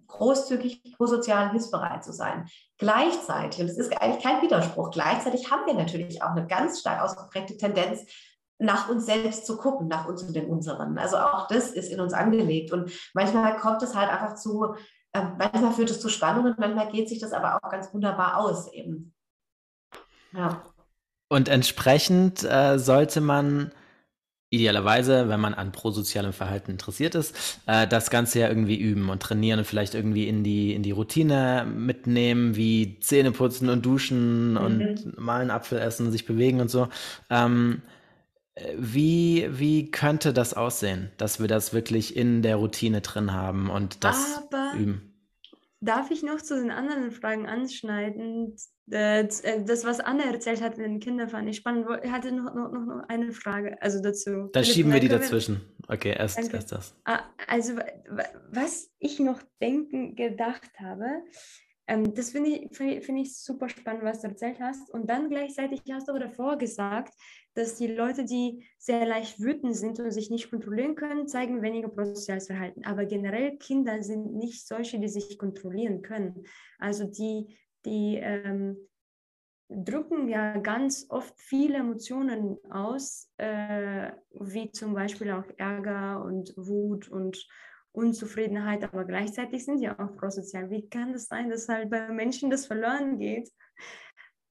großzügig 0.07 0.95
prosozial 0.97 1.51
hilfsbereit 1.51 2.03
zu 2.03 2.11
sein. 2.13 2.47
Gleichzeitig, 2.77 3.61
und 3.61 3.67
es 3.67 3.77
ist 3.77 3.93
eigentlich 4.01 4.23
kein 4.23 4.41
Widerspruch, 4.41 4.91
gleichzeitig 4.91 5.51
haben 5.51 5.65
wir 5.65 5.75
natürlich 5.75 6.21
auch 6.21 6.31
eine 6.31 6.47
ganz 6.47 6.79
stark 6.79 7.01
ausgeprägte 7.01 7.57
Tendenz, 7.57 8.03
nach 8.59 8.89
uns 8.89 9.05
selbst 9.05 9.45
zu 9.45 9.57
gucken, 9.57 9.87
nach 9.87 10.07
uns 10.07 10.23
und 10.23 10.35
den 10.35 10.47
unseren. 10.47 10.97
Also 10.97 11.17
auch 11.17 11.47
das 11.47 11.71
ist 11.71 11.91
in 11.91 11.99
uns 11.99 12.13
angelegt. 12.13 12.71
Und 12.71 12.91
manchmal 13.13 13.57
kommt 13.57 13.81
es 13.83 13.95
halt 13.95 14.09
einfach 14.09 14.35
zu, 14.35 14.75
äh, 15.11 15.23
manchmal 15.37 15.73
führt 15.73 15.89
es 15.89 15.99
zu 15.99 16.09
Spannungen, 16.09 16.55
manchmal 16.57 16.89
geht 16.91 17.09
sich 17.09 17.19
das 17.19 17.33
aber 17.33 17.57
auch 17.57 17.69
ganz 17.69 17.93
wunderbar 17.93 18.37
aus 18.37 18.71
eben. 18.71 19.13
Ja. 20.31 20.63
Und 21.29 21.49
entsprechend 21.49 22.43
äh, 22.43 22.77
sollte 22.77 23.21
man 23.21 23.71
idealerweise, 24.53 25.29
wenn 25.29 25.39
man 25.39 25.55
an 25.55 25.71
prosozialem 25.71 26.31
Verhalten 26.31 26.69
interessiert 26.69 27.15
ist, 27.15 27.59
äh, 27.65 27.87
das 27.87 28.11
Ganze 28.11 28.39
ja 28.39 28.49
irgendwie 28.49 28.79
üben 28.79 29.09
und 29.09 29.21
trainieren 29.21 29.59
und 29.59 29.65
vielleicht 29.65 29.95
irgendwie 29.95 30.27
in 30.27 30.43
die, 30.43 30.75
in 30.75 30.83
die 30.83 30.91
Routine 30.91 31.65
mitnehmen, 31.65 32.55
wie 32.55 32.99
Zähne 32.99 33.31
putzen 33.31 33.69
und 33.69 33.83
duschen 33.83 34.51
mhm. 34.51 34.57
und 34.57 35.17
mal 35.19 35.41
einen 35.41 35.49
Apfel 35.49 35.79
essen, 35.79 36.11
sich 36.11 36.25
bewegen 36.25 36.61
und 36.61 36.69
so. 36.69 36.87
Ähm, 37.31 37.81
wie, 38.77 39.47
wie 39.49 39.89
könnte 39.89 40.33
das 40.33 40.53
aussehen, 40.53 41.11
dass 41.17 41.39
wir 41.39 41.47
das 41.47 41.73
wirklich 41.73 42.15
in 42.15 42.43
der 42.43 42.57
Routine 42.57 43.01
drin 43.01 43.33
haben 43.33 43.71
und 43.71 44.03
das 44.03 44.37
Aber 44.37 44.73
üben? 44.77 45.15
Darf 45.81 46.11
ich 46.11 46.21
noch 46.21 46.41
zu 46.41 46.55
den 46.55 46.69
anderen 46.69 47.11
Fragen 47.11 47.47
anschneiden? 47.47 48.55
Das, 48.85 49.39
äh, 49.41 49.63
das 49.63 49.85
was 49.85 49.99
Anna 50.01 50.23
erzählt 50.23 50.61
hat 50.61 50.77
mit 50.77 50.87
den 50.87 50.99
Kindern, 50.99 51.29
fand 51.29 51.49
ich 51.49 51.57
spannend. 51.57 51.87
Ich 52.03 52.11
hatte 52.11 52.31
noch, 52.31 52.53
noch, 52.53 52.71
noch 52.71 53.03
eine 53.07 53.31
Frage 53.31 53.81
also 53.81 54.01
dazu. 54.01 54.49
Dann 54.51 54.65
schieben 54.65 54.91
wir 54.91 54.99
die 54.99 55.07
dazwischen. 55.07 55.61
Okay, 55.87 56.15
erst, 56.17 56.37
erst 56.53 56.71
das. 56.71 56.95
Ah, 57.05 57.21
also, 57.47 57.75
was 58.51 58.89
ich 58.99 59.19
noch 59.19 59.41
denken 59.61 60.15
gedacht 60.15 60.71
habe, 60.79 61.05
ähm, 61.87 62.13
das 62.13 62.31
finde 62.31 62.49
ich, 62.49 62.75
find, 62.75 63.19
ich 63.19 63.37
super 63.37 63.67
spannend, 63.67 64.03
was 64.03 64.21
du 64.21 64.27
erzählt 64.27 64.59
hast. 64.59 64.89
Und 64.91 65.09
dann 65.09 65.29
gleichzeitig 65.29 65.81
hast 65.91 66.07
du 66.07 66.13
aber 66.13 66.25
davor 66.25 66.57
gesagt, 66.57 67.13
dass 67.55 67.75
die 67.75 67.87
Leute, 67.87 68.23
die 68.23 68.65
sehr 68.77 69.05
leicht 69.05 69.39
wütend 69.39 69.75
sind 69.75 69.99
und 69.99 70.11
sich 70.11 70.29
nicht 70.29 70.49
kontrollieren 70.49 70.95
können, 70.95 71.27
zeigen 71.27 71.61
weniger 71.61 71.89
prosoziales 71.89 72.47
Verhalten. 72.47 72.85
Aber 72.85 73.05
generell 73.05 73.57
Kinder 73.57 74.01
sind 74.01 74.33
nicht 74.33 74.65
solche, 74.65 74.99
die 74.99 75.09
sich 75.09 75.37
kontrollieren 75.37 76.01
können. 76.01 76.45
Also 76.79 77.03
die, 77.03 77.57
die 77.85 78.17
ähm, 78.17 78.77
drücken 79.69 80.27
ja 80.27 80.57
ganz 80.59 81.05
oft 81.09 81.33
viele 81.39 81.77
Emotionen 81.77 82.57
aus, 82.69 83.29
äh, 83.37 84.11
wie 84.31 84.71
zum 84.71 84.93
Beispiel 84.93 85.31
auch 85.31 85.45
Ärger 85.57 86.23
und 86.23 86.53
Wut 86.57 87.09
und 87.09 87.47
Unzufriedenheit, 87.91 88.83
aber 88.83 89.05
gleichzeitig 89.05 89.65
sind 89.65 89.77
sie 89.77 89.89
auch 89.89 90.15
prosozial. 90.17 90.69
Wie 90.69 90.89
kann 90.89 91.13
das 91.13 91.27
sein, 91.27 91.49
dass 91.49 91.69
halt 91.69 91.89
bei 91.89 92.09
Menschen 92.09 92.49
das 92.49 92.65
verloren 92.65 93.19
geht? 93.19 93.51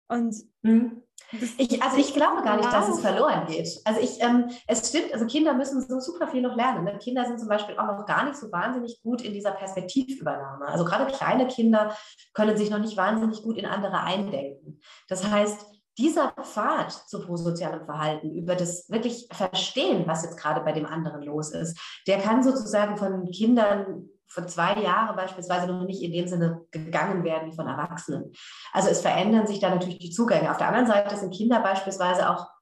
Und 0.08 0.36
mhm. 0.62 1.04
Ich, 1.32 1.82
also 1.82 1.98
ich 1.98 2.14
glaube 2.14 2.42
gar 2.44 2.58
nicht, 2.58 2.72
dass 2.72 2.90
es 2.90 3.02
verloren 3.02 3.46
geht. 3.48 3.68
Also 3.86 4.00
ich, 4.00 4.22
ähm, 4.22 4.50
es 4.68 4.90
stimmt, 4.90 5.14
also 5.14 5.26
Kinder 5.26 5.54
müssen 5.54 5.82
so 5.82 6.00
super 6.00 6.28
viel 6.28 6.42
noch 6.42 6.56
lernen. 6.56 6.84
Ne? 6.84 6.98
Kinder 6.98 7.26
sind 7.26 7.40
zum 7.40 7.50
Beispiel 7.50 7.78
auch 7.78 7.88
noch 7.88 8.06
gar 8.06 8.26
nicht 8.26 8.38
so 8.38 8.52
wahnsinnig 8.52 9.02
gut 9.02 9.22
in 9.22 9.34
dieser 9.34 9.52
Perspektivübernahme. 9.52 10.68
Also 10.68 10.86
gerade 10.86 11.12
kleine 11.12 11.48
Kinder 11.48 11.96
können 12.34 12.58
sich 12.58 12.70
noch 12.70 12.80
nicht 12.80 12.98
wahnsinnig 12.98 13.42
gut 13.42 13.58
in 13.58 13.66
andere 13.66 14.02
eindenken. 14.02 14.82
Das 15.08 15.30
heißt, 15.30 15.66
dieser 15.98 16.32
Pfad 16.32 16.92
zu 16.92 17.22
prosozialem 17.22 17.86
Verhalten, 17.86 18.32
über 18.32 18.56
das 18.56 18.90
wirklich 18.90 19.28
Verstehen, 19.32 20.06
was 20.08 20.24
jetzt 20.24 20.38
gerade 20.38 20.62
bei 20.62 20.74
dem 20.74 20.86
anderen 20.86 21.22
los 21.22 21.54
ist, 21.54 21.80
der 22.08 22.20
kann 22.20 22.44
sozusagen 22.44 22.98
von 22.98 23.32
Kindern 23.32 24.10
von 24.28 24.48
zwei 24.48 24.74
Jahren 24.82 25.16
beispielsweise 25.16 25.68
noch 25.68 25.86
nicht 25.86 26.02
in 26.02 26.12
dem 26.12 26.28
Sinne 26.28 26.62
gegangen 26.72 27.24
werden 27.24 27.52
wie 27.52 27.56
von 27.56 27.68
Erwachsenen. 27.68 28.32
Also 28.74 28.90
es 28.90 29.02
verändern 29.02 29.48
sich 29.48 29.60
da 29.60 29.70
natürlich 29.70 30.00
die 30.00 30.12
Zugänge. 30.12 30.52
Auf 30.52 30.58
der 30.58 30.68
anderen 30.68 30.88
Seite 30.88 31.16
sind 31.16 31.34
Kinder 31.34 31.62
beispielsweise 31.62 32.30
auch 32.30 32.55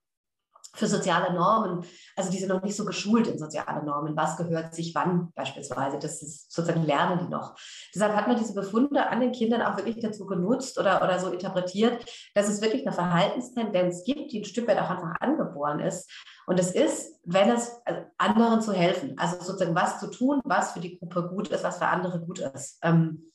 für 0.75 0.87
soziale 0.87 1.33
Normen. 1.33 1.85
Also 2.15 2.31
die 2.31 2.37
sind 2.37 2.49
noch 2.49 2.63
nicht 2.63 2.75
so 2.75 2.83
geschult 2.83 3.27
in 3.27 3.37
soziale 3.37 3.83
Normen. 3.83 4.17
Was 4.17 4.37
gehört 4.37 4.73
sich 4.73 4.95
wann 4.95 5.31
beispielsweise? 5.35 5.99
Das 5.99 6.21
ist 6.21 6.51
sozusagen 6.51 6.83
lernen 6.83 7.19
die 7.23 7.29
noch. 7.29 7.55
Deshalb 7.93 8.15
hat 8.15 8.27
man 8.27 8.37
diese 8.37 8.55
Befunde 8.55 9.07
an 9.07 9.19
den 9.19 9.31
Kindern 9.31 9.61
auch 9.61 9.77
wirklich 9.77 9.99
dazu 9.99 10.25
genutzt 10.25 10.79
oder, 10.79 11.03
oder 11.03 11.19
so 11.19 11.29
interpretiert, 11.29 12.03
dass 12.33 12.49
es 12.49 12.61
wirklich 12.61 12.85
eine 12.85 12.95
Verhaltenstendenz 12.95 14.03
gibt, 14.03 14.31
die 14.31 14.41
ein 14.41 14.45
Stück 14.45 14.67
weit 14.67 14.79
auch 14.79 14.89
einfach 14.89 15.13
angeboren 15.19 15.79
ist. 15.79 16.09
Und 16.47 16.59
es 16.59 16.71
ist, 16.71 17.19
wenn 17.23 17.49
es 17.51 17.71
also 17.85 18.01
anderen 18.17 18.61
zu 18.61 18.73
helfen, 18.73 19.15
also 19.17 19.37
sozusagen 19.37 19.75
was 19.75 19.99
zu 19.99 20.09
tun, 20.09 20.41
was 20.43 20.71
für 20.71 20.79
die 20.79 20.97
Gruppe 20.97 21.29
gut 21.29 21.49
ist, 21.49 21.63
was 21.63 21.77
für 21.77 21.87
andere 21.87 22.19
gut 22.19 22.39
ist. 22.39 22.79
Ähm, 22.81 23.31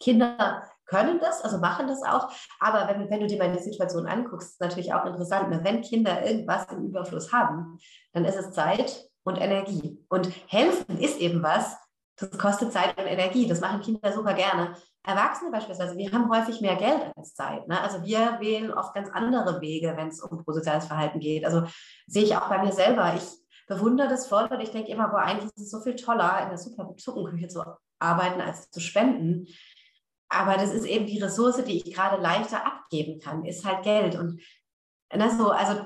Kinder 0.00 0.62
können 0.88 1.20
das, 1.20 1.42
also 1.42 1.58
machen 1.58 1.86
das 1.86 2.02
auch. 2.02 2.30
Aber 2.58 2.88
wenn, 2.88 3.08
wenn 3.08 3.20
du 3.20 3.26
dir 3.26 3.38
mal 3.38 3.52
die 3.52 3.62
Situation 3.62 4.06
anguckst, 4.06 4.52
ist 4.52 4.60
natürlich 4.60 4.92
auch 4.92 5.04
interessant, 5.06 5.50
ne? 5.50 5.60
wenn 5.62 5.82
Kinder 5.82 6.24
irgendwas 6.26 6.66
im 6.72 6.86
Überfluss 6.86 7.32
haben, 7.32 7.78
dann 8.12 8.24
ist 8.24 8.36
es 8.36 8.50
Zeit 8.50 9.08
und 9.22 9.36
Energie. 9.36 10.04
Und 10.08 10.30
helfen 10.48 10.98
ist 10.98 11.18
eben 11.20 11.42
was, 11.42 11.76
das 12.16 12.36
kostet 12.36 12.72
Zeit 12.72 12.98
und 12.98 13.06
Energie. 13.06 13.46
Das 13.46 13.60
machen 13.60 13.80
Kinder 13.80 14.12
super 14.12 14.34
gerne. 14.34 14.74
Erwachsene 15.04 15.50
beispielsweise, 15.50 15.96
wir 15.96 16.10
haben 16.10 16.28
häufig 16.30 16.60
mehr 16.60 16.76
Geld 16.76 17.12
als 17.16 17.34
Zeit. 17.34 17.66
Ne? 17.68 17.80
Also 17.80 18.02
wir 18.02 18.38
wählen 18.40 18.72
oft 18.72 18.94
ganz 18.94 19.08
andere 19.10 19.60
Wege, 19.60 19.94
wenn 19.96 20.08
es 20.08 20.20
um 20.20 20.44
prosoziales 20.44 20.86
Verhalten 20.86 21.20
geht. 21.20 21.44
Also 21.44 21.64
sehe 22.06 22.24
ich 22.24 22.36
auch 22.36 22.48
bei 22.48 22.62
mir 22.62 22.72
selber. 22.72 23.14
Ich 23.14 23.22
bewundere 23.68 24.08
das 24.08 24.26
voll 24.26 24.46
und 24.46 24.60
ich 24.60 24.70
denke 24.70 24.90
immer, 24.90 25.08
boah, 25.08 25.20
eigentlich 25.20 25.50
ist 25.54 25.58
es 25.58 25.70
so 25.70 25.80
viel 25.80 25.94
toller, 25.94 26.42
in 26.42 26.48
der 26.48 26.58
Super 26.58 26.92
Suppenküche 26.96 27.48
zu 27.48 27.62
arbeiten, 27.98 28.40
als 28.40 28.70
zu 28.70 28.80
spenden. 28.80 29.46
Aber 30.28 30.56
das 30.56 30.72
ist 30.72 30.84
eben 30.84 31.06
die 31.06 31.22
Ressource, 31.22 31.64
die 31.64 31.76
ich 31.76 31.94
gerade 31.94 32.20
leichter 32.20 32.66
abgeben 32.66 33.20
kann, 33.20 33.44
ist 33.44 33.64
halt 33.64 33.82
Geld. 33.82 34.14
Und 34.14 34.40
ne, 35.14 35.30
so, 35.36 35.50
also 35.50 35.80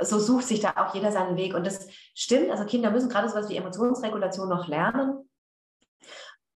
so 0.00 0.18
sucht 0.18 0.46
sich 0.46 0.60
da 0.60 0.74
auch 0.76 0.94
jeder 0.94 1.12
seinen 1.12 1.36
Weg. 1.36 1.54
Und 1.54 1.66
das 1.66 1.86
stimmt, 2.14 2.50
also 2.50 2.64
Kinder 2.64 2.90
müssen 2.90 3.08
gerade 3.08 3.28
so 3.28 3.36
etwas 3.36 3.50
wie 3.50 3.56
Emotionsregulation 3.56 4.48
noch 4.48 4.66
lernen. 4.66 5.28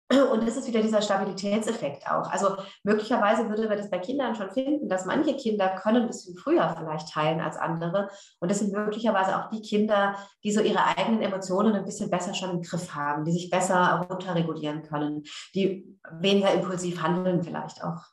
Und 0.09 0.47
das 0.47 0.55
ist 0.55 0.67
wieder 0.67 0.81
dieser 0.81 1.01
Stabilitätseffekt 1.01 2.09
auch. 2.09 2.31
Also 2.31 2.55
möglicherweise 2.83 3.49
würde 3.49 3.67
man 3.67 3.77
das 3.77 3.89
bei 3.89 3.99
Kindern 3.99 4.35
schon 4.35 4.49
finden, 4.51 4.87
dass 4.87 5.05
manche 5.05 5.35
Kinder 5.35 5.67
können 5.81 6.03
ein 6.03 6.07
bisschen 6.07 6.37
früher 6.37 6.73
vielleicht 6.77 7.09
teilen 7.09 7.41
als 7.41 7.57
andere. 7.57 8.09
Und 8.39 8.49
das 8.49 8.59
sind 8.59 8.71
möglicherweise 8.71 9.37
auch 9.37 9.49
die 9.49 9.61
Kinder, 9.61 10.15
die 10.45 10.51
so 10.51 10.61
ihre 10.61 10.85
eigenen 10.85 11.21
Emotionen 11.21 11.73
ein 11.73 11.83
bisschen 11.83 12.09
besser 12.09 12.33
schon 12.33 12.51
im 12.51 12.61
Griff 12.61 12.95
haben, 12.95 13.25
die 13.25 13.33
sich 13.33 13.49
besser 13.49 14.07
runterregulieren 14.09 14.83
können, 14.83 15.23
die 15.53 15.99
weniger 16.09 16.53
impulsiv 16.53 17.01
handeln 17.01 17.43
vielleicht 17.43 17.83
auch. 17.83 18.05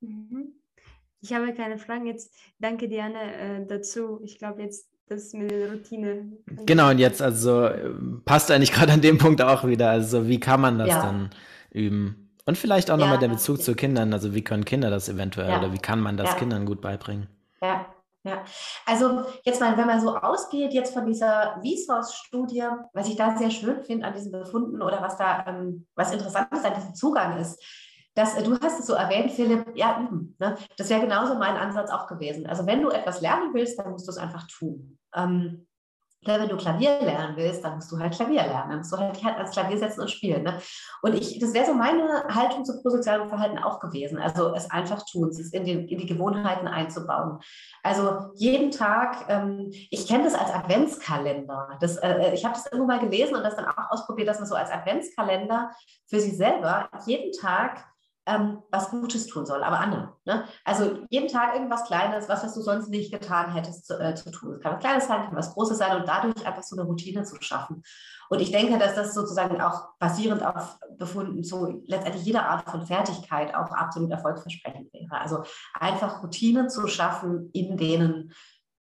Mhm. 0.00 0.54
Ich 1.20 1.32
habe 1.32 1.52
keine 1.52 1.78
Fragen 1.78 2.06
jetzt. 2.06 2.34
Danke, 2.58 2.88
Diane, 2.88 3.34
äh, 3.34 3.66
dazu. 3.66 4.20
Ich 4.22 4.38
glaube, 4.38 4.62
jetzt 4.62 4.91
das 5.12 5.32
mit 5.32 5.50
der 5.50 5.70
Routine. 5.70 6.32
Genau, 6.66 6.90
und 6.90 6.98
jetzt 6.98 7.22
also 7.22 7.68
passt 8.24 8.50
eigentlich 8.50 8.72
gerade 8.72 8.92
an 8.92 9.00
dem 9.00 9.18
Punkt 9.18 9.42
auch 9.42 9.64
wieder. 9.66 9.90
Also 9.90 10.28
wie 10.28 10.40
kann 10.40 10.60
man 10.60 10.78
das 10.78 10.88
ja. 10.88 11.02
dann 11.02 11.30
üben? 11.70 12.30
Und 12.44 12.58
vielleicht 12.58 12.90
auch 12.90 12.98
ja, 12.98 13.04
nochmal 13.04 13.18
der 13.18 13.28
Bezug 13.28 13.62
zu 13.62 13.74
Kindern. 13.74 14.12
Also 14.12 14.34
wie 14.34 14.42
können 14.42 14.64
Kinder 14.64 14.90
das 14.90 15.08
eventuell 15.08 15.50
ja. 15.50 15.58
oder 15.58 15.72
wie 15.72 15.78
kann 15.78 16.00
man 16.00 16.16
das 16.16 16.36
Kindern 16.36 16.66
gut 16.66 16.80
beibringen? 16.80 17.28
Ja, 17.60 17.86
ja, 18.24 18.44
also 18.86 19.24
jetzt 19.42 19.60
mal, 19.60 19.76
wenn 19.76 19.86
man 19.86 20.00
so 20.00 20.16
ausgeht 20.16 20.72
jetzt 20.72 20.94
von 20.94 21.06
dieser 21.06 21.60
Vsauce-Studie, 21.60 22.62
was 22.92 23.08
ich 23.08 23.16
da 23.16 23.36
sehr 23.36 23.50
schön 23.50 23.82
finde 23.82 24.06
an 24.06 24.14
diesen 24.14 24.30
Befunden 24.30 24.80
oder 24.80 25.02
was 25.02 25.16
da, 25.16 25.44
ähm, 25.48 25.86
was 25.96 26.12
interessant 26.12 26.46
ist 26.52 26.64
an 26.64 26.74
diesem 26.74 26.94
Zugang 26.94 27.38
ist, 27.38 27.60
dass 28.14 28.36
du 28.42 28.58
hast 28.60 28.80
es 28.80 28.86
so 28.86 28.94
erwähnt, 28.94 29.32
Philipp, 29.32 29.74
ja, 29.74 30.00
üben. 30.00 30.36
Ne? 30.38 30.56
Das 30.76 30.90
wäre 30.90 31.00
genauso 31.00 31.34
mein 31.34 31.56
Ansatz 31.56 31.90
auch 31.90 32.06
gewesen. 32.06 32.46
Also 32.46 32.66
wenn 32.66 32.82
du 32.82 32.90
etwas 32.90 33.20
lernen 33.20 33.54
willst, 33.54 33.78
dann 33.78 33.90
musst 33.90 34.06
du 34.06 34.10
es 34.10 34.18
einfach 34.18 34.46
tun. 34.48 34.98
Ähm, 35.14 35.66
wenn 36.24 36.48
du 36.48 36.56
Klavier 36.56 37.00
lernen 37.00 37.36
willst, 37.36 37.64
dann 37.64 37.74
musst 37.76 37.90
du 37.90 37.98
halt 37.98 38.14
Klavier 38.14 38.42
lernen. 38.42 38.70
Dann 38.70 38.78
musst 38.78 38.92
du 38.92 38.96
halt, 38.96 39.24
halt 39.24 39.36
ans 39.36 39.50
Klavier 39.50 39.78
setzen 39.78 40.02
und 40.02 40.10
spielen. 40.10 40.44
Ne? 40.44 40.60
Und 41.02 41.14
ich, 41.14 41.38
das 41.40 41.52
wäre 41.52 41.66
so 41.66 41.74
meine 41.74 42.24
Haltung 42.28 42.64
zu 42.64 42.80
prosozialem 42.80 43.28
Verhalten 43.28 43.58
auch 43.58 43.80
gewesen. 43.80 44.18
Also 44.18 44.54
es 44.54 44.70
einfach 44.70 45.04
tun, 45.10 45.30
es 45.30 45.52
in, 45.52 45.64
den, 45.64 45.88
in 45.88 45.98
die 45.98 46.06
Gewohnheiten 46.06 46.68
einzubauen. 46.68 47.40
Also 47.82 48.30
jeden 48.36 48.70
Tag, 48.70 49.24
ähm, 49.28 49.70
ich 49.90 50.06
kenne 50.06 50.24
das 50.24 50.34
als 50.34 50.52
Adventskalender. 50.52 51.76
Das, 51.80 51.96
äh, 51.96 52.08
äh 52.08 52.34
ich 52.34 52.44
habe 52.44 52.54
das 52.54 52.66
irgendwo 52.66 52.86
mal 52.86 53.00
gelesen 53.00 53.34
und 53.34 53.42
das 53.42 53.56
dann 53.56 53.66
auch 53.66 53.90
ausprobiert, 53.90 54.28
dass 54.28 54.38
man 54.38 54.48
so 54.48 54.54
als 54.54 54.70
Adventskalender 54.70 55.72
für 56.06 56.20
sich 56.20 56.36
selber 56.36 56.88
jeden 57.04 57.32
Tag 57.32 57.91
ähm, 58.26 58.62
was 58.70 58.90
Gutes 58.90 59.26
tun 59.26 59.46
soll, 59.46 59.64
aber 59.64 59.80
anderen. 59.80 60.10
Ne? 60.24 60.44
Also 60.64 61.00
jeden 61.10 61.28
Tag 61.28 61.54
irgendwas 61.54 61.84
Kleines, 61.84 62.28
was, 62.28 62.44
was 62.44 62.54
du 62.54 62.60
sonst 62.60 62.88
nicht 62.88 63.12
getan 63.12 63.52
hättest 63.52 63.86
zu, 63.86 63.98
äh, 63.98 64.14
zu 64.14 64.30
tun. 64.30 64.52
Es 64.52 64.60
kann 64.60 64.74
was 64.74 64.80
Kleines 64.80 65.06
sein, 65.08 65.24
kann 65.24 65.36
was 65.36 65.52
Großes 65.54 65.78
sein 65.78 66.00
und 66.00 66.08
dadurch 66.08 66.46
einfach 66.46 66.62
so 66.62 66.76
eine 66.76 66.86
Routine 66.86 67.24
zu 67.24 67.36
schaffen. 67.40 67.82
Und 68.28 68.40
ich 68.40 68.52
denke, 68.52 68.78
dass 68.78 68.94
das 68.94 69.14
sozusagen 69.14 69.60
auch 69.60 69.88
basierend 69.98 70.44
auf 70.44 70.78
Befunden 70.96 71.42
so 71.42 71.82
letztendlich 71.86 72.24
jede 72.24 72.44
Art 72.44 72.68
von 72.70 72.86
Fertigkeit 72.86 73.54
auch 73.54 73.70
absolut 73.72 74.10
erfolgsversprechend 74.10 74.92
wäre. 74.92 75.20
Also 75.20 75.42
einfach 75.74 76.22
Routinen 76.22 76.70
zu 76.70 76.86
schaffen, 76.86 77.50
in 77.52 77.76
denen 77.76 78.32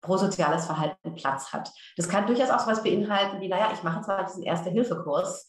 prosoziales 0.01 0.65
Verhalten 0.65 1.15
Platz 1.15 1.51
hat. 1.51 1.69
Das 1.97 2.07
kann 2.07 2.27
durchaus 2.27 2.49
auch 2.49 2.59
so 2.59 2.69
etwas 2.69 2.83
beinhalten 2.83 3.41
wie, 3.41 3.49
naja, 3.49 3.69
ich 3.73 3.83
mache 3.83 4.01
zwar 4.01 4.25
diesen 4.25 4.43
Erste-Hilfe-Kurs, 4.43 5.47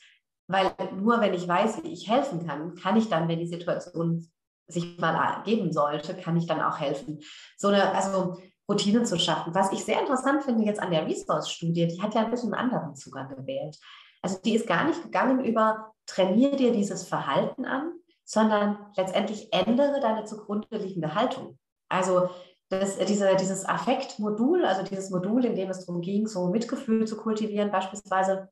weil 0.49 0.73
nur 0.97 1.21
wenn 1.21 1.35
ich 1.35 1.47
weiß, 1.47 1.85
wie 1.85 1.93
ich 1.93 2.11
helfen 2.11 2.47
kann, 2.47 2.75
kann 2.75 2.97
ich 2.97 3.09
dann, 3.09 3.29
wenn 3.29 3.39
die 3.39 3.47
Situation 3.47 4.29
sich 4.67 4.99
mal 4.99 5.15
ergeben 5.15 5.73
sollte, 5.73 6.15
kann 6.15 6.37
ich 6.37 6.47
dann 6.47 6.61
auch 6.61 6.79
helfen. 6.79 7.21
So 7.57 7.69
eine, 7.69 7.95
also 7.95 8.37
Routinen 8.69 9.07
zu 9.07 9.19
schaffen. 9.19 9.55
Was 9.55 9.73
ich 9.73 9.85
sehr 9.85 10.01
interessant 10.01 10.43
finde 10.43 10.65
jetzt 10.65 10.81
an 10.81 10.91
der 10.91 11.07
Resource-Studie, 11.07 11.87
die 11.87 12.03
hat 12.03 12.15
ja 12.15 12.25
ein 12.25 12.31
bisschen 12.31 12.53
einen 12.53 12.71
anderen 12.71 12.97
Zugang 12.97 13.35
gewählt. 13.35 13.79
Also 14.21 14.39
die 14.45 14.55
ist 14.55 14.67
gar 14.67 14.85
nicht 14.85 15.03
gegangen 15.03 15.45
über, 15.45 15.93
trainiere 16.07 16.57
dir 16.57 16.73
dieses 16.73 17.07
Verhalten 17.07 17.65
an, 17.65 17.93
sondern 18.25 18.79
letztendlich 18.97 19.53
ändere 19.53 20.01
deine 20.01 20.25
zugrunde 20.25 20.77
liegende 20.77 21.15
Haltung. 21.15 21.59
Also 21.89 22.29
das, 22.69 22.99
diese, 22.99 23.35
dieses 23.37 23.65
Affektmodul, 23.65 24.67
also 24.67 24.83
dieses 24.83 25.09
Modul, 25.09 25.47
in 25.47 25.57
dem 25.57 25.71
es 25.71 25.87
darum 25.87 26.03
ging, 26.03 26.27
so 26.27 26.49
Mitgefühl 26.49 27.07
zu 27.07 27.17
kultivieren 27.17 27.71
beispielsweise, 27.71 28.51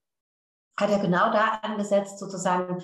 hat 0.79 0.91
er 0.91 0.99
genau 0.99 1.31
da 1.33 1.59
angesetzt, 1.63 2.19
sozusagen 2.19 2.83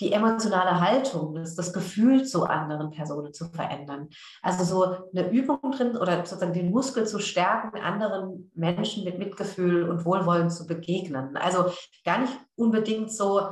die 0.00 0.12
emotionale 0.12 0.80
Haltung, 0.80 1.34
das, 1.34 1.54
das 1.54 1.72
Gefühl 1.72 2.24
zu 2.24 2.44
anderen 2.44 2.90
Personen 2.90 3.32
zu 3.32 3.48
verändern. 3.50 4.08
Also 4.42 4.64
so 4.64 5.10
eine 5.14 5.30
Übung 5.30 5.60
drin 5.70 5.96
oder 5.96 6.24
sozusagen 6.24 6.52
den 6.52 6.70
Muskel 6.70 7.06
zu 7.06 7.20
stärken, 7.20 7.78
anderen 7.78 8.50
Menschen 8.54 9.04
mit 9.04 9.18
Mitgefühl 9.18 9.88
und 9.88 10.04
Wohlwollen 10.04 10.50
zu 10.50 10.66
begegnen. 10.66 11.36
Also 11.36 11.72
gar 12.04 12.18
nicht 12.18 12.32
unbedingt 12.56 13.12
so 13.12 13.50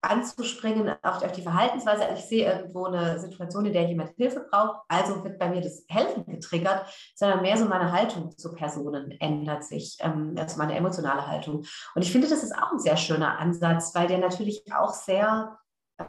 anzuspringen 0.00 0.88
auf, 1.02 1.22
auf 1.22 1.32
die 1.32 1.42
Verhaltensweise. 1.42 2.04
Also 2.06 2.14
ich 2.22 2.28
sehe 2.28 2.52
irgendwo 2.52 2.84
eine 2.84 3.18
Situation, 3.18 3.66
in 3.66 3.72
der 3.72 3.88
jemand 3.88 4.10
Hilfe 4.16 4.46
braucht, 4.50 4.80
also 4.88 5.24
wird 5.24 5.38
bei 5.38 5.48
mir 5.48 5.60
das 5.60 5.84
Helfen 5.88 6.24
getriggert, 6.26 6.86
sondern 7.14 7.42
mehr 7.42 7.56
so 7.56 7.64
meine 7.64 7.90
Haltung 7.90 8.36
zu 8.36 8.54
Personen 8.54 9.10
ändert 9.20 9.64
sich, 9.64 9.98
ähm, 10.00 10.34
also 10.38 10.58
meine 10.58 10.76
emotionale 10.76 11.26
Haltung. 11.26 11.64
Und 11.94 12.02
ich 12.02 12.12
finde, 12.12 12.28
das 12.28 12.42
ist 12.42 12.56
auch 12.56 12.72
ein 12.72 12.78
sehr 12.78 12.96
schöner 12.96 13.38
Ansatz, 13.38 13.94
weil 13.94 14.06
der 14.06 14.18
natürlich 14.18 14.62
auch 14.72 14.92
sehr 14.92 15.58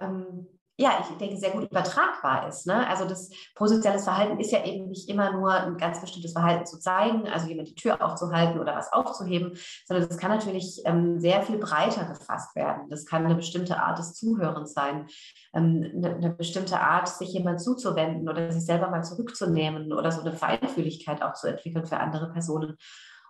ähm, 0.01 0.47
ja, 0.80 0.97
ich 1.01 1.17
denke, 1.17 1.36
sehr 1.36 1.51
gut 1.51 1.69
übertragbar 1.69 2.47
ist. 2.47 2.65
Ne? 2.65 2.88
Also 2.88 3.03
das 3.03 3.30
prosoziales 3.53 4.05
Verhalten 4.05 4.39
ist 4.39 4.51
ja 4.51 4.63
eben 4.63 4.88
nicht 4.88 5.09
immer 5.09 5.34
nur 5.34 5.51
ein 5.51 5.75
ganz 5.75 5.99
bestimmtes 5.99 6.32
Verhalten 6.32 6.65
zu 6.65 6.80
zeigen, 6.80 7.27
also 7.27 7.47
jemand 7.47 7.67
die 7.67 7.75
Tür 7.75 8.01
aufzuhalten 8.01 8.59
oder 8.59 8.77
was 8.77 8.93
aufzuheben, 8.93 9.57
sondern 9.86 10.07
das 10.07 10.17
kann 10.17 10.32
natürlich 10.32 10.82
ähm, 10.86 11.19
sehr 11.19 11.41
viel 11.41 11.57
breiter 11.57 12.05
gefasst 12.05 12.55
werden. 12.55 12.89
Das 12.89 13.05
kann 13.05 13.25
eine 13.25 13.36
bestimmte 13.36 13.77
Art 13.77 13.99
des 13.99 14.13
Zuhörens 14.13 14.71
sein, 14.71 15.07
ähm, 15.53 15.86
eine, 15.97 16.15
eine, 16.15 16.30
bestimmte 16.30 16.80
Art, 16.80 17.09
sich 17.09 17.34
jemand 17.34 17.59
zuzuwenden 17.59 18.30
oder 18.30 18.49
sich 18.49 18.65
selber 18.65 18.89
mal 18.89 19.03
zurückzunehmen 19.03 19.91
oder 19.91 20.13
so 20.13 20.21
eine 20.21 20.32
Feinfühligkeit 20.32 21.21
auch 21.21 21.34
zu 21.34 21.47
entwickeln 21.47 21.86
für 21.88 21.97
andere 21.97 22.32
Personen. 22.32 22.77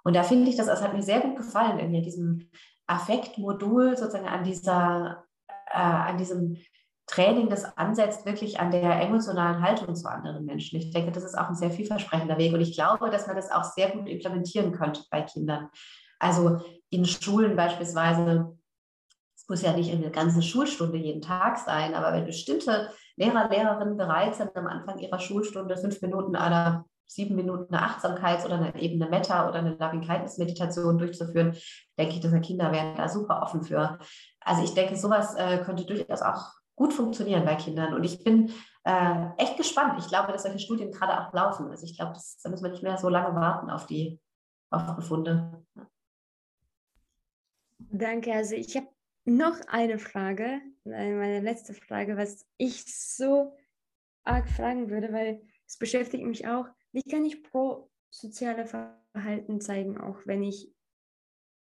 Und 0.03 0.15
da 0.15 0.21
finde 0.21 0.51
ich, 0.51 0.55
das, 0.55 0.67
das 0.67 0.83
hat 0.83 0.93
mir 0.93 1.01
sehr 1.01 1.21
gut 1.21 1.35
gefallen 1.35 1.79
in 1.79 2.03
diesem 2.03 2.51
Affektmodul 2.85 3.97
sozusagen 3.97 4.27
an 4.27 4.43
dieser, 4.43 5.23
äh, 5.71 5.79
an 5.79 6.19
diesem 6.19 6.57
Training, 7.09 7.49
das 7.49 7.77
ansetzt 7.77 8.25
wirklich 8.25 8.59
an 8.59 8.69
der 8.69 9.01
emotionalen 9.01 9.61
Haltung 9.61 9.95
zu 9.95 10.09
anderen 10.09 10.45
Menschen. 10.45 10.77
Ich 10.77 10.91
denke, 10.91 11.11
das 11.11 11.23
ist 11.23 11.37
auch 11.37 11.49
ein 11.49 11.55
sehr 11.55 11.71
vielversprechender 11.71 12.37
Weg 12.37 12.53
und 12.53 12.61
ich 12.61 12.75
glaube, 12.75 13.09
dass 13.09 13.25
man 13.25 13.35
das 13.35 13.51
auch 13.51 13.63
sehr 13.63 13.89
gut 13.89 14.07
implementieren 14.07 14.71
könnte 14.71 15.03
bei 15.09 15.23
Kindern. 15.23 15.69
Also 16.19 16.61
in 16.91 17.05
Schulen 17.05 17.55
beispielsweise, 17.55 18.55
es 19.35 19.49
muss 19.49 19.63
ja 19.63 19.73
nicht 19.73 19.91
eine 19.91 20.11
ganze 20.11 20.43
Schulstunde 20.43 20.97
jeden 20.97 21.21
Tag 21.21 21.57
sein, 21.57 21.95
aber 21.95 22.13
wenn 22.13 22.25
bestimmte 22.25 22.89
Lehrer, 23.15 23.49
Lehrerinnen 23.49 23.97
bereit 23.97 24.35
sind, 24.35 24.55
am 24.55 24.67
Anfang 24.67 24.99
ihrer 24.99 25.19
Schulstunde 25.19 25.77
fünf 25.77 26.01
Minuten 26.01 26.35
einer 26.35 26.85
sieben 27.07 27.35
Minuten 27.35 27.73
eine 27.73 27.83
Achtsamkeits- 27.87 28.45
oder 28.45 28.55
eine, 28.55 28.79
eben 28.79 29.01
eine 29.01 29.09
Meta- 29.09 29.49
oder 29.49 29.59
eine 29.59 29.75
Loving-Kindness-Meditation 29.79 30.99
durchzuführen, 30.99 31.57
denke 31.97 32.13
ich, 32.13 32.19
dass 32.19 32.39
Kinder 32.41 32.71
wären 32.71 32.95
da 32.95 33.09
super 33.09 33.41
offen 33.41 33.63
für. 33.63 33.97
Also 34.41 34.63
ich 34.63 34.75
denke, 34.75 34.95
sowas 34.95 35.33
äh, 35.35 35.57
könnte 35.65 35.85
durchaus 35.85 36.21
auch 36.21 36.58
gut 36.79 36.93
funktionieren 36.93 37.43
bei 37.45 37.55
Kindern. 37.55 37.93
Und 37.93 38.05
ich 38.05 38.23
bin 38.23 38.51
äh, 38.85 39.27
echt 39.37 39.57
gespannt. 39.57 39.99
Ich 39.99 40.07
glaube, 40.07 40.31
dass 40.31 40.43
solche 40.43 40.59
Studien 40.59 40.91
gerade 40.91 41.19
auch 41.19 41.33
laufen. 41.33 41.69
Also 41.69 41.85
ich 41.85 41.97
glaube, 41.97 42.13
da 42.13 42.49
müssen 42.49 42.63
wir 42.63 42.71
nicht 42.71 42.83
mehr 42.83 42.97
so 42.97 43.09
lange 43.09 43.35
warten 43.35 43.69
auf 43.69 43.85
die 43.85 44.19
auf 44.71 44.95
Befunde. 44.95 45.65
Danke. 47.79 48.33
Also 48.33 48.55
ich 48.55 48.77
habe 48.77 48.87
noch 49.25 49.59
eine 49.67 49.99
Frage, 49.99 50.61
meine 50.85 51.41
letzte 51.41 51.73
Frage, 51.73 52.15
was 52.15 52.45
ich 52.57 52.85
so 52.85 53.57
arg 54.23 54.47
fragen 54.47 54.89
würde, 54.89 55.11
weil 55.11 55.41
es 55.67 55.77
beschäftigt 55.77 56.23
mich 56.23 56.47
auch. 56.47 56.67
Wie 56.93 57.03
kann 57.03 57.25
ich 57.25 57.43
pro 57.43 57.91
soziale 58.09 58.65
Verhalten 58.65 59.59
zeigen, 59.59 59.99
auch 59.99 60.19
wenn 60.25 60.43
ich 60.43 60.73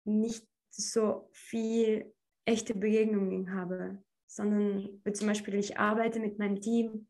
nicht 0.04 0.46
so 0.70 1.28
viel 1.30 2.12
echte 2.46 2.74
Begegnungen 2.74 3.54
habe, 3.54 4.02
sondern 4.34 5.00
zum 5.12 5.28
Beispiel 5.28 5.54
ich 5.54 5.78
arbeite 5.78 6.20
mit 6.20 6.38
meinem 6.38 6.60
Team 6.60 7.06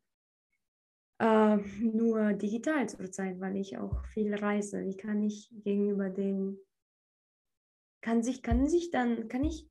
äh, 1.18 1.56
nur 1.80 2.32
digital 2.34 2.88
zurzeit, 2.88 3.40
weil 3.40 3.56
ich 3.56 3.78
auch 3.78 4.04
viel 4.06 4.34
reise. 4.34 4.84
Wie 4.84 4.96
kann 4.96 5.22
ich 5.22 5.50
gegenüber 5.64 6.10
den 6.10 6.58
kann 8.00 8.22
sich 8.22 8.42
kann 8.42 8.68
sich 8.68 8.90
dann 8.90 9.28
kann 9.28 9.44
ich 9.44 9.68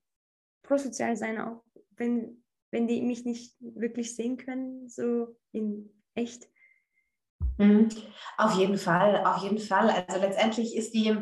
prosozial 0.64 1.16
sein, 1.16 1.40
auch 1.40 1.64
wenn 1.92 2.44
wenn 2.74 2.88
die 2.88 3.02
mich 3.04 3.24
nicht 3.24 3.56
wirklich 3.60 4.16
sehen 4.16 4.36
können, 4.38 4.90
so 4.90 5.38
in 5.52 5.92
echt. 6.16 6.50
Mhm. 7.58 7.90
Auf 8.38 8.58
jeden 8.58 8.78
Fall, 8.78 9.24
auf 9.26 9.44
jeden 9.44 9.60
Fall. 9.60 9.92
Also 10.08 10.20
letztendlich 10.20 10.76
ist 10.76 10.94
die, 10.96 11.16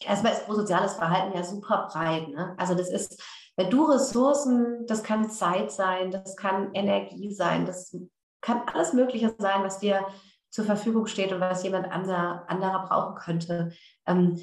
erstmal 0.00 0.32
ist 0.32 0.46
prosoziales 0.46 0.94
Verhalten 0.94 1.36
ja 1.36 1.42
super 1.42 1.88
breit. 1.90 2.28
Ne? 2.28 2.54
Also 2.56 2.76
das 2.76 2.88
ist, 2.88 3.20
wenn 3.56 3.70
du 3.70 3.84
Ressourcen, 3.84 4.86
das 4.86 5.02
kann 5.02 5.30
Zeit 5.30 5.70
sein, 5.70 6.10
das 6.10 6.36
kann 6.36 6.72
Energie 6.74 7.32
sein, 7.32 7.66
das 7.66 7.96
kann 8.40 8.62
alles 8.72 8.92
Mögliche 8.92 9.34
sein, 9.38 9.62
was 9.62 9.78
dir 9.78 10.04
zur 10.50 10.64
Verfügung 10.64 11.06
steht 11.06 11.32
und 11.32 11.40
was 11.40 11.64
jemand 11.64 11.90
anderer, 11.90 12.44
anderer 12.48 12.86
brauchen 12.86 13.16
könnte. 13.16 13.72
Ähm, 14.06 14.40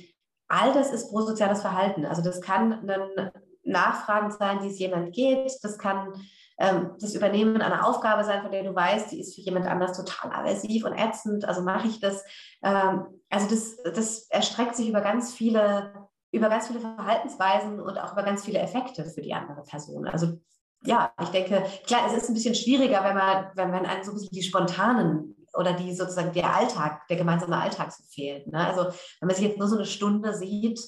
all 0.48 0.74
das 0.74 0.92
ist 0.92 1.10
prosoziales 1.10 1.62
Verhalten. 1.62 2.06
Also 2.06 2.22
das 2.22 2.42
kann 2.42 2.90
ein 2.90 3.32
Nachfragen 3.64 4.32
sein, 4.32 4.62
wie 4.62 4.68
es 4.68 4.80
jemand 4.80 5.14
geht. 5.14 5.52
Das 5.62 5.78
kann 5.78 6.14
ähm, 6.58 6.92
das 7.00 7.16
Übernehmen 7.16 7.62
einer 7.62 7.88
Aufgabe 7.88 8.24
sein, 8.24 8.42
von 8.42 8.52
der 8.52 8.64
du 8.64 8.76
weißt, 8.76 9.12
die 9.12 9.22
ist 9.22 9.36
für 9.36 9.42
jemand 9.42 9.68
anders 9.68 9.96
total 9.96 10.32
aversiv 10.32 10.86
und 10.86 10.94
ätzend. 10.94 11.46
Also 11.46 11.62
mache 11.62 11.88
ich 11.88 12.00
das. 12.00 12.24
Ähm, 12.64 13.06
also 13.30 13.48
das, 13.50 13.78
das 13.96 14.28
erstreckt 14.30 14.76
sich 14.76 14.90
über 14.90 15.02
ganz 15.02 15.34
viele, 15.34 16.10
über 16.32 16.50
ganz 16.50 16.68
viele 16.68 16.80
Verhaltensweisen 16.80 17.80
und 17.80 17.98
auch 17.98 18.14
über 18.14 18.24
ganz 18.24 18.46
viele 18.46 18.60
Effekte 18.60 19.06
für 19.06 19.22
die 19.22 19.34
andere 19.34 19.64
Person. 19.64 20.08
Also 20.08 20.40
ja, 20.84 21.12
ich 21.22 21.30
denke, 21.30 21.64
klar, 21.86 22.02
es 22.08 22.14
ist 22.14 22.30
ein 22.30 22.34
bisschen 22.34 22.56
schwieriger, 22.56 23.04
wenn 23.04 23.16
man, 23.16 23.52
wenn 23.56 23.70
man 23.70 23.86
einen 23.86 24.04
so 24.04 24.12
ein 24.12 24.16
bisschen 24.16 24.32
die 24.32 24.44
spontanen 24.44 25.36
oder 25.54 25.74
die 25.74 25.94
sozusagen 25.94 26.34
der 26.34 26.56
Alltag, 26.56 27.08
der 27.08 27.18
gemeinsame 27.18 27.58
Alltag 27.58 27.92
so 27.92 28.04
fehlt. 28.10 28.48
Ne? 28.48 28.66
Also 28.66 28.86
wenn 29.20 29.28
man 29.28 29.36
sich 29.36 29.46
jetzt 29.46 29.60
nur 29.60 29.68
so 29.68 29.76
eine 29.76 29.86
Stunde 29.86 30.34
sieht, 30.34 30.80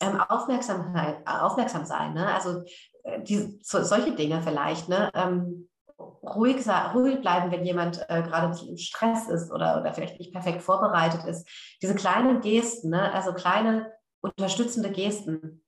ähm, 0.00 0.20
Aufmerksamkeit, 0.20 1.26
aufmerksam 1.26 1.84
sein. 1.84 2.14
Ne? 2.14 2.32
Also 2.32 2.62
äh, 3.02 3.22
die, 3.22 3.60
so, 3.62 3.82
solche 3.82 4.12
Dinge 4.12 4.40
vielleicht. 4.42 4.88
Ne? 4.88 5.10
Ähm, 5.14 5.68
ruhig, 5.98 6.66
ruhig 6.94 7.20
bleiben, 7.20 7.50
wenn 7.50 7.64
jemand 7.64 8.00
äh, 8.08 8.22
gerade 8.22 8.46
ein 8.46 8.50
bisschen 8.50 8.70
im 8.70 8.76
Stress 8.76 9.28
ist 9.28 9.52
oder, 9.52 9.80
oder 9.80 9.92
vielleicht 9.92 10.18
nicht 10.18 10.32
perfekt 10.32 10.62
vorbereitet 10.62 11.24
ist. 11.24 11.46
Diese 11.82 11.94
kleinen 11.94 12.40
Gesten, 12.40 12.90
ne? 12.90 13.12
also 13.12 13.32
kleine 13.32 13.92
unterstützende 14.24 14.90
Gesten. 14.90 15.62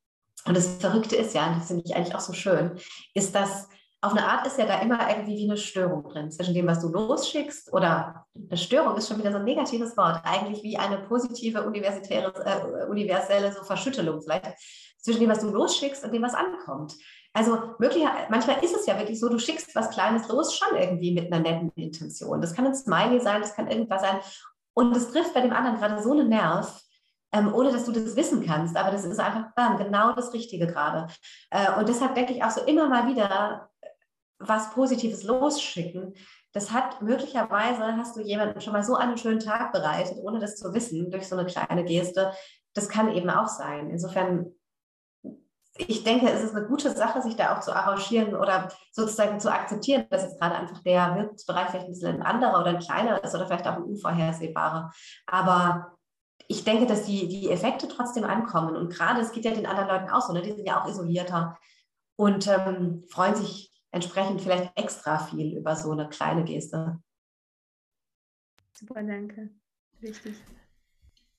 Und 0.46 0.56
das 0.56 0.76
Verrückte 0.76 1.16
ist 1.16 1.34
ja, 1.34 1.48
und 1.48 1.58
das 1.58 1.68
finde 1.68 1.82
ich 1.84 1.94
eigentlich 1.94 2.14
auch 2.14 2.20
so 2.20 2.32
schön, 2.32 2.78
ist, 3.14 3.34
dass 3.34 3.68
auf 4.02 4.12
eine 4.12 4.26
Art 4.26 4.46
ist 4.46 4.58
ja 4.58 4.66
da 4.66 4.80
immer 4.80 5.08
irgendwie 5.10 5.36
wie 5.36 5.50
eine 5.50 5.56
Störung 5.56 6.04
drin 6.04 6.30
zwischen 6.30 6.54
dem, 6.54 6.66
was 6.66 6.80
du 6.80 6.88
losschickst 6.88 7.72
oder 7.72 8.26
eine 8.34 8.56
Störung 8.56 8.96
ist 8.96 9.08
schon 9.08 9.18
wieder 9.18 9.32
so 9.32 9.38
ein 9.38 9.44
negatives 9.44 9.96
Wort, 9.96 10.20
eigentlich 10.22 10.62
wie 10.62 10.76
eine 10.76 10.98
positive 10.98 11.64
universitäre, 11.64 12.32
äh, 12.44 12.86
universelle 12.88 13.52
so 13.52 13.64
Verschüttelung 13.64 14.20
vielleicht 14.20 14.54
zwischen 15.00 15.20
dem, 15.20 15.30
was 15.30 15.40
du 15.40 15.48
losschickst 15.48 16.04
und 16.04 16.12
dem, 16.12 16.22
was 16.22 16.34
ankommt. 16.34 16.94
Also 17.32 17.58
möglicherweise, 17.78 18.26
manchmal 18.30 18.62
ist 18.62 18.76
es 18.76 18.86
ja 18.86 18.98
wirklich 18.98 19.18
so, 19.18 19.28
du 19.28 19.38
schickst 19.38 19.74
was 19.74 19.90
Kleines 19.90 20.28
los, 20.28 20.56
schon 20.56 20.76
irgendwie 20.76 21.12
mit 21.12 21.32
einer 21.32 21.42
netten 21.42 21.70
Intention. 21.74 22.40
Das 22.40 22.54
kann 22.54 22.66
ein 22.66 22.74
Smiley 22.74 23.20
sein, 23.20 23.40
das 23.40 23.54
kann 23.54 23.68
irgendwas 23.68 24.02
sein. 24.02 24.20
Und 24.74 24.96
es 24.96 25.10
trifft 25.10 25.34
bei 25.34 25.40
dem 25.40 25.52
anderen 25.52 25.78
gerade 25.78 26.02
so 26.02 26.12
einen 26.12 26.28
Nerv, 26.28 26.80
ähm, 27.32 27.52
ohne 27.52 27.72
dass 27.72 27.84
du 27.84 27.92
das 27.92 28.16
wissen 28.16 28.44
kannst. 28.44 28.76
Aber 28.76 28.90
das 28.90 29.04
ist 29.04 29.18
einfach 29.18 29.52
bam, 29.54 29.76
genau 29.76 30.12
das 30.12 30.32
Richtige 30.32 30.66
gerade. 30.66 31.12
Äh, 31.50 31.72
und 31.78 31.88
deshalb 31.88 32.14
denke 32.14 32.32
ich 32.32 32.42
auch 32.42 32.50
so 32.50 32.62
immer 32.62 32.88
mal 32.88 33.06
wieder, 33.08 33.70
was 34.38 34.70
Positives 34.70 35.22
losschicken, 35.22 36.14
das 36.52 36.72
hat 36.72 37.02
möglicherweise, 37.02 37.98
hast 37.98 38.16
du 38.16 38.22
jemanden 38.22 38.62
schon 38.62 38.72
mal 38.72 38.82
so 38.82 38.94
einen 38.94 39.18
schönen 39.18 39.40
Tag 39.40 39.72
bereitet, 39.72 40.16
ohne 40.22 40.38
das 40.38 40.56
zu 40.56 40.72
wissen, 40.72 41.10
durch 41.10 41.28
so 41.28 41.36
eine 41.36 41.46
kleine 41.46 41.84
Geste. 41.84 42.32
Das 42.72 42.88
kann 42.88 43.12
eben 43.12 43.28
auch 43.28 43.48
sein. 43.48 43.90
Insofern, 43.90 44.54
ich 45.76 46.02
denke, 46.02 46.30
es 46.30 46.42
ist 46.42 46.54
eine 46.54 46.66
gute 46.66 46.90
Sache, 46.92 47.20
sich 47.20 47.36
da 47.36 47.54
auch 47.54 47.60
zu 47.60 47.76
arrangieren 47.76 48.34
oder 48.34 48.68
sozusagen 48.90 49.38
zu 49.38 49.52
akzeptieren, 49.52 50.06
dass 50.08 50.22
jetzt 50.22 50.40
gerade 50.40 50.54
einfach 50.54 50.82
der 50.82 51.14
Wirkungsbereich 51.16 51.68
vielleicht 51.68 51.86
ein 51.86 51.92
bisschen 51.92 52.14
ein 52.14 52.22
anderer 52.22 52.60
oder 52.60 52.70
ein 52.70 52.78
kleiner 52.78 53.22
ist 53.22 53.34
oder 53.34 53.46
vielleicht 53.46 53.66
auch 53.66 53.76
ein 53.76 53.82
unvorhersehbarer. 53.82 54.90
Aber 55.26 55.95
ich 56.48 56.64
denke, 56.64 56.86
dass 56.86 57.04
die, 57.04 57.28
die 57.28 57.50
Effekte 57.50 57.88
trotzdem 57.88 58.24
ankommen. 58.24 58.76
Und 58.76 58.92
gerade, 58.92 59.20
es 59.20 59.32
geht 59.32 59.44
ja 59.44 59.52
den 59.52 59.66
anderen 59.66 59.88
Leuten 59.88 60.10
auch 60.10 60.22
so, 60.22 60.32
ne? 60.32 60.42
die 60.42 60.52
sind 60.52 60.66
ja 60.66 60.82
auch 60.82 60.88
isolierter 60.88 61.58
und 62.16 62.46
ähm, 62.48 63.04
freuen 63.08 63.34
sich 63.34 63.72
entsprechend 63.90 64.40
vielleicht 64.40 64.76
extra 64.78 65.18
viel 65.18 65.56
über 65.56 65.76
so 65.76 65.90
eine 65.92 66.08
kleine 66.08 66.44
Geste. 66.44 67.00
Super, 68.72 69.02
danke. 69.02 69.50
Richtig. 70.02 70.36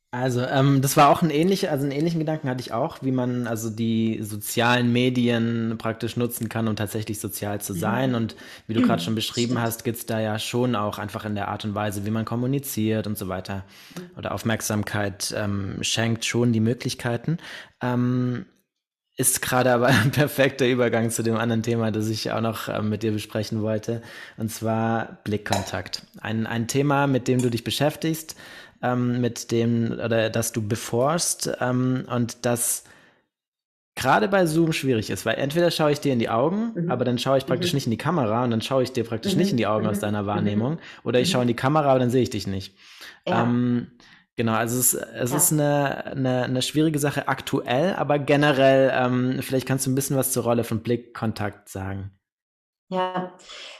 Also, 0.09 0.41
ähm, 0.41 0.81
das 0.81 0.95
war 0.95 1.09
auch 1.09 1.21
ein 1.21 1.29
ähnlicher, 1.29 1.69
also 1.69 1.83
einen 1.83 1.91
ähnlichen 1.91 2.19
Gedanken 2.19 2.47
hatte 2.47 2.61
ich 2.61 2.71
auch, 2.71 2.99
wie 3.01 3.11
man 3.11 3.45
also 3.45 3.69
die 3.69 4.19
sozialen 4.23 4.93
Medien 4.93 5.75
praktisch 5.77 6.15
nutzen 6.15 6.47
kann, 6.47 6.69
um 6.69 6.77
tatsächlich 6.77 7.19
sozial 7.19 7.59
zu 7.59 7.73
sein. 7.73 8.15
Und 8.15 8.37
wie 8.67 8.73
du 8.73 8.81
gerade 8.81 9.01
schon 9.01 9.15
beschrieben 9.15 9.59
hast, 9.61 9.83
geht 9.83 9.95
es 9.95 10.05
da 10.05 10.21
ja 10.21 10.39
schon 10.39 10.77
auch 10.77 10.97
einfach 10.97 11.25
in 11.25 11.35
der 11.35 11.49
Art 11.49 11.65
und 11.65 11.75
Weise, 11.75 12.05
wie 12.05 12.11
man 12.11 12.23
kommuniziert 12.23 13.05
und 13.05 13.17
so 13.17 13.27
weiter. 13.27 13.65
Oder 14.17 14.33
Aufmerksamkeit 14.33 15.35
ähm, 15.37 15.79
schenkt 15.81 16.23
schon 16.23 16.53
die 16.53 16.61
Möglichkeiten. 16.61 17.37
Ähm, 17.81 18.45
ist 19.17 19.41
gerade 19.41 19.73
aber 19.73 19.87
ein 20.03 20.11
perfekter 20.11 20.67
Übergang 20.67 21.09
zu 21.09 21.21
dem 21.21 21.35
anderen 21.35 21.63
Thema, 21.63 21.91
das 21.91 22.07
ich 22.07 22.31
auch 22.31 22.41
noch 22.41 22.69
äh, 22.69 22.81
mit 22.81 23.03
dir 23.03 23.11
besprechen 23.11 23.61
wollte, 23.61 24.01
und 24.37 24.51
zwar 24.51 25.17
Blickkontakt. 25.25 26.03
Ein, 26.21 26.47
ein 26.47 26.67
Thema, 26.67 27.07
mit 27.07 27.27
dem 27.27 27.41
du 27.41 27.49
dich 27.49 27.63
beschäftigst, 27.63 28.37
ähm, 28.81 29.21
mit 29.21 29.51
dem, 29.51 29.91
oder 29.91 30.29
das 30.29 30.51
du 30.51 30.67
beforst 30.67 31.51
ähm, 31.59 32.05
und 32.09 32.45
das 32.45 32.83
gerade 33.95 34.27
bei 34.27 34.45
Zoom 34.45 34.73
schwierig 34.73 35.09
ist, 35.09 35.25
weil 35.25 35.35
entweder 35.35 35.71
schaue 35.71 35.91
ich 35.91 35.99
dir 35.99 36.13
in 36.13 36.19
die 36.19 36.29
Augen, 36.29 36.73
mhm. 36.75 36.91
aber 36.91 37.03
dann 37.03 37.17
schaue 37.17 37.37
ich 37.37 37.45
praktisch 37.45 37.73
mhm. 37.73 37.77
nicht 37.77 37.87
in 37.87 37.91
die 37.91 37.97
Kamera 37.97 38.43
und 38.43 38.51
dann 38.51 38.61
schaue 38.61 38.83
ich 38.83 38.93
dir 38.93 39.03
praktisch 39.03 39.33
mhm. 39.33 39.39
nicht 39.39 39.51
in 39.51 39.57
die 39.57 39.67
Augen 39.67 39.87
aus 39.87 39.97
mhm. 39.97 40.01
deiner 40.01 40.25
Wahrnehmung, 40.25 40.73
mhm. 40.73 40.79
oder 41.03 41.19
ich 41.19 41.31
schaue 41.31 41.41
in 41.41 41.47
die 41.47 41.55
Kamera, 41.55 41.89
aber 41.89 41.99
dann 41.99 42.11
sehe 42.11 42.21
ich 42.21 42.29
dich 42.29 42.47
nicht. 42.47 42.75
Ja. 43.27 43.43
Ähm, 43.43 43.87
Genau, 44.37 44.53
also 44.53 44.77
es, 44.79 44.93
es 44.93 45.31
ja. 45.31 45.37
ist 45.37 45.51
eine, 45.51 46.05
eine, 46.05 46.43
eine 46.43 46.61
schwierige 46.61 46.99
Sache 46.99 47.27
aktuell, 47.27 47.95
aber 47.95 48.19
generell, 48.19 48.91
ähm, 48.93 49.41
vielleicht 49.41 49.67
kannst 49.67 49.87
du 49.87 49.91
ein 49.91 49.95
bisschen 49.95 50.15
was 50.15 50.31
zur 50.31 50.43
Rolle 50.43 50.63
von 50.63 50.81
Blickkontakt 50.81 51.69
sagen. 51.69 52.11
Ja, 52.89 53.33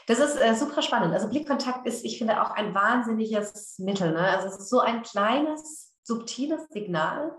das 0.06 0.18
ist 0.18 0.36
äh, 0.36 0.54
super 0.54 0.82
spannend. 0.82 1.14
Also 1.14 1.28
Blickkontakt 1.28 1.86
ist, 1.86 2.04
ich 2.04 2.18
finde, 2.18 2.42
auch 2.42 2.50
ein 2.50 2.74
wahnsinniges 2.74 3.78
Mittel. 3.78 4.12
Ne? 4.12 4.20
Also 4.20 4.48
es 4.48 4.58
ist 4.58 4.68
so 4.68 4.80
ein 4.80 5.02
kleines, 5.02 5.94
subtiles 6.02 6.68
Signal, 6.68 7.36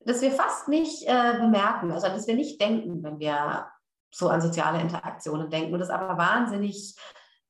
das 0.00 0.22
wir 0.22 0.32
fast 0.32 0.68
nicht 0.68 1.04
äh, 1.06 1.38
bemerken, 1.40 1.92
also 1.92 2.08
das 2.08 2.26
wir 2.26 2.34
nicht 2.34 2.60
denken, 2.60 3.02
wenn 3.02 3.18
wir 3.18 3.66
so 4.10 4.28
an 4.28 4.40
soziale 4.40 4.80
Interaktionen 4.80 5.50
denken 5.50 5.72
und 5.72 5.80
das 5.80 5.90
aber 5.90 6.18
wahnsinnig 6.18 6.94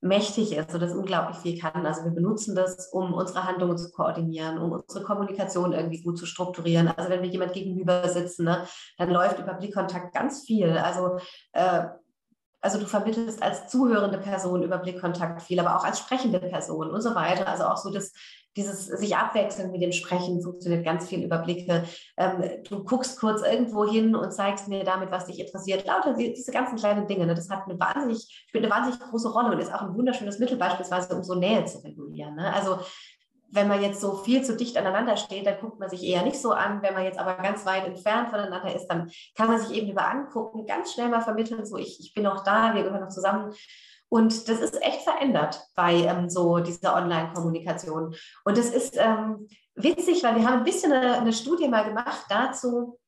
mächtig 0.01 0.55
ist 0.55 0.73
und 0.75 0.81
das 0.81 0.95
unglaublich 0.95 1.39
viel 1.39 1.59
kann. 1.59 1.87
Also 1.87 2.05
wir 2.05 2.11
benutzen 2.11 2.55
das, 2.55 2.89
um 2.93 3.15
unsere 3.15 3.45
Handlungen 3.45 3.79
zu 3.79 3.91
koordinieren, 3.91 4.59
um 4.59 4.73
unsere 4.73 5.03
Kommunikation 5.03 5.73
irgendwie 5.73 6.03
gut 6.03 6.19
zu 6.19 6.27
strukturieren. 6.27 6.89
Also 6.89 7.09
wenn 7.09 7.23
wir 7.23 7.31
jemand 7.31 7.55
gegenüber 7.55 8.07
sitzen, 8.09 8.45
ne, 8.45 8.67
dann 8.99 9.11
läuft 9.11 9.39
über 9.39 9.55
Blickkontakt 9.55 10.15
ganz 10.15 10.45
viel. 10.45 10.77
Also 10.77 11.19
äh, 11.53 11.85
also 12.65 12.79
du 12.79 12.87
vermittelst 12.87 13.43
als 13.43 13.69
zuhörende 13.69 14.17
Person 14.17 14.63
über 14.63 14.79
Blickkontakt 14.79 15.43
viel, 15.43 15.61
aber 15.61 15.77
auch 15.77 15.85
als 15.85 15.99
sprechende 15.99 16.41
Person 16.41 16.91
und 16.91 17.03
so 17.03 17.15
weiter. 17.15 17.47
Also 17.47 17.65
auch 17.65 17.77
so 17.77 17.91
das, 17.91 18.15
dieses 18.57 18.87
sich 18.87 19.15
abwechseln 19.15 19.71
mit 19.71 19.83
dem 19.83 19.93
Sprechen 19.93 20.41
funktioniert 20.41 20.83
ganz 20.83 21.07
viel 21.07 21.23
über 21.23 21.37
Blicke. 21.39 21.85
Ähm, 22.17 22.43
du 22.67 22.83
guckst 22.83 23.21
kurz 23.21 23.43
irgendwo 23.43 23.87
hin 23.87 24.17
und 24.17 24.33
zeigst 24.33 24.69
mir 24.69 24.83
damit, 24.83 25.11
was 25.11 25.27
dich 25.27 25.41
interessiert. 25.41 25.85
Lauter 25.87 26.15
diese 26.15 26.53
ganzen 26.53 26.77
kleinen 26.77 27.07
Dinge. 27.07 27.27
Ne? 27.27 27.35
Das 27.35 27.51
hat 27.51 27.65
eine 27.69 27.79
wahnsinnig, 27.79 28.47
spielt 28.49 28.65
eine 28.65 28.73
wahnsinnig 28.73 28.99
große 29.11 29.31
Rolle 29.31 29.53
und 29.53 29.59
ist 29.59 29.73
auch 29.73 29.83
ein 29.83 29.95
wunderschönes 29.95 30.39
Mittel 30.39 30.57
beispielsweise, 30.57 31.15
um 31.15 31.23
so 31.23 31.35
Nähe 31.35 31.67
zu 31.67 31.85
regulieren. 31.85 32.35
Ne? 32.35 32.51
Also 32.51 32.79
wenn 33.55 33.69
man 33.69 33.83
jetzt 33.83 34.01
so 34.01 34.17
viel 34.17 34.43
zu 34.43 34.57
dicht 34.57 34.77
aneinander 34.77 35.17
steht, 35.17 35.47
dann 35.47 35.61
guckt 35.61 35.79
man 35.79 35.89
sich 35.89 36.03
eher 36.03 36.23
nicht 36.23 36.41
so 36.41 36.53
an. 36.53 36.83
Wenn 36.83 36.95
man 36.95 37.05
jetzt 37.05 37.19
aber 37.19 37.37
ganz 37.37 37.65
weit 37.65 37.87
entfernt 37.87 38.31
voneinander 38.31 38.75
ist, 38.75 38.87
dann 38.89 39.11
kann 39.35 39.49
man 39.49 39.59
sich 39.59 39.77
eben 39.77 39.91
über 39.91 40.09
angucken, 40.09 40.67
ganz 40.67 40.93
schnell 40.93 41.09
mal 41.09 41.21
vermitteln, 41.21 41.65
so 41.65 41.77
ich, 41.77 42.01
ich 42.01 42.15
bin 42.15 42.25
noch 42.25 42.45
da, 42.45 42.75
wir 42.75 42.83
gehören 42.83 43.03
noch 43.03 43.09
zusammen. 43.09 43.53
Und 44.09 44.49
das 44.49 44.61
ist 44.61 44.81
echt 44.83 45.03
verändert 45.03 45.61
bei 45.75 45.95
ähm, 45.95 46.29
so 46.29 46.59
dieser 46.59 46.95
Online-Kommunikation. 46.95 48.15
Und 48.45 48.59
das 48.59 48.71
ist, 48.71 48.97
ähm, 48.97 49.49
witzig, 49.75 50.23
weil 50.23 50.37
wir 50.37 50.47
haben 50.47 50.59
ein 50.59 50.65
bisschen 50.65 50.93
eine, 50.93 51.15
eine 51.15 51.33
Studie 51.33 51.69
mal 51.69 51.85
gemacht 51.85 52.27
dazu, 52.29 52.99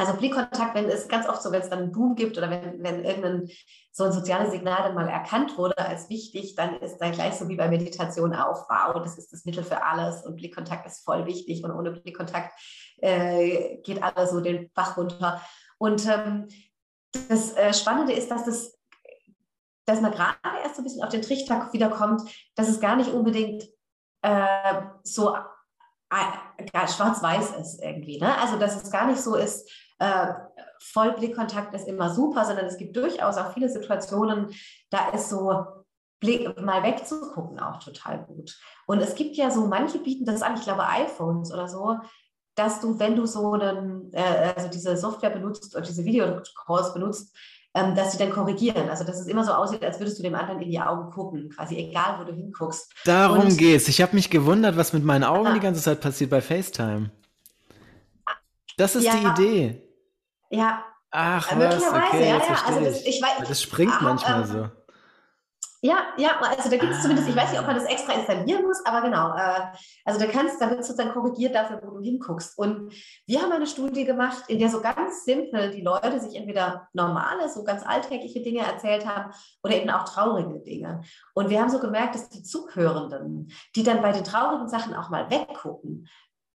also 0.00 0.14
Blickkontakt, 0.14 0.74
wenn 0.74 0.86
es 0.86 1.08
ganz 1.08 1.28
oft 1.28 1.42
so, 1.42 1.52
wenn 1.52 1.60
es 1.60 1.68
dann 1.68 1.80
einen 1.80 1.92
Boom 1.92 2.14
gibt 2.14 2.38
oder 2.38 2.50
wenn, 2.50 2.82
wenn 2.82 3.04
irgendein 3.04 3.48
so 3.92 4.04
ein 4.04 4.12
soziales 4.12 4.50
Signal 4.50 4.82
dann 4.82 4.94
mal 4.94 5.08
erkannt 5.08 5.58
wurde 5.58 5.76
als 5.78 6.08
wichtig, 6.08 6.54
dann 6.54 6.80
ist 6.80 6.98
dann 6.98 7.12
gleich 7.12 7.34
so 7.34 7.48
wie 7.48 7.56
bei 7.56 7.68
Meditation 7.68 8.34
auch, 8.34 8.68
wow, 8.70 9.02
das 9.02 9.18
ist 9.18 9.32
das 9.32 9.44
Mittel 9.44 9.62
für 9.62 9.82
alles 9.82 10.24
und 10.24 10.36
Blickkontakt 10.36 10.86
ist 10.86 11.04
voll 11.04 11.26
wichtig 11.26 11.62
und 11.64 11.70
ohne 11.70 11.92
Blickkontakt 11.92 12.52
äh, 12.98 13.78
geht 13.82 14.02
alles 14.02 14.30
so 14.30 14.40
den 14.40 14.70
Bach 14.72 14.96
runter. 14.96 15.42
Und 15.78 16.06
ähm, 16.08 16.48
das 17.28 17.54
äh, 17.56 17.74
Spannende 17.74 18.12
ist, 18.12 18.30
dass 18.30 18.44
das 18.44 18.80
dass 19.86 20.00
man 20.00 20.12
gerade 20.12 20.36
erst 20.62 20.76
so 20.76 20.82
ein 20.82 20.84
bisschen 20.84 21.02
auf 21.02 21.10
den 21.10 21.22
Trichter 21.22 21.68
wiederkommt, 21.72 22.22
dass 22.54 22.68
es 22.68 22.80
gar 22.80 22.94
nicht 22.94 23.10
unbedingt 23.10 23.64
äh, 24.22 24.82
so 25.02 25.34
äh, 25.34 26.88
schwarz-weiß 26.88 27.56
ist 27.60 27.82
irgendwie. 27.82 28.18
Ne? 28.20 28.36
Also 28.38 28.58
dass 28.58 28.82
es 28.82 28.90
gar 28.90 29.06
nicht 29.06 29.20
so 29.20 29.34
ist, 29.34 29.68
äh, 30.00 30.32
Vollblickkontakt 30.80 31.74
ist 31.74 31.86
immer 31.86 32.12
super, 32.12 32.44
sondern 32.44 32.66
es 32.66 32.78
gibt 32.78 32.96
durchaus 32.96 33.36
auch 33.36 33.52
viele 33.52 33.68
Situationen, 33.68 34.48
da 34.88 35.10
ist 35.10 35.28
so 35.28 35.64
Blick, 36.20 36.60
mal 36.60 36.82
wegzugucken 36.82 37.60
auch 37.60 37.82
total 37.82 38.24
gut. 38.24 38.58
Und 38.86 39.00
es 39.00 39.14
gibt 39.14 39.36
ja 39.36 39.50
so, 39.50 39.66
manche 39.66 39.98
bieten 39.98 40.24
das 40.24 40.42
an, 40.42 40.56
ich 40.56 40.62
glaube 40.62 40.86
iPhones 40.86 41.52
oder 41.52 41.68
so, 41.68 41.98
dass 42.54 42.80
du, 42.80 42.98
wenn 42.98 43.14
du 43.14 43.26
so 43.26 43.52
einen, 43.52 44.12
äh, 44.12 44.52
also 44.56 44.68
diese 44.68 44.96
Software 44.96 45.30
benutzt 45.30 45.74
oder 45.74 45.84
diese 45.84 46.04
Videocalls 46.04 46.92
benutzt, 46.94 47.36
ähm, 47.74 47.94
dass 47.94 48.12
sie 48.12 48.18
dann 48.18 48.30
korrigieren. 48.30 48.88
Also 48.88 49.04
dass 49.04 49.20
es 49.20 49.26
immer 49.26 49.44
so 49.44 49.52
aussieht, 49.52 49.84
als 49.84 50.00
würdest 50.00 50.18
du 50.18 50.22
dem 50.22 50.34
anderen 50.34 50.60
in 50.60 50.70
die 50.70 50.80
Augen 50.80 51.10
gucken, 51.10 51.50
quasi 51.50 51.76
egal, 51.76 52.18
wo 52.18 52.24
du 52.24 52.32
hinguckst. 52.32 52.92
Darum 53.04 53.40
Und, 53.40 53.58
geht's. 53.58 53.88
Ich 53.88 54.02
habe 54.02 54.16
mich 54.16 54.30
gewundert, 54.30 54.76
was 54.76 54.92
mit 54.92 55.04
meinen 55.04 55.24
Augen 55.24 55.48
ah, 55.48 55.54
die 55.54 55.60
ganze 55.60 55.80
Zeit 55.82 56.00
passiert 56.00 56.30
bei 56.30 56.40
FaceTime. 56.40 57.10
Das 58.76 58.96
ist 58.96 59.04
ja, 59.04 59.12
die 59.14 59.42
Idee. 59.42 59.89
Ja. 60.50 60.84
Ach, 61.12 61.54
möglicherweise, 61.54 61.92
was? 61.92 62.08
Okay, 62.08 62.28
ja, 62.28 62.36
ja. 62.38 62.62
Also 62.66 62.80
das, 62.84 63.02
ich 63.04 63.22
weiß, 63.22 63.48
das 63.48 63.62
springt 63.62 63.92
ah, 63.92 64.02
manchmal 64.02 64.40
ähm, 64.42 64.46
so. 64.46 64.68
Ja, 65.82 66.08
ja, 66.18 66.38
also 66.38 66.68
da 66.68 66.76
gibt 66.76 66.92
es 66.92 67.00
zumindest, 67.00 67.26
ich 67.26 67.34
weiß 67.34 67.52
nicht, 67.52 67.60
ob 67.60 67.66
man 67.66 67.74
das 67.74 67.86
extra 67.86 68.12
installieren 68.12 68.64
muss, 68.64 68.84
aber 68.84 69.00
genau. 69.00 69.34
Äh, 69.34 69.60
also 70.04 70.20
da 70.20 70.26
kannst, 70.26 70.60
da 70.60 70.68
wird 70.68 70.84
sozusagen 70.84 71.10
korrigiert 71.10 71.54
dafür, 71.54 71.80
wo 71.82 71.96
du 71.96 72.00
hinguckst. 72.02 72.58
Und 72.58 72.92
wir 73.26 73.40
haben 73.40 73.50
eine 73.50 73.66
Studie 73.66 74.04
gemacht, 74.04 74.44
in 74.48 74.58
der 74.58 74.68
so 74.68 74.82
ganz 74.82 75.24
simpel 75.24 75.70
die 75.70 75.80
Leute 75.80 76.20
sich 76.20 76.36
entweder 76.36 76.88
normale, 76.92 77.48
so 77.48 77.64
ganz 77.64 77.82
alltägliche 77.86 78.42
Dinge 78.42 78.60
erzählt 78.60 79.06
haben 79.06 79.32
oder 79.62 79.74
eben 79.74 79.88
auch 79.88 80.04
traurige 80.04 80.60
Dinge. 80.60 81.00
Und 81.32 81.48
wir 81.48 81.58
haben 81.58 81.70
so 81.70 81.78
gemerkt, 81.78 82.14
dass 82.14 82.28
die 82.28 82.42
Zuhörenden, 82.42 83.50
die 83.74 83.82
dann 83.82 84.02
bei 84.02 84.12
den 84.12 84.24
traurigen 84.24 84.68
Sachen 84.68 84.94
auch 84.94 85.08
mal 85.08 85.30
weggucken, 85.30 86.06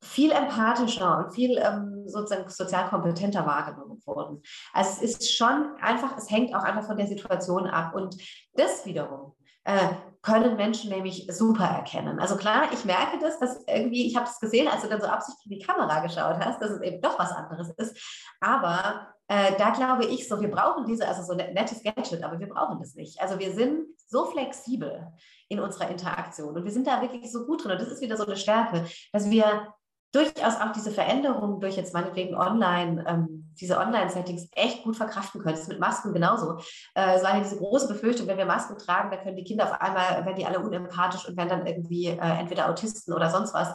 viel 0.02 0.32
empathischer 0.32 1.18
und 1.18 1.34
viel 1.34 1.58
ähm, 1.58 2.04
sozusagen 2.08 2.50
sozial 2.50 2.90
kompetenter 2.90 3.46
wahrgenommen 3.46 4.02
wurden. 4.06 4.42
Also 4.74 5.04
es 5.04 5.20
ist 5.20 5.36
schon 5.36 5.76
einfach, 5.82 6.18
es 6.18 6.30
hängt 6.30 6.54
auch 6.56 6.64
einfach 6.64 6.86
von 6.86 6.98
der 6.98 7.08
Situation 7.08 7.68
ab. 7.68 7.96
Und 7.96 8.16
das 8.54 8.86
wiederum 8.86 9.34
äh, 9.64 9.90
können 10.22 10.56
Menschen 10.56 10.90
nämlich 10.90 11.28
super 11.32 11.66
erkennen. 11.66 12.20
Also 12.20 12.36
klar, 12.36 12.72
ich 12.72 12.84
merke 12.86 13.20
das, 13.20 13.40
dass 13.40 13.64
irgendwie, 13.68 14.08
ich 14.08 14.16
habe 14.16 14.28
es 14.28 14.40
gesehen, 14.40 14.68
als 14.68 14.82
du 14.82 14.90
dann 14.90 15.02
so 15.02 15.08
absichtlich 15.08 15.46
in 15.46 15.60
die 15.60 15.66
Kamera 15.66 16.00
geschaut 16.00 16.38
hast, 16.40 16.62
dass 16.62 16.72
es 16.72 16.82
eben 16.82 17.02
doch 17.02 17.20
was 17.20 17.32
anderes 17.32 17.70
ist. 17.78 18.26
Aber 18.40 19.08
äh, 19.28 19.54
da 19.58 19.72
glaube 19.72 20.06
ich 20.06 20.28
so, 20.28 20.40
wir 20.40 20.50
brauchen 20.50 20.86
diese, 20.86 21.08
also 21.08 21.24
so 21.24 21.34
ein 21.34 21.54
nettes 21.54 21.84
Gadget, 21.84 22.24
aber 22.24 22.40
wir 22.40 22.48
brauchen 22.48 22.80
das 22.80 22.96
nicht. 22.96 23.22
Also 23.22 23.40
wir 23.40 23.54
sind 23.54 23.88
so 24.08 24.26
flexibel 24.26 25.12
in 25.48 25.60
unserer 25.60 25.90
Interaktion 25.90 26.56
und 26.56 26.64
wir 26.64 26.72
sind 26.72 26.88
da 26.88 27.02
wirklich 27.02 27.32
so 27.32 27.46
gut 27.46 27.64
drin. 27.64 27.74
Und 27.74 27.82
das 27.82 27.90
ist 27.92 28.02
wieder 28.02 28.18
so 28.18 28.26
eine 28.26 28.38
Stärke, 28.38 28.86
dass 29.14 29.30
wir 29.30 29.75
durchaus 30.16 30.56
auch 30.62 30.72
diese 30.72 30.92
Veränderungen 30.92 31.60
durch 31.60 31.76
jetzt 31.76 31.94
meinetwegen 31.94 32.36
online, 32.36 33.04
ähm, 33.08 33.54
diese 33.60 33.78
Online-Settings 33.78 34.50
echt 34.54 34.84
gut 34.84 34.96
verkraften 34.96 35.42
ist 35.48 35.68
mit 35.68 35.80
Masken 35.80 36.14
genauso. 36.14 36.58
Äh, 36.94 37.16
es 37.16 37.24
war 37.24 37.36
ja 37.36 37.44
diese 37.44 37.58
große 37.58 37.88
Befürchtung, 37.88 38.28
wenn 38.28 38.38
wir 38.38 38.46
Masken 38.46 38.78
tragen, 38.78 39.12
dann 39.12 39.22
können 39.22 39.36
die 39.36 39.44
Kinder 39.44 39.66
auf 39.66 39.82
einmal, 39.82 40.26
werden 40.26 40.36
die 40.36 40.46
alle 40.46 40.60
unempathisch 40.60 41.28
und 41.28 41.38
werden 41.38 41.50
dann 41.50 41.68
irgendwie 41.68 42.08
äh, 42.08 42.40
entweder 42.40 42.70
Autisten 42.70 43.14
oder 43.14 43.30
sonst 43.30 43.54
was. 43.54 43.74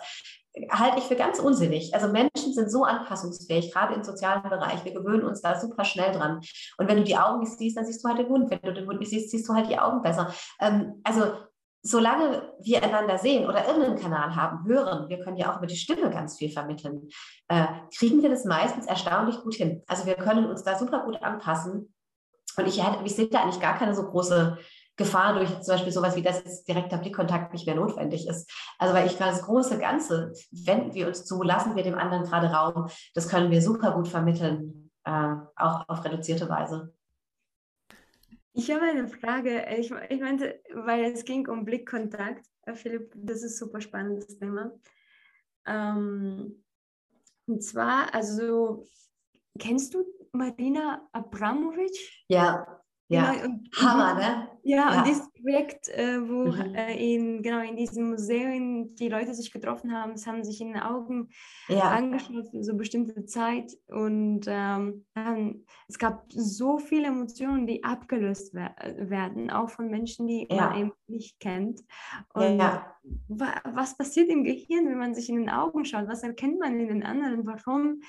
Halte 0.70 0.98
ich 0.98 1.04
für 1.04 1.14
ganz 1.14 1.38
unsinnig. 1.38 1.94
Also 1.94 2.08
Menschen 2.08 2.52
sind 2.52 2.72
so 2.72 2.82
anpassungsfähig, 2.84 3.72
gerade 3.72 3.94
im 3.94 4.02
sozialen 4.02 4.42
Bereich. 4.42 4.84
Wir 4.84 4.92
gewöhnen 4.92 5.22
uns 5.22 5.40
da 5.40 5.60
super 5.60 5.84
schnell 5.84 6.10
dran. 6.12 6.40
Und 6.76 6.88
wenn 6.88 6.96
du 6.96 7.04
die 7.04 7.16
Augen 7.16 7.38
nicht 7.38 7.56
siehst, 7.56 7.76
dann 7.76 7.86
siehst 7.86 8.02
du 8.02 8.08
halt 8.08 8.18
den 8.18 8.28
Hund. 8.28 8.50
Wenn 8.50 8.60
du 8.62 8.72
den 8.72 8.88
Hund 8.88 8.98
nicht 8.98 9.10
siehst, 9.10 9.30
siehst 9.30 9.48
du 9.48 9.54
halt 9.54 9.70
die 9.70 9.78
Augen 9.78 10.02
besser. 10.02 10.34
Ähm, 10.60 11.00
also 11.04 11.34
solange 11.82 12.52
wir 12.60 12.82
einander 12.82 13.18
sehen 13.18 13.46
oder 13.48 13.66
irgendeinen 13.66 13.98
Kanal 13.98 14.36
haben, 14.36 14.66
hören, 14.66 15.08
wir 15.08 15.20
können 15.20 15.36
ja 15.36 15.52
auch 15.52 15.58
über 15.58 15.66
die 15.66 15.76
Stimme 15.76 16.10
ganz 16.10 16.36
viel 16.36 16.50
vermitteln, 16.50 17.08
äh, 17.48 17.66
kriegen 17.96 18.22
wir 18.22 18.28
das 18.28 18.44
meistens 18.44 18.86
erstaunlich 18.86 19.40
gut 19.40 19.54
hin. 19.54 19.82
Also 19.86 20.06
wir 20.06 20.14
können 20.14 20.46
uns 20.46 20.62
da 20.62 20.78
super 20.78 21.04
gut 21.04 21.22
anpassen. 21.22 21.94
Und 22.56 22.66
ich, 22.66 22.82
ich 23.04 23.14
sehe 23.14 23.28
da 23.28 23.42
eigentlich 23.42 23.60
gar 23.60 23.78
keine 23.78 23.94
so 23.94 24.02
große 24.02 24.58
Gefahr 24.96 25.34
durch 25.34 25.48
zum 25.62 25.74
Beispiel 25.74 25.92
sowas 25.92 26.14
wie, 26.14 26.22
dass 26.22 26.44
jetzt 26.44 26.68
direkter 26.68 26.98
Blickkontakt 26.98 27.54
nicht 27.54 27.64
mehr 27.66 27.76
notwendig 27.76 28.28
ist. 28.28 28.50
Also 28.78 28.92
weil 28.92 29.06
ich 29.06 29.16
gerade 29.16 29.30
das 29.30 29.42
große 29.42 29.78
Ganze, 29.78 30.34
wenden 30.50 30.92
wir 30.92 31.06
uns 31.06 31.24
zu, 31.24 31.42
lassen 31.42 31.74
wir 31.74 31.82
dem 31.82 31.96
anderen 31.96 32.24
gerade 32.24 32.48
Raum, 32.48 32.88
das 33.14 33.28
können 33.28 33.50
wir 33.50 33.62
super 33.62 33.92
gut 33.92 34.08
vermitteln, 34.08 34.90
äh, 35.04 35.36
auch 35.56 35.88
auf 35.88 36.04
reduzierte 36.04 36.50
Weise. 36.50 36.92
Ich 38.52 38.70
habe 38.70 38.82
eine 38.82 39.08
Frage. 39.08 39.66
Ich, 39.78 39.92
ich 40.08 40.20
meinte, 40.20 40.60
weil 40.72 41.04
es 41.12 41.24
ging 41.24 41.48
um 41.48 41.64
Blickkontakt. 41.64 42.46
Äh, 42.62 42.74
Philipp, 42.74 43.12
das 43.16 43.42
ist 43.42 43.54
ein 43.54 43.58
super 43.66 43.80
spannendes 43.80 44.38
Thema. 44.38 44.72
Ähm, 45.66 46.64
und 47.46 47.62
zwar, 47.62 48.12
also, 48.14 48.86
kennst 49.58 49.94
du 49.94 50.04
Marina 50.32 51.08
Abramovic? 51.12 51.96
Ja. 52.28 52.79
Ja, 53.10 53.32
genau, 53.32 53.44
und, 53.44 53.68
Hammer, 53.76 54.14
ne? 54.14 54.48
Ja, 54.62 54.76
ja, 54.76 54.98
und 54.98 55.06
dieses 55.08 55.28
Projekt, 55.32 55.88
äh, 55.88 56.20
wo 56.20 56.52
mhm. 56.52 56.74
äh, 56.76 57.14
in, 57.14 57.42
genau 57.42 57.60
in 57.60 57.76
diesem 57.76 58.10
Museum 58.10 58.94
die 58.94 59.08
Leute 59.08 59.34
sich 59.34 59.50
getroffen 59.50 59.92
haben, 59.92 60.12
es 60.12 60.28
haben 60.28 60.44
sich 60.44 60.60
in 60.60 60.74
den 60.74 60.82
Augen 60.82 61.28
ja. 61.68 61.90
angeschaut 61.90 62.48
für 62.50 62.62
so 62.62 62.76
bestimmte 62.76 63.24
Zeit 63.24 63.72
und 63.88 64.42
ähm, 64.46 65.06
dann, 65.14 65.64
es 65.88 65.98
gab 65.98 66.24
so 66.28 66.78
viele 66.78 67.08
Emotionen, 67.08 67.66
die 67.66 67.82
abgelöst 67.82 68.54
wer 68.54 68.76
werden, 68.96 69.50
auch 69.50 69.70
von 69.70 69.90
Menschen, 69.90 70.28
die 70.28 70.46
ja. 70.48 70.68
man 70.68 70.78
eben 70.78 70.92
nicht 71.08 71.40
kennt. 71.40 71.80
Und 72.32 72.58
wa 72.60 73.54
was 73.64 73.96
passiert 73.96 74.28
im 74.28 74.44
Gehirn, 74.44 74.86
wenn 74.86 74.98
man 74.98 75.14
sich 75.14 75.28
in 75.30 75.36
den 75.36 75.50
Augen 75.50 75.84
schaut? 75.84 76.06
Was 76.06 76.22
erkennt 76.22 76.60
man 76.60 76.78
in 76.78 76.88
den 76.88 77.02
anderen? 77.02 77.46
Warum 77.46 78.02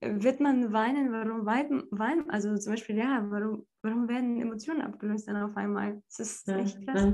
wird 0.00 0.38
man 0.38 0.72
weinen? 0.72 1.12
Warum 1.12 1.46
weinen? 1.46 2.30
Also 2.30 2.56
zum 2.56 2.74
Beispiel, 2.74 2.98
ja, 2.98 3.24
warum 3.30 3.66
warum 3.88 4.08
werden 4.08 4.40
Emotionen 4.40 4.82
abgelöst 4.82 5.28
dann 5.28 5.42
auf 5.42 5.56
einmal? 5.56 6.02
Das 6.08 6.20
ist 6.20 6.48
echt 6.48 6.86
krass. 6.86 7.06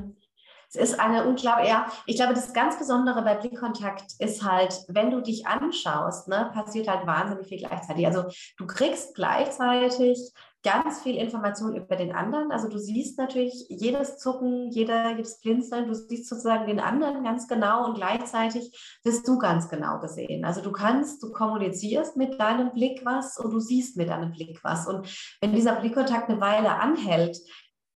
Es 0.77 0.91
ist 0.91 1.01
eine 1.01 1.25
unglaubliche, 1.25 1.71
ja, 1.71 1.87
ich 2.07 2.17
glaube, 2.17 2.35
das 2.35 2.53
ganz 2.53 2.77
Besondere 2.79 3.23
bei 3.23 3.35
Blickkontakt 3.37 4.15
ist 4.19 4.43
halt, 4.43 4.75
wenn 4.89 5.11
du 5.11 5.21
dich 5.21 5.47
anschaust, 5.47 6.27
ne, 6.27 6.51
passiert 6.53 6.89
halt 6.89 7.07
wahnsinnig 7.07 7.47
viel 7.47 7.59
gleichzeitig. 7.59 8.07
Also 8.07 8.25
du 8.57 8.67
kriegst 8.67 9.15
gleichzeitig 9.15 10.33
ganz 10.65 11.03
viel 11.03 11.17
Information 11.17 11.77
über 11.77 11.95
den 11.95 12.13
anderen. 12.13 12.51
Also 12.51 12.69
du 12.69 12.79
siehst 12.79 13.19
natürlich 13.19 13.67
jedes 13.69 14.17
Zucken, 14.17 14.71
jeder, 14.71 15.11
jedes 15.11 15.39
Blinzeln, 15.41 15.87
du 15.87 15.95
siehst 15.95 16.27
sozusagen 16.29 16.67
den 16.67 16.81
anderen 16.81 17.23
ganz 17.23 17.47
genau 17.47 17.85
und 17.85 17.95
gleichzeitig 17.95 18.99
wirst 19.05 19.29
du 19.29 19.39
ganz 19.39 19.69
genau 19.69 20.01
gesehen. 20.01 20.45
Also 20.45 20.63
du 20.63 20.73
kannst, 20.73 21.23
du 21.23 21.31
kommunizierst 21.31 22.17
mit 22.17 22.41
deinem 22.41 22.73
Blick 22.73 23.05
was 23.05 23.39
und 23.39 23.53
du 23.53 23.61
siehst 23.61 23.99
mit 23.99 24.09
deinem 24.09 24.33
Blick 24.33 24.59
was. 24.65 24.89
Und 24.89 25.07
wenn 25.43 25.53
dieser 25.53 25.77
Blickkontakt 25.77 26.31
eine 26.31 26.41
Weile 26.41 26.75
anhält, 26.77 27.39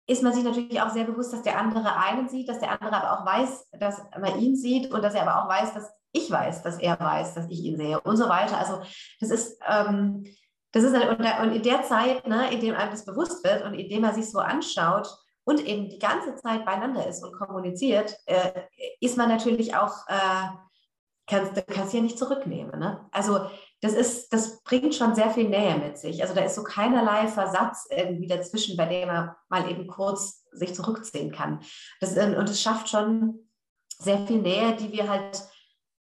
ist 0.05 0.23
man 0.23 0.33
sich 0.33 0.43
natürlich 0.43 0.81
auch 0.81 0.89
sehr 0.89 1.05
bewusst, 1.05 1.31
dass 1.33 1.43
der 1.43 1.57
andere 1.57 1.97
einen 1.97 2.27
sieht, 2.27 2.49
dass 2.49 2.59
der 2.59 2.71
andere 2.71 3.01
aber 3.01 3.21
auch 3.21 3.25
weiß, 3.25 3.69
dass 3.79 4.01
man 4.19 4.39
ihn 4.39 4.55
sieht 4.57 4.91
und 4.91 5.03
dass 5.03 5.15
er 5.15 5.27
aber 5.27 5.43
auch 5.43 5.49
weiß, 5.49 5.73
dass 5.73 5.89
ich 6.11 6.29
weiß, 6.29 6.63
dass 6.63 6.79
er 6.79 6.99
weiß, 6.99 7.33
dass 7.33 7.49
ich 7.49 7.59
ihn 7.59 7.77
sehe 7.77 7.99
und 8.01 8.17
so 8.17 8.27
weiter. 8.27 8.57
Also 8.57 8.81
das 9.19 9.29
ist 9.29 9.59
ähm, 9.67 10.25
das 10.71 10.83
ist 10.83 10.93
und 10.93 11.51
in 11.53 11.63
der 11.63 11.83
Zeit, 11.83 12.27
ne, 12.27 12.51
in 12.51 12.59
dem 12.59 12.75
einem 12.75 12.91
das 12.91 13.05
bewusst 13.05 13.43
wird 13.43 13.63
und 13.63 13.73
in 13.73 13.89
dem 13.89 14.03
er 14.03 14.13
sich 14.13 14.29
so 14.29 14.39
anschaut 14.39 15.07
und 15.43 15.65
eben 15.65 15.89
die 15.89 15.99
ganze 15.99 16.35
Zeit 16.35 16.65
beieinander 16.65 17.07
ist 17.07 17.23
und 17.23 17.33
kommuniziert, 17.33 18.17
äh, 18.25 18.51
ist 18.99 19.17
man 19.17 19.29
natürlich 19.29 19.75
auch, 19.75 20.07
äh, 20.07 20.47
kannst, 21.25 21.65
kannst 21.67 21.93
ja 21.93 22.01
nicht 22.01 22.19
zurücknehmen. 22.19 22.77
Ne? 22.79 23.07
Also 23.11 23.47
das 23.81 23.93
ist, 23.93 24.33
das 24.33 24.61
bringt 24.63 24.93
schon 24.93 25.15
sehr 25.15 25.29
viel 25.29 25.47
Nähe 25.47 25.77
mit 25.77 25.97
sich. 25.97 26.21
Also 26.21 26.33
da 26.33 26.41
ist 26.41 26.55
so 26.55 26.63
keinerlei 26.63 27.27
Versatz 27.27 27.87
irgendwie 27.89 28.27
dazwischen, 28.27 28.75
bei 28.75 28.87
dem 28.87 29.07
man 29.07 29.35
mal 29.49 29.69
eben 29.69 29.87
kurz 29.87 30.43
sich 30.51 30.75
zurückziehen 30.75 31.31
kann. 31.31 31.61
Das, 32.01 32.17
und 32.17 32.49
es 32.49 32.61
schafft 32.61 32.89
schon 32.89 33.47
sehr 33.99 34.25
viel 34.27 34.41
Nähe, 34.41 34.75
die 34.75 34.91
wir 34.91 35.09
halt, 35.09 35.41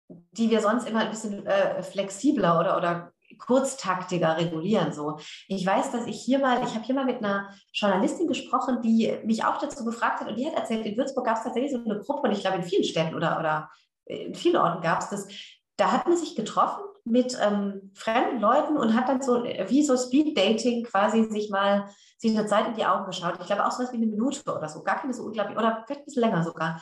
die 0.08 0.50
wir 0.50 0.60
sonst 0.60 0.88
immer 0.88 1.00
ein 1.00 1.10
bisschen 1.10 1.46
äh, 1.46 1.82
flexibler 1.82 2.58
oder, 2.60 2.76
oder 2.76 3.13
kurztaktiger 3.39 4.37
regulieren. 4.37 4.93
So. 4.93 5.18
Ich 5.49 5.66
weiß, 5.66 5.93
dass 5.93 6.07
ich 6.07 6.20
hier 6.20 6.39
mal, 6.39 6.62
ich 6.64 6.75
habe 6.75 6.85
hier 6.85 6.95
mal 6.95 7.05
mit 7.05 7.18
einer 7.18 7.51
Journalistin 7.72 8.27
gesprochen, 8.27 8.83
die 8.83 9.18
mich 9.25 9.45
auch 9.45 9.59
dazu 9.59 9.85
gefragt 9.85 10.20
hat 10.20 10.29
und 10.29 10.37
die 10.37 10.47
hat 10.47 10.55
erzählt, 10.55 10.87
in 10.87 10.97
Würzburg 10.97 11.27
gab 11.27 11.39
es 11.39 11.45
tatsächlich 11.45 11.72
so 11.72 11.79
eine 11.79 11.99
Gruppe 11.99 12.29
und 12.29 12.33
ich 12.33 12.41
glaube 12.41 12.59
in 12.59 12.62
vielen 12.62 12.85
Städten 12.85 13.14
oder, 13.14 13.39
oder 13.39 13.70
in 14.07 14.35
vielen 14.35 14.57
Orten 14.57 14.83
gab 14.83 15.01
es 15.01 15.09
das, 15.09 15.29
da 15.77 15.93
hat 15.93 16.07
man 16.07 16.16
sich 16.16 16.37
getroffen 16.37 16.83
mit 17.05 17.37
ähm, 17.41 17.91
fremden 17.95 18.41
Leuten 18.41 18.77
und 18.77 18.95
hat 18.95 19.09
dann 19.09 19.20
so 19.20 19.45
wie 19.45 19.85
so 19.85 19.97
Speed 19.97 20.37
Dating 20.37 20.85
quasi 20.85 21.25
sich 21.31 21.51
mal 21.51 21.89
sich 22.16 22.37
eine 22.37 22.47
Zeit 22.47 22.66
in 22.68 22.75
die 22.75 22.87
Augen 22.87 23.05
geschaut. 23.05 23.35
Ich 23.41 23.47
glaube 23.47 23.66
auch 23.66 23.70
so 23.70 23.83
was 23.83 23.93
wie 23.93 23.97
eine 23.97 24.07
Minute 24.07 24.41
oder 24.51 24.68
so, 24.68 24.83
gar 24.83 25.01
keine 25.01 25.12
so 25.12 25.25
unglaublich, 25.25 25.57
oder 25.57 25.83
vielleicht 25.87 26.03
ein 26.03 26.05
bisschen 26.07 26.22
länger 26.22 26.43
sogar. 26.43 26.81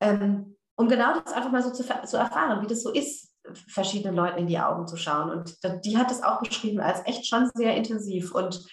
Ähm, 0.00 0.56
um 0.76 0.88
genau 0.88 1.18
das 1.18 1.32
einfach 1.32 1.50
mal 1.50 1.62
so 1.62 1.72
zu, 1.72 1.82
zu 1.82 2.16
erfahren, 2.16 2.62
wie 2.62 2.66
das 2.66 2.82
so 2.82 2.92
ist, 2.92 3.34
verschiedenen 3.68 4.16
Leuten 4.16 4.38
in 4.38 4.46
die 4.46 4.58
Augen 4.58 4.86
zu 4.86 4.96
schauen. 4.96 5.30
Und 5.30 5.56
die 5.84 5.96
hat 5.96 6.10
es 6.10 6.22
auch 6.22 6.40
beschrieben 6.40 6.80
als 6.80 7.00
echt 7.06 7.26
schon 7.26 7.50
sehr 7.54 7.76
intensiv 7.76 8.34
und 8.34 8.66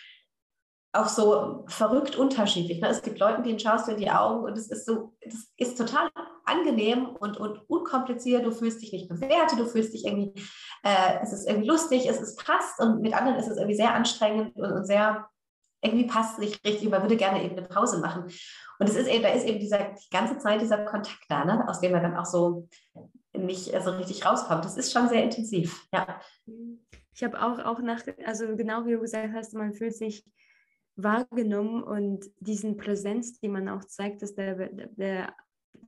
auch 0.94 1.08
so 1.08 1.66
verrückt 1.68 2.16
unterschiedlich. 2.16 2.80
Ne? 2.80 2.88
Es 2.88 3.02
gibt 3.02 3.20
Leute, 3.20 3.42
denen 3.42 3.60
schaust 3.60 3.88
du 3.88 3.92
in 3.94 3.98
die 3.98 4.12
Augen 4.12 4.44
und 4.44 4.58
es 4.58 4.70
ist 4.70 4.86
so, 4.86 5.16
es 5.22 5.52
ist 5.58 5.78
total 5.78 6.10
angenehm 6.46 7.08
und, 7.20 7.38
und 7.38 7.68
unkompliziert. 7.68 8.46
Du 8.46 8.52
fühlst 8.52 8.82
dich 8.82 8.94
nicht 8.94 9.10
bewertet, 9.10 9.60
du 9.60 9.66
fühlst 9.66 9.94
dich 9.94 10.06
irgendwie, 10.06 10.34
äh, 10.84 11.20
es 11.24 11.34
ist 11.34 11.48
irgendwie 11.48 11.68
lustig, 11.68 12.08
es 12.08 12.22
ist 12.22 12.38
passt 12.46 12.80
und 12.80 13.02
mit 13.02 13.14
anderen 13.14 13.38
ist 13.40 13.48
es 13.48 13.58
irgendwie 13.58 13.76
sehr 13.76 13.96
anstrengend 13.96 14.56
und, 14.56 14.72
und 14.72 14.86
sehr, 14.86 15.28
irgendwie 15.82 16.06
passt 16.06 16.34
es 16.34 16.40
nicht 16.40 16.66
richtig. 16.66 16.90
Man 16.90 17.02
würde 17.02 17.18
gerne 17.18 17.44
eben 17.44 17.58
eine 17.58 17.68
Pause 17.68 18.00
machen. 18.00 18.26
Und 18.80 18.90
es 18.90 18.96
ist 18.96 19.08
eben, 19.08 19.24
da 19.24 19.30
ist 19.30 19.46
eben 19.46 19.60
dieser, 19.60 19.80
die 19.80 20.10
ganze 20.12 20.38
Zeit 20.38 20.62
dieser 20.62 20.86
Kontakt 20.86 21.26
da, 21.28 21.44
ne? 21.44 21.66
aus 21.68 21.80
dem 21.80 21.92
man 21.92 22.04
dann 22.04 22.18
auch 22.18 22.26
so 22.26 22.68
nicht 23.38 23.66
so 23.66 23.92
richtig 23.92 24.26
rauskommt. 24.26 24.66
Das 24.66 24.78
ist 24.78 24.92
schon 24.92 25.10
sehr 25.10 25.24
intensiv, 25.24 25.88
ja. 25.94 26.20
Ich 27.16 27.24
habe 27.24 27.42
auch, 27.42 27.60
auch 27.60 27.80
nach, 27.80 28.02
also 28.26 28.56
genau 28.56 28.86
wie 28.86 28.94
du 28.94 29.00
gesagt 29.00 29.34
hast, 29.34 29.54
man 29.54 29.74
fühlt 29.74 29.96
sich 29.96 30.26
wahrgenommen 30.96 31.84
und 31.84 32.26
diesen 32.40 32.78
Präsenz, 32.78 33.40
die 33.40 33.50
man 33.50 33.70
auch 33.70 33.84
zeigt, 33.86 34.22
dass 34.22 34.36
der, 34.36 34.70
der, 34.70 35.34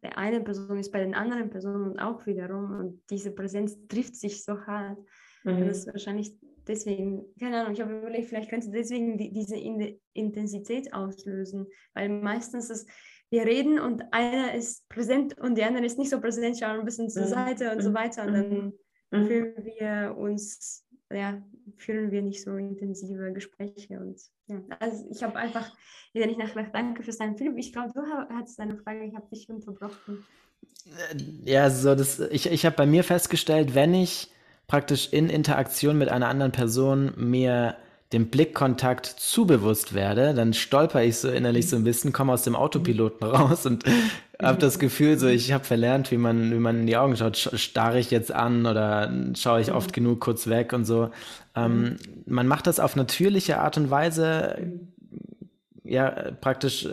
der 0.03 0.17
eine 0.17 0.41
Person 0.41 0.77
ist 0.77 0.91
bei 0.91 0.99
den 0.99 1.15
anderen 1.15 1.49
Personen 1.49 1.99
auch 1.99 2.25
wiederum 2.25 2.79
und 2.79 3.01
diese 3.09 3.31
Präsenz 3.31 3.77
trifft 3.87 4.15
sich 4.15 4.43
so 4.43 4.59
hart. 4.65 4.99
Mhm. 5.43 5.67
Das 5.67 5.79
ist 5.79 5.87
wahrscheinlich 5.87 6.35
deswegen, 6.67 7.25
keine 7.39 7.61
Ahnung, 7.61 7.73
ich 7.73 7.81
habe 7.81 7.97
überlegt, 7.97 8.27
vielleicht 8.27 8.49
könnte 8.49 8.71
deswegen 8.71 9.17
die, 9.17 9.31
diese 9.31 9.55
Intensität 10.13 10.93
auslösen, 10.93 11.67
weil 11.93 12.09
meistens 12.09 12.69
ist, 12.69 12.89
wir 13.31 13.45
reden 13.45 13.79
und 13.79 14.03
einer 14.11 14.53
ist 14.53 14.87
präsent 14.89 15.37
und 15.39 15.55
der 15.55 15.67
andere 15.67 15.85
ist 15.85 15.97
nicht 15.97 16.09
so 16.09 16.19
präsent, 16.19 16.59
schauen 16.59 16.79
ein 16.79 16.85
bisschen 16.85 17.09
zur 17.09 17.23
mhm. 17.23 17.29
Seite 17.29 17.71
und 17.71 17.81
so 17.81 17.89
mhm. 17.89 17.95
weiter 17.95 18.25
und 18.25 18.33
dann 18.33 18.73
mhm. 19.11 19.27
fühlen 19.27 19.65
wir 19.65 20.15
uns 20.17 20.85
ja, 21.13 21.41
führen 21.77 22.11
wir 22.11 22.21
nicht 22.21 22.43
so 22.43 22.55
intensive 22.55 23.31
Gespräche. 23.33 23.99
Und 23.99 24.19
ja, 24.47 24.61
also 24.79 25.05
ich 25.11 25.23
habe 25.23 25.35
einfach 25.37 25.71
wieder 26.13 26.25
nicht 26.25 26.39
nachgedacht, 26.39 26.73
danke 26.73 27.03
für 27.03 27.11
deinen 27.11 27.37
Film. 27.37 27.57
Ich 27.57 27.73
glaube, 27.73 27.91
du 27.93 28.01
hattest 28.35 28.59
eine 28.59 28.77
Frage, 28.77 29.05
ich 29.05 29.15
habe 29.15 29.27
dich 29.29 29.49
unterbrochen. 29.49 30.25
Äh, 30.85 31.51
ja, 31.51 31.69
so 31.69 31.95
das, 31.95 32.19
ich, 32.19 32.51
ich 32.51 32.65
habe 32.65 32.75
bei 32.75 32.85
mir 32.85 33.03
festgestellt, 33.03 33.75
wenn 33.75 33.93
ich 33.93 34.31
praktisch 34.67 35.13
in 35.13 35.29
Interaktion 35.29 35.97
mit 35.97 36.09
einer 36.09 36.27
anderen 36.27 36.51
Person 36.51 37.13
mir 37.17 37.77
dem 38.15 38.29
Blickkontakt 38.29 39.05
zu 39.05 39.45
bewusst 39.45 39.93
werde, 39.93 40.33
dann 40.33 40.53
stolper 40.53 41.03
ich 41.03 41.17
so 41.17 41.29
innerlich 41.29 41.69
so 41.69 41.75
ein 41.75 41.83
bisschen, 41.83 42.13
komme 42.13 42.31
aus 42.33 42.43
dem 42.43 42.55
Autopiloten 42.55 43.27
raus 43.27 43.65
und 43.65 43.83
habe 44.41 44.57
das 44.57 44.79
Gefühl, 44.79 45.19
so 45.19 45.27
ich 45.27 45.51
habe 45.51 45.65
verlernt, 45.65 46.11
wie 46.11 46.17
man, 46.17 46.51
wie 46.51 46.59
man 46.59 46.79
in 46.79 46.87
die 46.87 46.97
Augen 46.97 47.17
schaut. 47.17 47.37
Starre 47.37 47.99
ich 47.99 48.11
jetzt 48.11 48.31
an 48.31 48.65
oder 48.65 49.11
schaue 49.35 49.61
ich 49.61 49.71
oft 49.71 49.91
genug 49.91 50.21
kurz 50.21 50.47
weg 50.47 50.71
und 50.73 50.85
so. 50.85 51.11
Ähm, 51.55 51.97
man 52.25 52.47
macht 52.47 52.67
das 52.67 52.79
auf 52.79 52.95
natürliche 52.95 53.59
Art 53.59 53.77
und 53.77 53.91
Weise, 53.91 54.57
ja, 55.83 56.09
praktisch 56.39 56.87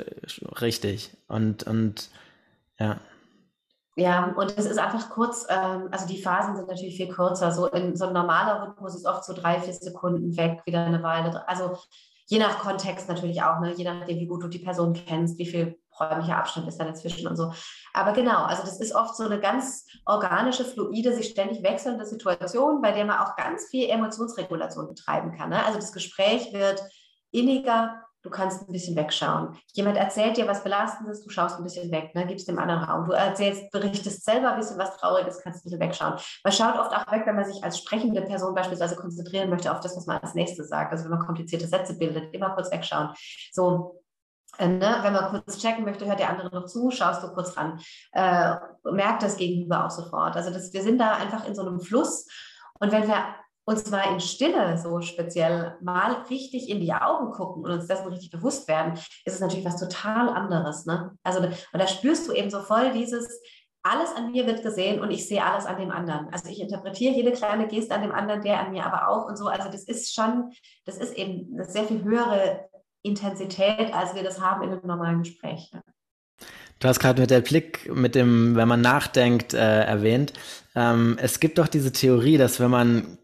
richtig. 0.60 1.10
Und, 1.28 1.62
und 1.62 2.10
ja. 2.78 3.00
Ja, 3.95 4.32
und 4.36 4.57
es 4.57 4.64
ist 4.64 4.78
einfach 4.78 5.11
kurz, 5.11 5.47
ähm, 5.51 5.88
also 5.90 6.07
die 6.07 6.22
Phasen 6.22 6.57
sind 6.57 6.68
natürlich 6.68 6.97
viel 6.97 7.09
kürzer. 7.09 7.53
So 7.53 7.66
in 7.66 7.95
so 7.95 8.07
ein 8.07 8.14
normaler 8.14 8.66
Rhythmus 8.66 8.95
ist 8.95 9.07
oft 9.07 9.24
so 9.24 9.34
drei, 9.34 9.61
vier 9.61 9.74
Sekunden 9.74 10.36
weg, 10.36 10.62
wieder 10.64 10.86
eine 10.86 11.03
Weile. 11.03 11.47
Also 11.47 11.76
je 12.26 12.38
nach 12.38 12.61
Kontext 12.61 13.09
natürlich 13.09 13.43
auch, 13.43 13.61
ne? 13.61 13.74
je 13.74 13.84
nachdem, 13.84 14.18
wie 14.18 14.26
gut 14.26 14.43
du 14.43 14.49
die 14.49 14.61
Person 14.61 14.95
kennst, 14.95 15.38
wie 15.38 15.47
viel 15.47 15.78
räumlicher 16.01 16.38
Abstand 16.38 16.66
ist 16.68 16.78
da 16.78 16.84
dazwischen 16.84 17.28
und 17.28 17.36
so. 17.36 17.53
Aber 17.93 18.12
genau, 18.12 18.45
also 18.45 18.62
das 18.62 18.80
ist 18.80 18.95
oft 18.95 19.14
so 19.14 19.24
eine 19.24 19.38
ganz 19.38 19.86
organische, 20.07 20.64
fluide, 20.64 21.12
sich 21.14 21.28
ständig 21.28 21.62
wechselnde 21.62 22.07
Situation, 22.07 22.80
bei 22.80 22.93
der 22.93 23.05
man 23.05 23.18
auch 23.18 23.36
ganz 23.36 23.66
viel 23.66 23.90
Emotionsregulation 23.90 24.88
betreiben 24.88 25.36
kann. 25.36 25.51
Ne? 25.51 25.62
Also 25.64 25.78
das 25.78 25.93
Gespräch 25.93 26.53
wird 26.55 26.82
inniger, 27.30 28.03
du 28.22 28.30
kannst 28.30 28.68
ein 28.68 28.72
bisschen 28.72 28.96
wegschauen. 28.96 29.56
Jemand 29.72 29.96
erzählt 29.96 30.36
dir 30.36 30.46
was 30.46 30.62
Belastendes, 30.62 31.22
du 31.22 31.30
schaust 31.30 31.58
ein 31.58 31.64
bisschen 31.64 31.90
weg, 31.90 32.14
ne? 32.14 32.26
gibst 32.26 32.48
dem 32.48 32.58
anderen 32.58 32.84
Raum. 32.84 33.04
Du 33.06 33.12
erzählst, 33.12 33.70
berichtest 33.70 34.24
selber 34.24 34.52
ein 34.52 34.58
bisschen 34.58 34.78
was 34.78 34.96
Trauriges, 34.96 35.40
kannst 35.42 35.60
ein 35.60 35.64
bisschen 35.64 35.80
wegschauen. 35.80 36.14
Man 36.44 36.52
schaut 36.52 36.78
oft 36.78 36.92
auch 36.92 37.10
weg, 37.12 37.22
wenn 37.26 37.36
man 37.36 37.44
sich 37.44 37.62
als 37.62 37.78
sprechende 37.78 38.22
Person 38.22 38.54
beispielsweise 38.54 38.96
konzentrieren 38.96 39.50
möchte 39.50 39.72
auf 39.72 39.80
das, 39.80 39.96
was 39.96 40.06
man 40.06 40.18
als 40.18 40.34
nächstes 40.34 40.68
sagt. 40.68 40.92
Also 40.92 41.04
wenn 41.04 41.18
man 41.18 41.26
komplizierte 41.26 41.66
Sätze 41.66 41.98
bildet, 41.98 42.32
immer 42.34 42.50
kurz 42.50 42.70
wegschauen. 42.70 43.10
So, 43.50 44.02
äh, 44.58 44.68
ne, 44.68 44.98
wenn 45.02 45.12
man 45.12 45.30
kurz 45.30 45.58
checken 45.58 45.84
möchte, 45.84 46.06
hört 46.06 46.20
der 46.20 46.30
andere 46.30 46.54
noch 46.54 46.66
zu, 46.66 46.90
schaust 46.90 47.22
du 47.22 47.28
kurz 47.32 47.56
ran, 47.56 47.80
äh, 48.12 48.54
merkt 48.84 49.22
das 49.22 49.36
Gegenüber 49.36 49.86
auch 49.86 49.90
sofort. 49.90 50.36
Also 50.36 50.50
das, 50.50 50.72
wir 50.72 50.82
sind 50.82 50.98
da 50.98 51.12
einfach 51.12 51.46
in 51.46 51.54
so 51.54 51.62
einem 51.62 51.80
Fluss. 51.80 52.26
Und 52.78 52.92
wenn 52.92 53.08
wir 53.08 53.24
uns 53.64 53.90
mal 53.90 54.12
in 54.12 54.20
Stille 54.20 54.78
so 54.78 55.00
speziell 55.00 55.76
mal 55.80 56.12
richtig 56.30 56.68
in 56.68 56.80
die 56.80 56.92
Augen 56.92 57.32
gucken 57.32 57.64
und 57.64 57.70
uns 57.70 57.86
dessen 57.86 58.08
richtig 58.08 58.30
bewusst 58.30 58.66
werden, 58.68 58.94
ist 58.94 59.34
es 59.34 59.40
natürlich 59.40 59.64
was 59.64 59.78
total 59.78 60.28
anderes. 60.28 60.86
Ne? 60.86 61.16
Also 61.22 61.40
und 61.40 61.54
da 61.72 61.86
spürst 61.86 62.28
du 62.28 62.32
eben 62.32 62.50
so 62.50 62.60
voll 62.60 62.92
dieses, 62.92 63.40
alles 63.84 64.14
an 64.14 64.30
mir 64.30 64.46
wird 64.46 64.62
gesehen 64.62 65.00
und 65.00 65.10
ich 65.10 65.26
sehe 65.26 65.44
alles 65.44 65.66
an 65.66 65.78
dem 65.78 65.90
anderen. 65.90 66.28
Also 66.32 66.48
ich 66.48 66.60
interpretiere 66.60 67.14
jede 67.14 67.32
kleine 67.32 67.66
Geste 67.66 67.94
an 67.94 68.02
dem 68.02 68.12
anderen, 68.12 68.42
der 68.42 68.60
an 68.60 68.72
mir 68.72 68.84
aber 68.84 69.08
auch 69.08 69.26
und 69.26 69.36
so. 69.36 69.46
Also 69.46 69.68
das 69.70 69.84
ist 69.84 70.14
schon, 70.14 70.52
das 70.84 70.98
ist 70.98 71.14
eben 71.14 71.52
eine 71.54 71.64
sehr 71.64 71.84
viel 71.84 72.02
höhere 72.02 72.68
Intensität, 73.02 73.92
als 73.92 74.14
wir 74.14 74.22
das 74.22 74.40
haben 74.40 74.62
in 74.62 74.70
einem 74.70 74.86
normalen 74.86 75.22
Gespräch. 75.22 75.72
Du 76.78 76.88
hast 76.88 77.00
gerade 77.00 77.20
mit 77.20 77.30
der 77.30 77.40
Blick, 77.40 77.92
mit 77.92 78.14
dem, 78.14 78.56
wenn 78.56 78.68
man 78.68 78.80
nachdenkt, 78.80 79.54
äh, 79.54 79.84
erwähnt. 79.84 80.32
Ähm, 80.74 81.16
es 81.20 81.38
gibt 81.38 81.58
doch 81.58 81.68
diese 81.68 81.92
Theorie, 81.92 82.38
dass 82.38 82.58
wenn 82.58 82.70
man 82.70 83.18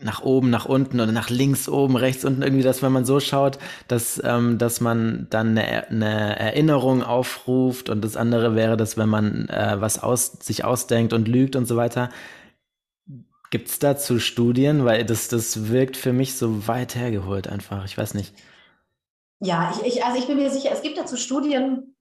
nach 0.00 0.22
oben, 0.22 0.50
nach 0.50 0.66
unten 0.66 1.00
oder 1.00 1.12
nach 1.12 1.30
links, 1.30 1.68
oben, 1.68 1.96
rechts, 1.96 2.24
unten 2.24 2.42
irgendwie, 2.42 2.62
dass 2.62 2.82
wenn 2.82 2.92
man 2.92 3.04
so 3.04 3.20
schaut, 3.20 3.58
dass, 3.88 4.20
ähm, 4.24 4.58
dass 4.58 4.80
man 4.80 5.26
dann 5.30 5.58
eine, 5.58 5.88
eine 5.88 6.38
Erinnerung 6.38 7.02
aufruft 7.02 7.88
und 7.88 8.02
das 8.02 8.16
andere 8.16 8.54
wäre, 8.54 8.76
dass 8.76 8.96
wenn 8.96 9.08
man 9.08 9.48
äh, 9.48 9.76
was 9.80 10.02
aus, 10.02 10.32
sich 10.40 10.64
ausdenkt 10.64 11.12
und 11.12 11.28
lügt 11.28 11.56
und 11.56 11.66
so 11.66 11.76
weiter. 11.76 12.10
Gibt 13.50 13.68
es 13.68 13.78
dazu 13.78 14.18
Studien? 14.18 14.84
Weil 14.84 15.04
das, 15.04 15.28
das 15.28 15.68
wirkt 15.68 15.96
für 15.96 16.12
mich 16.12 16.36
so 16.36 16.68
weit 16.68 16.94
hergeholt 16.94 17.48
einfach. 17.48 17.84
Ich 17.84 17.96
weiß 17.96 18.14
nicht. 18.14 18.34
Ja, 19.40 19.72
ich, 19.74 19.86
ich, 19.86 20.04
also 20.04 20.18
ich 20.18 20.26
bin 20.26 20.36
mir 20.36 20.50
sicher, 20.50 20.70
es 20.72 20.82
gibt 20.82 20.98
dazu 20.98 21.16
Studien, 21.16 21.94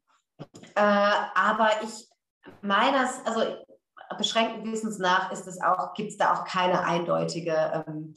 äh, 0.75 0.81
aber 0.81 1.69
ich 1.83 2.07
meines, 2.61 3.09
also 3.25 3.41
beschränkten 4.18 4.72
Wissens 4.72 4.99
nach 4.99 5.32
ist 5.32 5.47
es 5.47 5.62
auch, 5.62 5.93
gibt 5.93 6.12
es 6.12 6.18
da 6.18 6.34
auch 6.34 6.45
keine 6.45 6.84
eindeutige, 6.84 7.86
ähm, 7.88 8.16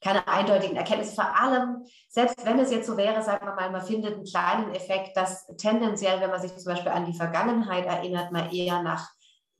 keine 0.00 0.26
eindeutigen 0.26 0.76
Erkenntnisse. 0.76 1.14
Vor 1.14 1.36
allem, 1.40 1.84
selbst 2.08 2.44
wenn 2.44 2.58
es 2.58 2.70
jetzt 2.70 2.86
so 2.86 2.96
wäre, 2.96 3.22
sagen 3.22 3.46
wir 3.46 3.54
mal, 3.54 3.70
man 3.70 3.82
findet 3.82 4.14
einen 4.14 4.24
kleinen 4.24 4.74
Effekt, 4.74 5.16
dass 5.16 5.46
tendenziell, 5.56 6.20
wenn 6.20 6.30
man 6.30 6.40
sich 6.40 6.56
zum 6.56 6.72
Beispiel 6.72 6.92
an 6.92 7.06
die 7.06 7.16
Vergangenheit 7.16 7.86
erinnert, 7.86 8.32
man 8.32 8.50
eher 8.50 8.82
nach 8.82 9.10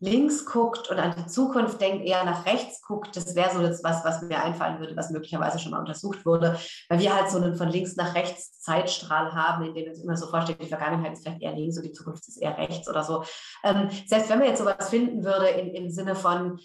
links 0.03 0.45
guckt 0.45 0.91
und 0.91 0.99
an 0.99 1.15
die 1.17 1.27
Zukunft 1.27 1.81
denkt, 1.81 2.05
eher 2.05 2.25
nach 2.25 2.45
rechts 2.45 2.83
guckt, 2.83 3.17
das 3.17 3.37
wäre 3.37 3.55
so 3.55 3.63
das, 3.63 3.85
was, 3.85 4.05
was 4.05 4.21
mir 4.23 4.43
einfallen 4.43 4.81
würde, 4.81 4.97
was 4.97 5.11
möglicherweise 5.11 5.61
schon 5.61 5.71
mal 5.71 5.79
untersucht 5.79 6.27
wurde, 6.27 6.59
weil 6.89 6.99
wir 6.99 7.15
halt 7.15 7.31
so 7.31 7.39
einen 7.39 7.55
von 7.55 7.69
links 7.69 7.95
nach 7.95 8.17
rechts 8.17 8.61
Zeitstrahl 8.61 9.33
haben, 9.33 9.65
in 9.65 9.75
dem 9.75 9.89
es 9.89 10.03
immer 10.03 10.17
so 10.17 10.27
vorstellt, 10.27 10.61
die 10.61 10.67
Vergangenheit 10.67 11.13
ist 11.13 11.23
vielleicht 11.23 11.41
eher 11.41 11.55
links 11.55 11.77
und 11.77 11.85
die 11.85 11.93
Zukunft 11.93 12.27
ist 12.27 12.43
eher 12.43 12.59
rechts 12.59 12.89
oder 12.89 13.05
so. 13.05 13.23
Ähm, 13.63 13.91
selbst 14.07 14.29
wenn 14.29 14.41
man 14.41 14.49
jetzt 14.49 14.59
sowas 14.59 14.91
finden 14.91 15.23
würde 15.23 15.47
in, 15.47 15.73
im 15.73 15.89
Sinne 15.89 16.17
von 16.17 16.59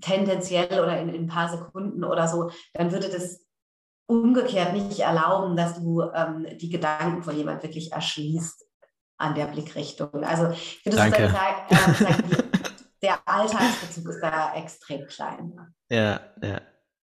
tendenziell 0.00 0.80
oder 0.80 1.00
in, 1.00 1.08
in 1.08 1.24
ein 1.24 1.28
paar 1.28 1.48
Sekunden 1.48 2.04
oder 2.04 2.28
so, 2.28 2.50
dann 2.74 2.92
würde 2.92 3.08
das 3.08 3.44
umgekehrt 4.06 4.72
nicht 4.72 5.00
erlauben, 5.00 5.56
dass 5.56 5.74
du 5.80 6.02
ähm, 6.14 6.46
die 6.58 6.70
Gedanken 6.70 7.24
von 7.24 7.36
jemand 7.36 7.64
wirklich 7.64 7.90
erschließt 7.90 8.64
an 9.18 9.34
der 9.34 9.46
Blickrichtung. 9.46 10.22
Also 10.22 10.50
ich 10.50 10.84
würde 10.84 10.96
Danke. 10.96 11.28
sagen 11.28 12.44
der 13.02 13.26
Alltagsbezug 13.26 14.08
ist 14.08 14.20
da 14.20 14.54
extrem 14.54 15.06
klein. 15.06 15.74
Ja, 15.90 16.20
ja. 16.42 16.60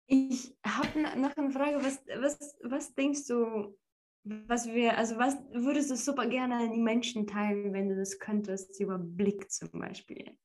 Ich 0.07 0.57
habe 0.65 1.01
noch 1.17 1.35
eine 1.37 1.51
Frage. 1.51 1.83
Was, 1.83 2.01
was, 2.19 2.57
was 2.63 2.93
denkst 2.93 3.27
du, 3.27 3.77
was 4.23 4.67
wir, 4.67 4.97
also 4.97 5.17
was 5.17 5.37
würdest 5.53 5.89
du 5.89 5.95
super 5.95 6.27
gerne 6.27 6.55
an 6.55 6.73
die 6.73 6.81
Menschen 6.81 7.25
teilen, 7.25 7.73
wenn 7.73 7.89
du 7.89 7.95
das 7.95 8.19
könntest, 8.19 8.79
über 8.79 8.97
Blick 8.99 9.49
zum 9.51 9.69
Beispiel? 9.71 10.37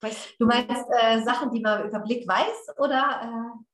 Was, 0.00 0.28
du 0.38 0.46
meinst 0.46 0.86
äh, 1.00 1.22
Sachen, 1.22 1.50
die 1.50 1.60
man 1.60 1.88
über 1.88 2.00
Blick 2.00 2.26
weiß 2.26 2.78
oder? 2.78 3.20
Äh? 3.22 3.64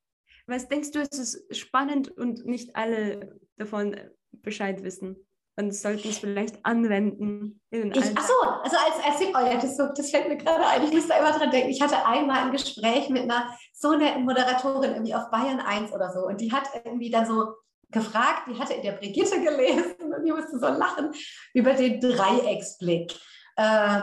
Was 0.46 0.68
denkst 0.68 0.90
du, 0.90 1.00
ist 1.00 1.18
es 1.18 1.58
spannend 1.58 2.10
und 2.10 2.44
nicht 2.44 2.74
alle 2.74 3.38
davon 3.56 3.96
Bescheid 4.32 4.82
wissen? 4.82 5.16
Und 5.60 5.74
sollten 5.74 6.08
es 6.08 6.18
vielleicht 6.18 6.64
anwenden 6.64 7.60
in 7.70 7.92
ich, 7.92 8.04
Ach 8.16 8.26
so, 8.26 8.48
also 8.62 8.76
als, 8.76 9.04
als 9.04 9.28
oh 9.28 9.46
ja, 9.46 9.54
das, 9.54 9.76
so, 9.76 9.88
das 9.94 10.10
fällt 10.10 10.28
mir 10.28 10.36
gerade 10.36 10.66
ein. 10.66 10.82
Ich 10.82 10.92
musste 10.92 11.14
immer 11.14 11.32
dran 11.32 11.50
denken. 11.50 11.70
Ich 11.70 11.80
hatte 11.80 12.06
einmal 12.06 12.38
ein 12.38 12.52
Gespräch 12.52 13.08
mit 13.08 13.22
einer 13.22 13.54
so 13.72 13.94
netten 13.96 14.24
Moderatorin 14.24 14.92
irgendwie 14.92 15.14
auf 15.14 15.30
Bayern 15.30 15.60
1 15.60 15.92
oder 15.92 16.12
so 16.12 16.26
und 16.26 16.40
die 16.40 16.52
hat 16.52 16.64
irgendwie 16.84 17.10
dann 17.10 17.26
so 17.26 17.54
gefragt, 17.90 18.42
die 18.48 18.58
hatte 18.58 18.74
in 18.74 18.82
der 18.82 18.92
Brigitte 18.92 19.40
gelesen 19.40 20.14
und 20.14 20.24
die 20.24 20.32
musste 20.32 20.58
so 20.58 20.66
lachen 20.66 21.10
über 21.54 21.74
den 21.74 22.00
Dreiecksblick. 22.00 23.12
Äh, 23.56 24.00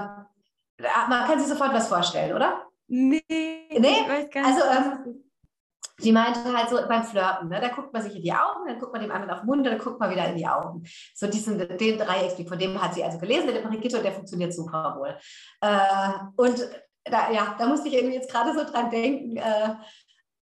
man 1.10 1.28
kann 1.28 1.40
sich 1.40 1.48
sofort 1.48 1.74
was 1.74 1.88
vorstellen, 1.88 2.36
oder? 2.36 2.64
Nee, 2.88 3.24
nee? 3.28 4.30
also 4.36 4.62
ähm, 4.64 5.24
Sie 6.00 6.12
meinte 6.12 6.56
halt 6.56 6.70
so 6.70 6.78
beim 6.88 7.04
Flirten, 7.04 7.50
ne, 7.50 7.60
da 7.60 7.70
guckt 7.70 7.92
man 7.92 8.04
sich 8.04 8.16
in 8.16 8.22
die 8.22 8.32
Augen, 8.32 8.68
dann 8.68 8.80
guckt 8.80 8.94
man 8.94 9.02
dem 9.02 9.12
anderen 9.12 9.32
auf 9.32 9.40
den 9.40 9.48
Mund, 9.48 9.66
dann 9.66 9.80
guckt 9.80 10.00
man 10.00 10.12
wieder 10.12 10.28
in 10.28 10.38
die 10.38 10.48
Augen. 10.48 10.84
So 11.16 11.26
diesen, 11.28 11.58
den 11.58 11.98
Dreiecksblick, 11.98 12.48
von 12.48 12.60
dem 12.60 12.80
hat 12.82 12.94
sie 12.94 13.04
also 13.04 13.18
gelesen, 13.18 13.48
der 13.48 13.62
Brigitte, 13.62 13.98
und 13.98 14.04
der 14.04 14.12
funktioniert 14.12 14.54
super 14.54 14.96
wohl. 15.00 15.18
Äh, 15.62 16.10
und 16.36 16.70
da, 17.04 17.32
ja, 17.32 17.56
da 17.58 17.68
musste 17.68 17.88
ich 17.88 17.96
irgendwie 17.96 18.16
jetzt 18.16 18.32
gerade 18.32 18.54
so 18.54 18.64
dran 18.64 18.92
denken, 18.92 19.38
äh, 19.38 19.76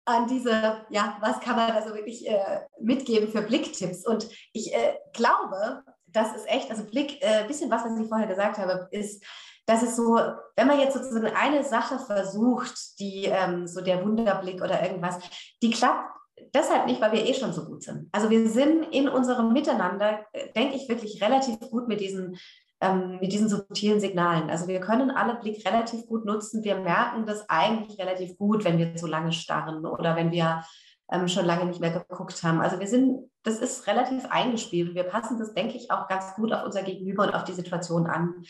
an 0.05 0.27
diese, 0.27 0.85
ja, 0.89 1.17
was 1.21 1.39
kann 1.41 1.57
man 1.57 1.73
da 1.73 1.81
so 1.81 1.93
wirklich 1.93 2.27
äh, 2.27 2.61
mitgeben 2.79 3.29
für 3.29 3.41
Blicktipps? 3.41 4.05
Und 4.05 4.27
ich 4.53 4.73
äh, 4.73 4.95
glaube, 5.13 5.83
das 6.07 6.33
ist 6.33 6.47
echt, 6.49 6.71
also 6.71 6.85
Blick, 6.85 7.21
ein 7.21 7.45
äh, 7.45 7.47
bisschen 7.47 7.69
was, 7.69 7.83
was 7.83 7.99
ich 7.99 8.07
vorher 8.07 8.27
gesagt 8.27 8.57
habe, 8.57 8.87
ist, 8.91 9.23
dass 9.67 9.83
es 9.83 9.95
so, 9.95 10.17
wenn 10.55 10.67
man 10.67 10.79
jetzt 10.79 10.95
sozusagen 10.95 11.35
eine 11.35 11.63
Sache 11.63 11.99
versucht, 11.99 12.99
die 12.99 13.25
ähm, 13.25 13.67
so 13.67 13.81
der 13.81 14.03
Wunderblick 14.03 14.61
oder 14.61 14.81
irgendwas, 14.81 15.19
die 15.61 15.69
klappt 15.69 16.17
deshalb 16.53 16.85
nicht, 16.85 17.01
weil 17.01 17.11
wir 17.11 17.25
eh 17.25 17.33
schon 17.33 17.53
so 17.53 17.65
gut 17.65 17.83
sind. 17.83 18.09
Also 18.11 18.29
wir 18.29 18.49
sind 18.49 18.83
in 18.91 19.09
unserem 19.09 19.51
Miteinander, 19.51 20.25
äh, 20.31 20.51
denke 20.53 20.75
ich, 20.75 20.87
wirklich 20.87 21.21
relativ 21.21 21.59
gut 21.59 21.89
mit 21.89 21.99
diesen, 21.99 22.37
ähm, 22.79 23.17
mit 23.19 23.33
diesen 23.33 23.49
subtilen 23.49 23.99
Signalen. 23.99 24.49
Also 24.49 24.67
wir 24.67 24.79
können 24.79 25.11
alle 25.11 25.35
Blick 25.35 25.65
relativ 25.67 26.07
gut 26.07 26.25
nutzen. 26.25 26.63
Wir 26.63 26.75
merken 26.75 27.25
das 27.25 27.49
eigentlich 27.49 27.99
relativ 27.99 28.37
gut, 28.37 28.63
wenn 28.63 28.77
wir 28.77 28.95
zu 28.95 29.05
lange 29.05 29.33
starren 29.33 29.85
oder 29.85 30.15
wenn 30.15 30.31
wir 30.31 30.63
ähm, 31.11 31.27
schon 31.27 31.45
lange 31.45 31.65
nicht 31.65 31.81
mehr 31.81 31.91
geguckt 31.91 32.41
haben. 32.43 32.61
Also 32.61 32.79
wir 32.79 32.87
sind, 32.87 33.29
das 33.43 33.59
ist 33.59 33.87
relativ 33.87 34.25
eingespielt. 34.29 34.95
Wir 34.95 35.03
passen 35.03 35.39
das, 35.39 35.53
denke 35.53 35.75
ich, 35.77 35.91
auch 35.91 36.07
ganz 36.07 36.35
gut 36.35 36.53
auf 36.53 36.63
unser 36.63 36.83
Gegenüber 36.83 37.23
und 37.23 37.33
auf 37.33 37.43
die 37.43 37.53
Situation 37.53 38.07
an. 38.07 38.43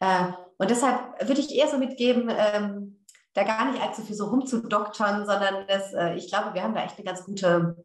Äh, 0.00 0.32
und 0.58 0.70
deshalb 0.70 1.26
würde 1.26 1.40
ich 1.40 1.54
eher 1.54 1.68
so 1.68 1.78
mitgeben, 1.78 2.30
ähm, 2.30 3.04
da 3.34 3.44
gar 3.44 3.70
nicht 3.70 3.82
allzu 3.82 4.02
viel 4.02 4.16
so 4.16 4.26
rumzudoktern, 4.26 5.26
sondern 5.26 5.66
das, 5.68 5.92
äh, 5.92 6.14
ich 6.14 6.28
glaube, 6.28 6.54
wir 6.54 6.62
haben 6.62 6.74
da 6.74 6.84
echt 6.84 6.96
eine 6.96 7.04
ganz 7.04 7.24
gute 7.24 7.76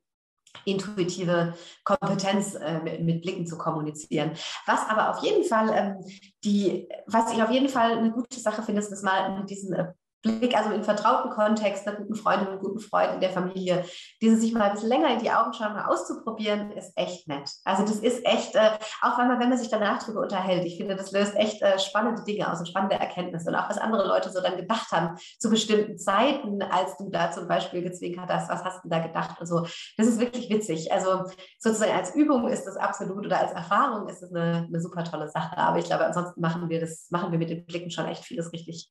intuitive 0.66 1.54
Kompetenz 1.84 2.56
äh, 2.56 2.80
mit, 2.80 3.02
mit, 3.02 3.22
Blicken 3.22 3.46
zu 3.46 3.58
kommunizieren. 3.58 4.32
Was 4.66 4.88
aber 4.88 5.10
auf 5.10 5.24
jeden 5.24 5.44
Fall 5.44 5.70
ähm, 5.74 6.06
die, 6.44 6.88
was 7.08 7.34
ich 7.34 7.42
auf 7.42 7.52
jeden 7.52 7.70
Fall 7.70 7.98
eine 7.98 8.12
gute 8.12 8.40
Sache 8.40 8.64
finde, 8.64 8.82
ist, 8.82 8.92
dass 8.92 9.02
mal 9.02 9.40
mit 9.40 9.50
diesen 9.50 9.74
äh, 9.74 9.94
Blick, 10.24 10.58
also 10.58 10.72
im 10.72 10.84
vertrauten 10.84 11.30
Kontext, 11.30 11.88
einer 11.88 11.98
guten 11.98 12.16
Freundin 12.16 12.48
und 12.48 12.60
guten 12.60 12.80
Freund 12.80 13.14
in 13.14 13.20
der 13.20 13.30
Familie, 13.30 13.86
diese 14.22 14.38
sich 14.38 14.54
mal 14.54 14.64
ein 14.64 14.74
bisschen 14.74 14.90
länger 14.90 15.14
in 15.14 15.20
die 15.20 15.30
Augen 15.30 15.54
schauen, 15.54 15.74
mal 15.74 15.86
auszuprobieren, 15.86 16.72
ist 16.72 16.94
echt 16.96 17.28
nett. 17.28 17.50
Also 17.66 17.84
das 17.84 17.98
ist 17.98 18.26
echt, 18.26 18.56
äh, 18.56 18.72
auch 19.02 19.20
wenn 19.20 19.28
man, 19.28 19.40
wenn 19.40 19.50
man 19.50 19.58
sich 19.58 19.70
danach 19.70 20.02
darüber 20.02 20.22
unterhält, 20.22 20.66
ich 20.66 20.78
finde, 20.78 20.96
das 20.96 21.12
löst 21.12 21.36
echt 21.36 21.62
äh, 21.62 21.78
spannende 21.78 22.24
Dinge 22.24 22.52
aus 22.52 22.60
und 22.60 22.68
spannende 22.68 22.96
Erkenntnisse 22.96 23.50
und 23.50 23.56
auch 23.56 23.70
was 23.70 23.78
andere 23.78 24.08
Leute 24.08 24.32
so 24.32 24.42
dann 24.42 24.58
gedacht 24.58 24.92
haben 24.92 25.18
zu 25.40 25.50
bestimmten 25.50 25.98
Zeiten, 25.98 26.62
als 26.62 26.98
du 26.98 27.10
da 27.10 27.32
zum 27.32 27.48
Beispiel 27.48 27.84
gezwinkert 27.84 28.30
hast, 28.30 28.50
was 28.50 28.64
hast 28.64 28.84
du 28.84 28.90
da 28.90 29.00
gedacht 29.00 29.40
und 29.42 29.46
so. 29.46 29.68
Das 29.98 30.08
ist 30.08 30.20
wirklich 30.20 30.50
witzig. 30.50 30.92
Also 30.92 31.26
sozusagen 31.60 31.92
als 31.92 32.16
Übung 32.16 32.48
ist 32.48 32.64
das 32.66 32.78
absolut 32.78 33.26
oder 33.26 33.40
als 33.40 33.52
Erfahrung 33.52 34.08
ist 34.08 34.24
es 34.24 34.34
eine, 34.34 34.68
eine 34.68 34.82
super 34.82 35.04
tolle 35.04 35.30
Sache. 35.30 35.58
Aber 35.58 35.80
ich 35.80 35.86
glaube, 35.86 36.06
ansonsten 36.06 36.40
machen 36.40 36.70
wir 36.70 36.80
das, 36.80 37.08
machen 37.10 37.32
wir 37.32 37.40
mit 37.40 37.50
den 37.50 37.66
Blicken 37.66 37.92
schon 37.92 38.06
echt 38.06 38.24
vieles 38.24 38.54
richtig. 38.54 38.90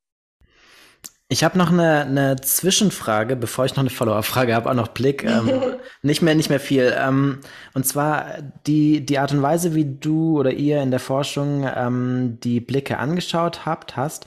Ich 1.33 1.43
habe 1.45 1.57
noch 1.57 1.72
eine, 1.72 2.03
eine 2.03 2.37
Zwischenfrage, 2.37 3.37
bevor 3.37 3.64
ich 3.64 3.72
noch 3.72 3.80
eine 3.80 3.89
Follower-Frage 3.89 4.55
habe, 4.55 4.68
auch 4.68 4.74
noch 4.74 4.89
Blick. 4.89 5.24
Ähm, 5.24 5.51
nicht 6.03 6.20
mehr, 6.20 6.35
nicht 6.35 6.51
mehr 6.51 6.61
viel. 6.61 6.95
Ähm, 6.95 7.39
und 7.72 7.87
zwar 7.87 8.26
die, 8.66 9.07
die 9.07 9.18
Art 9.18 9.33
und 9.33 9.41
Weise, 9.41 9.74
wie 9.74 9.87
du 9.87 10.39
oder 10.39 10.51
ihr 10.51 10.83
in 10.83 10.91
der 10.91 11.01
Forschung 11.01 11.66
ähm, 11.74 12.39
die 12.45 12.61
Blicke 12.61 12.99
angeschaut 12.99 13.64
habt, 13.64 13.97
hast. 13.97 14.26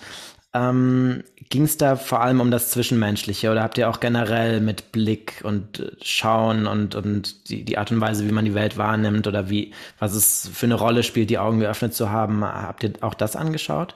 Ähm, 0.56 1.24
Ging 1.49 1.66
es 1.66 1.78
da 1.78 1.95
vor 1.95 2.22
allem 2.22 2.41
um 2.41 2.49
das 2.49 2.72
Zwischenmenschliche 2.72 3.51
oder 3.51 3.62
habt 3.62 3.78
ihr 3.78 3.88
auch 3.88 3.99
generell 3.99 4.60
mit 4.60 4.91
Blick 4.91 5.41
und 5.43 5.82
äh, 5.82 5.91
Schauen 6.01 6.66
und, 6.66 6.95
und 6.95 7.51
die, 7.51 7.64
die 7.64 7.78
Art 7.78 7.91
und 7.91 8.01
Weise, 8.01 8.28
wie 8.28 8.32
man 8.32 8.45
die 8.45 8.56
Welt 8.56 8.80
wahrnimmt 8.80 9.28
oder 9.28 9.47
wie, 9.47 9.74
was 9.99 10.16
es 10.16 10.49
für 10.51 10.66
eine 10.66 10.74
Rolle 10.74 11.03
spielt, 11.03 11.30
die 11.30 11.38
Augen 11.38 11.60
geöffnet 11.60 11.93
zu 11.93 12.10
haben, 12.10 12.43
habt 12.43 12.84
ihr 12.84 12.93
auch 13.01 13.14
das 13.14 13.36
angeschaut? 13.36 13.93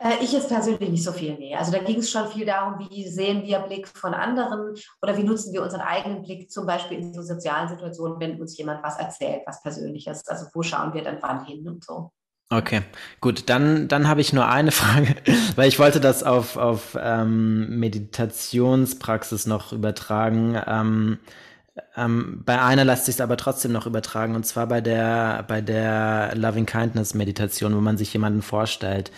Äh, 0.00 0.22
ich 0.22 0.32
jetzt 0.32 0.48
persönlich 0.48 0.90
nicht 0.90 1.04
so 1.04 1.12
viel, 1.12 1.34
nee. 1.38 1.54
Also 1.54 1.72
da 1.72 1.78
ging 1.78 1.98
es 1.98 2.10
schon 2.10 2.28
viel 2.28 2.46
darum, 2.46 2.78
wie 2.78 3.08
sehen 3.08 3.42
wir 3.44 3.58
Blick 3.60 3.88
von 3.88 4.14
anderen 4.14 4.74
oder 5.02 5.16
wie 5.16 5.22
nutzen 5.22 5.52
wir 5.52 5.62
unseren 5.62 5.82
eigenen 5.82 6.22
Blick 6.22 6.50
zum 6.50 6.66
Beispiel 6.66 6.98
in 6.98 7.14
so 7.14 7.22
sozialen 7.22 7.68
Situationen, 7.68 8.20
wenn 8.20 8.40
uns 8.40 8.56
jemand 8.56 8.82
was 8.82 8.98
erzählt, 8.98 9.42
was 9.46 9.62
Persönliches. 9.62 10.26
Also 10.26 10.46
wo 10.54 10.62
schauen 10.62 10.94
wir 10.94 11.02
dann 11.02 11.18
wann 11.20 11.44
hin 11.44 11.68
und 11.68 11.84
so. 11.84 12.10
Okay, 12.52 12.82
gut, 13.20 13.48
dann, 13.48 13.86
dann 13.86 14.08
habe 14.08 14.20
ich 14.20 14.32
nur 14.32 14.48
eine 14.48 14.72
Frage, 14.72 15.14
weil 15.54 15.68
ich 15.68 15.78
wollte 15.78 16.00
das 16.00 16.24
auf, 16.24 16.56
auf 16.56 16.98
ähm, 17.00 17.78
Meditationspraxis 17.78 19.46
noch 19.46 19.72
übertragen. 19.72 20.60
Ähm, 20.66 21.18
ähm, 21.96 22.42
bei 22.44 22.60
einer 22.60 22.84
lässt 22.84 23.06
sich 23.06 23.16
es 23.16 23.20
aber 23.20 23.36
trotzdem 23.36 23.70
noch 23.70 23.86
übertragen, 23.86 24.34
und 24.34 24.44
zwar 24.44 24.66
bei 24.66 24.80
der, 24.80 25.44
bei 25.46 25.60
der 25.60 26.32
Loving 26.34 26.66
Kindness 26.66 27.14
Meditation, 27.14 27.76
wo 27.76 27.80
man 27.80 27.96
sich 27.96 28.12
jemanden 28.12 28.42
vorstellt. 28.42 29.12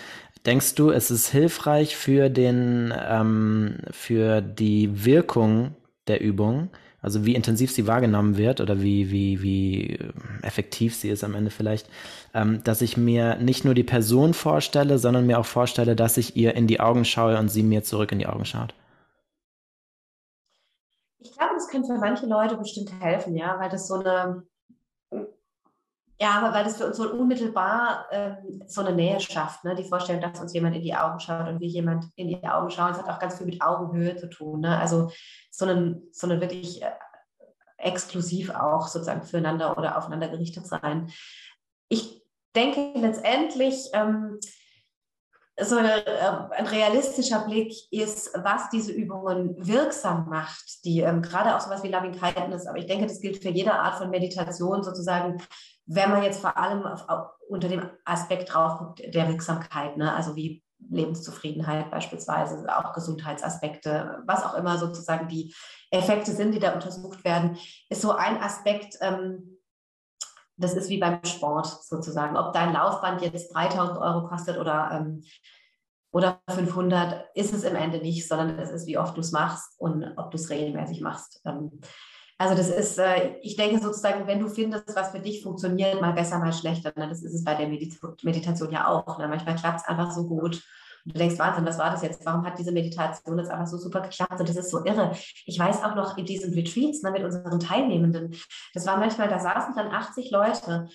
Denkst 0.46 0.74
du, 0.74 0.90
es 0.90 1.10
ist 1.10 1.28
hilfreich 1.28 1.96
für 1.96 2.28
den, 2.28 2.92
ähm, 2.96 3.78
für 3.90 4.40
die 4.40 5.04
Wirkung 5.04 5.76
der 6.08 6.20
Übung, 6.20 6.70
also 7.00 7.24
wie 7.24 7.34
intensiv 7.34 7.70
sie 7.70 7.86
wahrgenommen 7.86 8.36
wird 8.36 8.60
oder 8.60 8.80
wie, 8.80 9.10
wie, 9.10 9.42
wie 9.42 9.98
effektiv 10.42 10.96
sie 10.96 11.10
ist 11.10 11.22
am 11.22 11.34
Ende 11.34 11.50
vielleicht, 11.50 11.88
ähm, 12.34 12.62
dass 12.64 12.82
ich 12.82 12.96
mir 12.96 13.36
nicht 13.36 13.64
nur 13.64 13.74
die 13.74 13.84
Person 13.84 14.34
vorstelle, 14.34 14.98
sondern 14.98 15.26
mir 15.26 15.38
auch 15.38 15.46
vorstelle, 15.46 15.94
dass 15.94 16.16
ich 16.16 16.36
ihr 16.36 16.54
in 16.54 16.66
die 16.66 16.80
Augen 16.80 17.04
schaue 17.04 17.38
und 17.38 17.48
sie 17.48 17.62
mir 17.62 17.84
zurück 17.84 18.10
in 18.12 18.18
die 18.18 18.26
Augen 18.26 18.44
schaut? 18.44 18.74
Ich 21.18 21.32
glaube, 21.36 21.54
das 21.54 21.68
könnte 21.68 21.86
für 21.86 21.98
manche 22.00 22.26
Leute 22.26 22.56
bestimmt 22.56 22.90
helfen, 23.00 23.36
ja, 23.36 23.58
weil 23.60 23.70
das 23.70 23.86
so 23.86 23.94
eine, 23.94 24.42
ja, 26.22 26.38
aber 26.38 26.54
weil 26.54 26.62
das 26.62 26.76
für 26.76 26.86
uns 26.86 26.98
so 26.98 27.10
unmittelbar 27.10 28.06
ähm, 28.12 28.62
so 28.68 28.80
eine 28.80 28.94
Nähe 28.94 29.18
schafft, 29.18 29.64
ne? 29.64 29.74
die 29.74 29.82
Vorstellung, 29.82 30.22
dass 30.22 30.38
uns 30.38 30.52
jemand 30.52 30.76
in 30.76 30.82
die 30.82 30.94
Augen 30.94 31.18
schaut 31.18 31.48
und 31.48 31.58
wir 31.58 31.66
jemand 31.66 32.04
in 32.14 32.28
die 32.28 32.44
Augen 32.44 32.70
schauen. 32.70 32.92
Es 32.92 32.98
hat 32.98 33.08
auch 33.08 33.18
ganz 33.18 33.38
viel 33.38 33.46
mit 33.46 33.60
Augenhöhe 33.60 34.14
zu 34.14 34.30
tun. 34.30 34.60
Ne? 34.60 34.78
Also 34.78 35.10
so 35.50 35.64
eine, 35.64 36.00
so 36.12 36.28
eine 36.28 36.40
wirklich 36.40 36.80
äh, 36.80 36.92
exklusiv 37.76 38.50
auch 38.50 38.86
sozusagen 38.86 39.24
füreinander 39.24 39.76
oder 39.76 39.98
aufeinander 39.98 40.28
gerichtet 40.28 40.64
sein. 40.64 41.10
Ich 41.88 42.22
denke 42.54 42.92
letztendlich, 43.00 43.88
ähm, 43.92 44.38
so 45.64 45.76
äh, 45.76 46.02
ein 46.50 46.66
realistischer 46.66 47.40
Blick 47.40 47.74
ist, 47.90 48.32
was 48.42 48.70
diese 48.70 48.92
Übungen 48.92 49.54
wirksam 49.58 50.28
macht, 50.28 50.84
die 50.84 51.00
ähm, 51.00 51.22
gerade 51.22 51.56
auch 51.56 51.60
sowas 51.60 51.82
wie 51.82 51.88
Loving 51.88 52.12
Kindness, 52.12 52.66
aber 52.66 52.78
ich 52.78 52.86
denke, 52.86 53.06
das 53.06 53.20
gilt 53.20 53.42
für 53.42 53.50
jede 53.50 53.74
Art 53.74 53.96
von 53.96 54.10
Meditation 54.10 54.82
sozusagen, 54.82 55.42
wenn 55.86 56.10
man 56.10 56.22
jetzt 56.22 56.40
vor 56.40 56.56
allem 56.56 56.84
auf, 56.84 57.08
auf, 57.08 57.26
unter 57.48 57.68
dem 57.68 57.88
Aspekt 58.04 58.52
drauf 58.52 58.78
guckt, 58.78 59.02
der 59.14 59.28
Wirksamkeit, 59.28 59.96
ne? 59.96 60.14
also 60.14 60.36
wie 60.36 60.62
Lebenszufriedenheit 60.90 61.90
beispielsweise, 61.90 62.66
auch 62.76 62.92
Gesundheitsaspekte, 62.92 64.22
was 64.26 64.44
auch 64.44 64.54
immer 64.54 64.78
sozusagen 64.78 65.28
die 65.28 65.54
Effekte 65.90 66.32
sind, 66.32 66.52
die 66.52 66.58
da 66.58 66.72
untersucht 66.72 67.24
werden, 67.24 67.56
ist 67.88 68.02
so 68.02 68.12
ein 68.12 68.38
Aspekt, 68.38 68.96
ähm, 69.00 69.51
das 70.56 70.74
ist 70.74 70.88
wie 70.88 70.98
beim 70.98 71.24
Sport 71.24 71.66
sozusagen. 71.66 72.36
Ob 72.36 72.52
dein 72.52 72.72
Laufband 72.72 73.22
jetzt 73.22 73.54
3000 73.54 73.98
Euro 73.98 74.28
kostet 74.28 74.58
oder, 74.58 74.90
ähm, 74.92 75.22
oder 76.12 76.40
500, 76.48 77.26
ist 77.34 77.54
es 77.54 77.64
im 77.64 77.76
Ende 77.76 77.98
nicht, 77.98 78.28
sondern 78.28 78.58
es 78.58 78.70
ist, 78.70 78.86
wie 78.86 78.98
oft 78.98 79.16
du 79.16 79.20
es 79.20 79.32
machst 79.32 79.78
und 79.78 80.04
ob 80.16 80.30
du 80.30 80.36
es 80.36 80.50
regelmäßig 80.50 81.00
machst. 81.00 81.40
Ähm, 81.44 81.80
also 82.38 82.54
das 82.56 82.70
ist, 82.70 82.98
äh, 82.98 83.36
ich 83.42 83.56
denke 83.56 83.80
sozusagen, 83.80 84.26
wenn 84.26 84.40
du 84.40 84.48
findest, 84.48 84.96
was 84.96 85.10
für 85.10 85.20
dich 85.20 85.42
funktioniert, 85.42 86.00
mal 86.00 86.12
besser, 86.12 86.38
mal 86.38 86.52
schlechter, 86.52 86.92
ne? 86.96 87.08
das 87.08 87.22
ist 87.22 87.34
es 87.34 87.44
bei 87.44 87.54
der 87.54 87.68
Medit 87.68 87.98
Meditation 88.22 88.72
ja 88.72 88.88
auch. 88.88 89.18
Ne? 89.18 89.28
Manchmal 89.28 89.54
klappt 89.54 89.80
es 89.80 89.86
einfach 89.86 90.10
so 90.10 90.26
gut 90.26 90.62
du 91.04 91.18
denkst, 91.18 91.38
Wahnsinn, 91.38 91.66
was 91.66 91.78
war 91.78 91.90
das 91.90 92.02
jetzt? 92.02 92.24
Warum 92.24 92.44
hat 92.44 92.58
diese 92.58 92.72
Meditation 92.72 93.38
jetzt 93.38 93.50
einfach 93.50 93.66
so 93.66 93.78
super 93.78 94.00
geklappt? 94.00 94.38
Und 94.38 94.48
das 94.48 94.56
ist 94.56 94.70
so 94.70 94.84
irre. 94.84 95.12
Ich 95.46 95.58
weiß 95.58 95.82
auch 95.84 95.94
noch 95.94 96.16
in 96.16 96.26
diesen 96.26 96.54
Retreats 96.54 97.02
ne, 97.02 97.10
mit 97.10 97.24
unseren 97.24 97.60
Teilnehmenden, 97.60 98.34
das 98.74 98.86
war 98.86 98.96
manchmal, 98.96 99.28
da 99.28 99.38
saßen 99.38 99.74
dann 99.74 99.90
80 99.90 100.30
Leute 100.30 100.88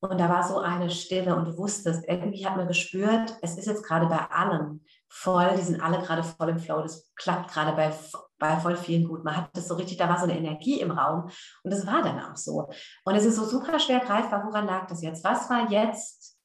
und 0.00 0.20
da 0.20 0.28
war 0.28 0.46
so 0.46 0.58
eine 0.58 0.90
Stille 0.90 1.34
und 1.34 1.46
du 1.46 1.56
wusstest, 1.56 2.04
irgendwie 2.06 2.46
hat 2.46 2.56
man 2.56 2.68
gespürt, 2.68 3.36
es 3.42 3.56
ist 3.56 3.66
jetzt 3.66 3.84
gerade 3.84 4.06
bei 4.06 4.18
allen 4.30 4.84
voll, 5.08 5.54
die 5.56 5.62
sind 5.62 5.80
alle 5.80 6.00
gerade 6.02 6.22
voll 6.22 6.50
im 6.50 6.58
Flow, 6.58 6.82
das 6.82 7.10
klappt 7.16 7.50
gerade 7.50 7.72
bei 7.72 7.92
bei 8.38 8.56
voll 8.56 8.76
vielen 8.76 9.06
gut. 9.06 9.24
Man 9.24 9.36
hat 9.36 9.50
das 9.54 9.68
so 9.68 9.74
richtig, 9.74 9.96
da 9.98 10.08
war 10.08 10.18
so 10.18 10.24
eine 10.24 10.38
Energie 10.38 10.80
im 10.80 10.92
Raum 10.92 11.30
und 11.62 11.72
das 11.72 11.86
war 11.86 12.02
dann 12.02 12.20
auch 12.20 12.36
so. 12.36 12.68
Und 13.04 13.14
es 13.14 13.24
ist 13.24 13.36
so 13.36 13.44
super 13.44 13.78
schwer 13.78 14.00
greifbar, 14.00 14.44
woran 14.46 14.66
lag 14.66 14.86
das 14.86 15.02
jetzt? 15.02 15.24
Was 15.24 15.50
war 15.50 15.70
jetzt 15.70 16.37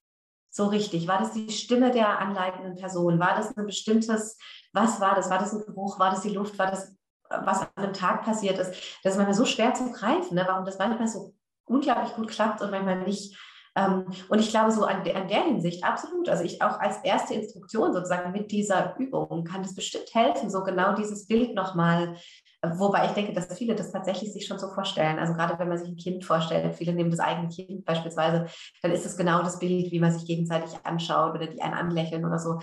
so 0.53 0.67
richtig? 0.67 1.07
War 1.07 1.17
das 1.17 1.31
die 1.31 1.49
Stimme 1.49 1.89
der 1.89 2.19
anleitenden 2.19 2.75
Person? 2.75 3.19
War 3.19 3.35
das 3.35 3.57
ein 3.57 3.65
bestimmtes, 3.65 4.37
was 4.71 5.01
war 5.01 5.15
das? 5.15 5.29
War 5.31 5.39
das 5.39 5.51
ein 5.51 5.65
Geruch? 5.65 5.99
War 5.99 6.11
das 6.11 6.21
die 6.21 6.29
Luft? 6.29 6.59
War 6.59 6.69
das, 6.69 6.95
was 7.27 7.61
an 7.61 7.69
einem 7.75 7.93
Tag 7.93 8.23
passiert 8.23 8.59
ist? 8.59 8.69
Das 9.03 9.13
ist 9.13 9.17
manchmal 9.17 9.33
so 9.33 9.45
schwer 9.45 9.73
zu 9.73 9.91
greifen, 9.91 10.35
ne? 10.35 10.45
warum 10.47 10.63
das 10.63 10.77
manchmal 10.77 11.07
so 11.07 11.33
unglaublich 11.65 12.13
gut 12.13 12.27
klappt 12.27 12.61
und 12.61 12.69
manchmal 12.69 12.99
nicht. 12.99 13.35
Ähm, 13.75 14.05
und 14.29 14.37
ich 14.37 14.51
glaube, 14.51 14.71
so 14.71 14.85
an, 14.85 14.97
an 14.97 15.27
der 15.27 15.43
Hinsicht 15.43 15.83
absolut. 15.83 16.29
Also 16.29 16.43
ich 16.43 16.61
auch 16.61 16.79
als 16.79 16.97
erste 17.03 17.33
Instruktion 17.33 17.91
sozusagen 17.91 18.31
mit 18.31 18.51
dieser 18.51 18.95
Übung 18.99 19.45
kann 19.45 19.61
es 19.61 19.73
bestimmt 19.73 20.13
helfen, 20.13 20.51
so 20.51 20.63
genau 20.63 20.93
dieses 20.93 21.25
Bild 21.25 21.55
nochmal 21.55 22.15
Wobei 22.63 23.07
ich 23.07 23.11
denke, 23.11 23.33
dass 23.33 23.57
viele 23.57 23.75
das 23.75 23.91
tatsächlich 23.91 24.31
sich 24.31 24.47
schon 24.47 24.57
so 24.57 24.69
vorstellen. 24.69 25.19
Also 25.19 25.33
gerade 25.33 25.59
wenn 25.59 25.67
man 25.67 25.77
sich 25.77 25.89
ein 25.89 25.97
Kind 25.97 26.23
vorstellt, 26.23 26.75
viele 26.75 26.93
nehmen 26.93 27.11
das 27.11 27.19
eigene 27.19 27.49
Kind 27.49 27.83
beispielsweise, 27.83 28.47
dann 28.81 28.91
ist 28.91 29.05
es 29.05 29.17
genau 29.17 29.43
das 29.43 29.59
Bild, 29.59 29.91
wie 29.91 29.99
man 29.99 30.13
sich 30.13 30.25
gegenseitig 30.25 30.71
anschaut 30.83 31.35
oder 31.35 31.47
die 31.47 31.61
einen 31.61 31.73
anlächeln 31.73 32.25
oder 32.25 32.39
so. 32.39 32.59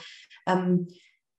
Ähm, 0.47 0.89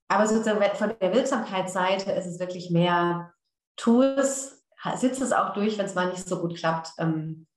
aber 0.07 0.27
sozusagen 0.27 0.61
von 0.75 0.93
der 1.01 1.13
Wirksamkeitsseite 1.13 2.11
ist 2.11 2.27
es 2.27 2.39
wirklich 2.39 2.69
mehr, 2.69 3.33
tu 3.77 4.03
es, 4.03 4.63
sitze 4.97 5.23
es 5.23 5.31
auch 5.31 5.53
durch, 5.53 5.77
wenn 5.79 5.85
es 5.85 5.95
mal 5.95 6.09
nicht 6.09 6.27
so 6.27 6.39
gut 6.39 6.55
klappt. 6.55 6.91
Ähm, 6.99 7.47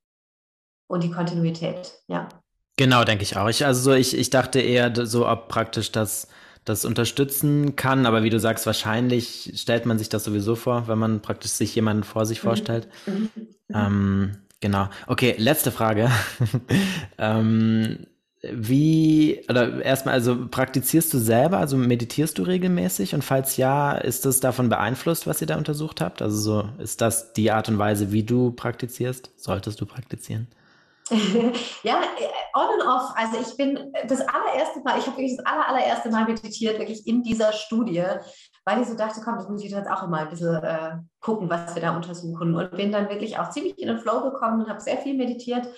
und 0.87 1.03
die 1.03 1.11
Kontinuität, 1.11 1.93
ja. 2.07 2.29
Genau, 2.77 3.05
denke 3.05 3.25
ich 3.25 3.37
auch. 3.37 3.49
Ich, 3.49 3.65
also 3.65 3.81
so, 3.81 3.93
ich, 3.93 4.17
ich 4.17 4.31
dachte 4.31 4.61
eher 4.61 4.93
so, 5.07 5.29
ob 5.29 5.49
praktisch 5.49 5.93
das, 5.93 6.29
das 6.65 6.85
unterstützen 6.85 7.77
kann, 7.77 8.07
aber 8.07 8.23
wie 8.23 8.31
du 8.31 8.41
sagst, 8.41 8.67
wahrscheinlich 8.67 9.53
stellt 9.57 9.87
man 9.87 9.99
sich 9.99 10.09
das 10.09 10.25
sowieso 10.25 10.55
vor, 10.55 10.89
wenn 10.89 10.99
man 10.99 11.21
praktisch 11.21 11.53
sich 11.53 11.75
jemanden 11.75 12.05
vor 12.05 12.27
sich 12.27 12.43
mhm. 12.43 12.47
vorstellt. 12.47 12.89
Mhm. 13.07 13.31
Ähm, 13.73 14.33
genau. 14.61 14.89
Okay, 15.07 15.35
letzte 15.39 15.71
Frage. 15.71 16.11
ähm, 17.19 18.07
wie, 18.53 19.43
oder 19.49 19.83
erstmal, 19.83 20.15
also 20.15 20.49
praktizierst 20.51 21.13
du 21.15 21.19
selber, 21.19 21.59
also 21.59 21.77
meditierst 21.77 22.39
du 22.39 22.43
regelmäßig? 22.43 23.15
Und 23.15 23.23
falls 23.23 23.57
ja, 23.57 23.93
ist 23.93 24.25
das 24.27 24.41
davon 24.41 24.69
beeinflusst, 24.69 25.27
was 25.27 25.41
ihr 25.41 25.47
da 25.47 25.57
untersucht 25.57 26.01
habt? 26.01 26.21
Also 26.21 26.37
so, 26.37 26.69
ist 26.79 27.01
das 27.01 27.33
die 27.33 27.51
Art 27.51 27.69
und 27.69 27.79
Weise, 27.79 28.13
wie 28.13 28.23
du 28.23 28.53
praktizierst? 28.53 29.31
Solltest 29.37 29.81
du 29.81 29.87
praktizieren? 29.87 30.49
Ja, 31.83 32.01
on 32.55 32.81
and 32.81 32.83
off. 32.83 33.13
Also 33.15 33.39
ich 33.41 33.57
bin 33.57 33.93
das 34.09 34.21
allererste 34.23 34.81
Mal, 34.81 34.99
ich 34.99 35.07
habe 35.07 35.17
wirklich 35.19 35.37
das 35.37 35.45
aller, 35.45 35.69
allererste 35.69 36.11
Mal 36.11 36.25
meditiert, 36.25 36.79
wirklich 36.79 37.07
in 37.07 37.23
dieser 37.23 37.53
Studie, 37.53 38.05
weil 38.65 38.81
ich 38.81 38.89
so 38.89 38.97
dachte, 38.97 39.21
komm, 39.23 39.37
das 39.37 39.49
muss 39.49 39.63
ich 39.63 39.71
jetzt 39.71 39.91
auch 39.91 40.05
immer 40.05 40.19
ein 40.19 40.31
bisschen 40.31 40.55
äh, 40.63 40.97
gucken, 41.21 41.51
was 41.51 41.75
wir 41.75 41.83
da 41.83 41.95
untersuchen. 41.95 42.55
Und 42.55 42.71
bin 42.71 42.91
dann 42.91 43.11
wirklich 43.11 43.39
auch 43.39 43.51
ziemlich 43.51 43.79
in 43.79 43.89
den 43.89 43.99
Flow 43.99 44.23
gekommen 44.23 44.63
und 44.63 44.71
habe 44.71 44.81
sehr 44.81 44.99
viel 44.99 45.15
meditiert. 45.15 45.69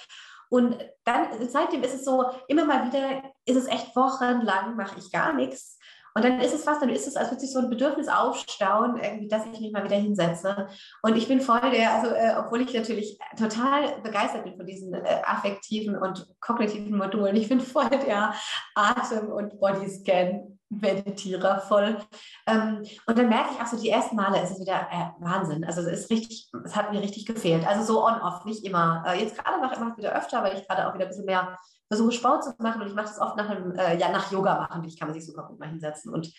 Und 0.49 0.77
dann, 1.05 1.27
seitdem 1.49 1.83
ist 1.83 1.95
es 1.95 2.05
so, 2.05 2.31
immer 2.47 2.64
mal 2.64 2.87
wieder 2.87 3.22
ist 3.45 3.57
es 3.57 3.66
echt 3.66 3.97
wochenlang, 3.97 4.77
mache 4.77 4.99
ich 4.99 5.11
gar 5.11 5.33
nichts. 5.33 5.76
Und 6.16 6.24
dann 6.24 6.40
ist 6.40 6.54
es 6.54 6.64
fast, 6.64 6.80
dann 6.80 6.88
ist 6.88 7.06
es, 7.06 7.14
als 7.14 7.30
würde 7.30 7.42
sich 7.42 7.52
so 7.52 7.58
ein 7.58 7.68
Bedürfnis 7.68 8.08
aufstauen, 8.08 8.96
irgendwie, 8.96 9.28
dass 9.28 9.44
ich 9.44 9.60
mich 9.60 9.70
mal 9.70 9.84
wieder 9.84 9.96
hinsetze. 9.96 10.66
Und 11.02 11.14
ich 11.14 11.28
bin 11.28 11.42
voll 11.42 11.60
der, 11.70 11.92
also 11.92 12.06
äh, 12.14 12.34
obwohl 12.38 12.62
ich 12.62 12.72
natürlich 12.72 13.18
total 13.38 14.00
begeistert 14.02 14.44
bin 14.44 14.56
von 14.56 14.64
diesen 14.64 14.94
äh, 14.94 15.20
affektiven 15.26 15.94
und 15.94 16.26
kognitiven 16.40 16.96
Modulen, 16.96 17.36
ich 17.36 17.50
bin 17.50 17.60
voll 17.60 17.90
der 17.90 18.32
Atem- 18.74 19.30
und 19.30 19.60
Bodyscan 19.60 20.58
Meditierer 20.70 21.60
voll. 21.60 21.98
Ähm, 22.46 22.82
und 23.06 23.18
dann 23.18 23.28
merke 23.28 23.50
ich 23.54 23.60
auch 23.60 23.66
so, 23.66 23.78
die 23.78 23.90
ersten 23.90 24.16
Male 24.16 24.42
ist 24.42 24.52
es 24.52 24.60
wieder 24.60 24.88
äh, 24.90 25.22
Wahnsinn. 25.22 25.64
Also 25.64 25.82
es 25.82 26.00
ist 26.00 26.10
richtig, 26.10 26.50
es 26.64 26.74
hat 26.74 26.92
mir 26.92 27.02
richtig 27.02 27.26
gefehlt. 27.26 27.66
Also 27.66 27.84
so 27.84 28.04
on-off, 28.04 28.44
nicht 28.46 28.64
immer. 28.64 29.04
Äh, 29.06 29.20
jetzt 29.20 29.36
gerade 29.36 29.60
mache 29.60 29.74
ich 29.74 29.80
immer 29.80 29.96
wieder 29.98 30.16
öfter, 30.16 30.42
weil 30.42 30.56
ich 30.56 30.66
gerade 30.66 30.88
auch 30.88 30.94
wieder 30.94 31.04
ein 31.04 31.10
bisschen 31.10 31.26
mehr 31.26 31.56
versuche 31.89 32.12
Sport 32.12 32.45
zu 32.45 32.55
machen 32.59 32.82
und 32.82 32.89
ich 32.89 32.95
mache 32.95 33.07
das 33.07 33.20
oft 33.20 33.37
nach, 33.37 33.49
einem, 33.49 33.72
äh, 33.72 33.97
ja, 33.99 34.11
nach 34.11 34.30
Yoga 34.30 34.61
machen. 34.61 34.84
Ich 34.84 34.99
kann 34.99 35.09
man 35.09 35.14
sich 35.14 35.26
super 35.26 35.47
gut 35.49 35.59
mal 35.59 35.68
hinsetzen 35.68 36.12
und 36.12 36.32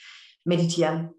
meditieren. 0.43 1.13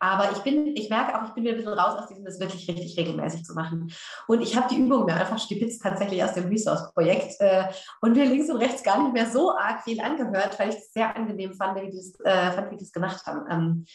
Aber 0.00 0.32
ich 0.32 0.38
bin, 0.38 0.76
ich 0.76 0.90
merke 0.90 1.18
auch, 1.18 1.26
ich 1.26 1.32
bin 1.32 1.44
wieder 1.44 1.54
ein 1.54 1.56
bisschen 1.56 1.72
raus 1.72 1.98
aus 1.98 2.08
diesem, 2.08 2.24
das 2.24 2.38
wirklich 2.38 2.68
richtig 2.68 2.98
regelmäßig 2.98 3.44
zu 3.44 3.54
machen. 3.54 3.90
Und 4.26 4.42
ich 4.42 4.54
habe 4.54 4.68
die 4.68 4.78
Übung 4.78 5.06
mir 5.06 5.14
einfach 5.14 5.38
stipitzt 5.38 5.82
tatsächlich 5.82 6.22
aus 6.22 6.34
dem 6.34 6.48
Resource-Projekt 6.48 7.40
äh, 7.40 7.64
und 8.02 8.14
mir 8.14 8.26
links 8.26 8.50
und 8.50 8.58
rechts 8.58 8.82
gar 8.82 9.02
nicht 9.02 9.14
mehr 9.14 9.30
so 9.30 9.56
arg 9.56 9.82
viel 9.82 10.00
angehört, 10.00 10.58
weil 10.58 10.70
ich 10.70 10.76
es 10.76 10.92
sehr 10.92 11.16
angenehm 11.16 11.54
fand, 11.54 11.80
wie 11.80 11.90
die 11.90 11.96
das, 11.96 12.20
äh, 12.24 12.76
das 12.78 12.92
gemacht 12.92 13.24
haben. 13.24 13.46
Ähm, 13.50 13.86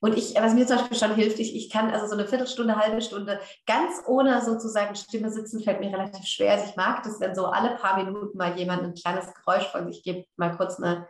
und 0.00 0.16
ich, 0.16 0.34
was 0.36 0.54
mir 0.54 0.66
zum 0.66 0.76
Beispiel 0.76 0.96
schon 0.96 1.14
hilft, 1.16 1.40
ich, 1.40 1.56
ich 1.56 1.70
kann 1.70 1.90
also 1.90 2.06
so 2.06 2.14
eine 2.14 2.26
Viertelstunde, 2.26 2.76
halbe 2.76 3.00
Stunde 3.00 3.40
ganz 3.66 4.02
ohne 4.06 4.44
sozusagen 4.44 4.94
Stimme 4.94 5.30
sitzen, 5.30 5.62
fällt 5.62 5.80
mir 5.80 5.92
relativ 5.92 6.24
schwer. 6.24 6.52
Also 6.52 6.66
ich 6.70 6.76
mag 6.76 7.02
das, 7.02 7.18
wenn 7.20 7.34
so 7.34 7.46
alle 7.46 7.76
paar 7.76 8.02
Minuten 8.02 8.38
mal 8.38 8.56
jemand 8.56 8.82
ein 8.82 8.94
kleines 8.94 9.32
Geräusch 9.34 9.66
von 9.66 9.90
sich 9.90 10.04
gibt, 10.04 10.28
mal 10.38 10.56
kurz 10.56 10.78
eine, 10.78 11.08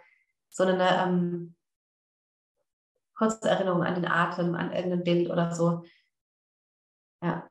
so 0.49 0.65
eine 0.65 0.89
ähm, 1.03 1.55
kurze 3.15 3.49
Erinnerung 3.49 3.83
an 3.83 3.95
den 3.95 4.07
Atem, 4.07 4.55
an 4.55 4.73
irgendein 4.73 5.05
Bild 5.05 5.31
oder 5.31 5.55
so. 5.55 5.85
Ja. 7.23 7.47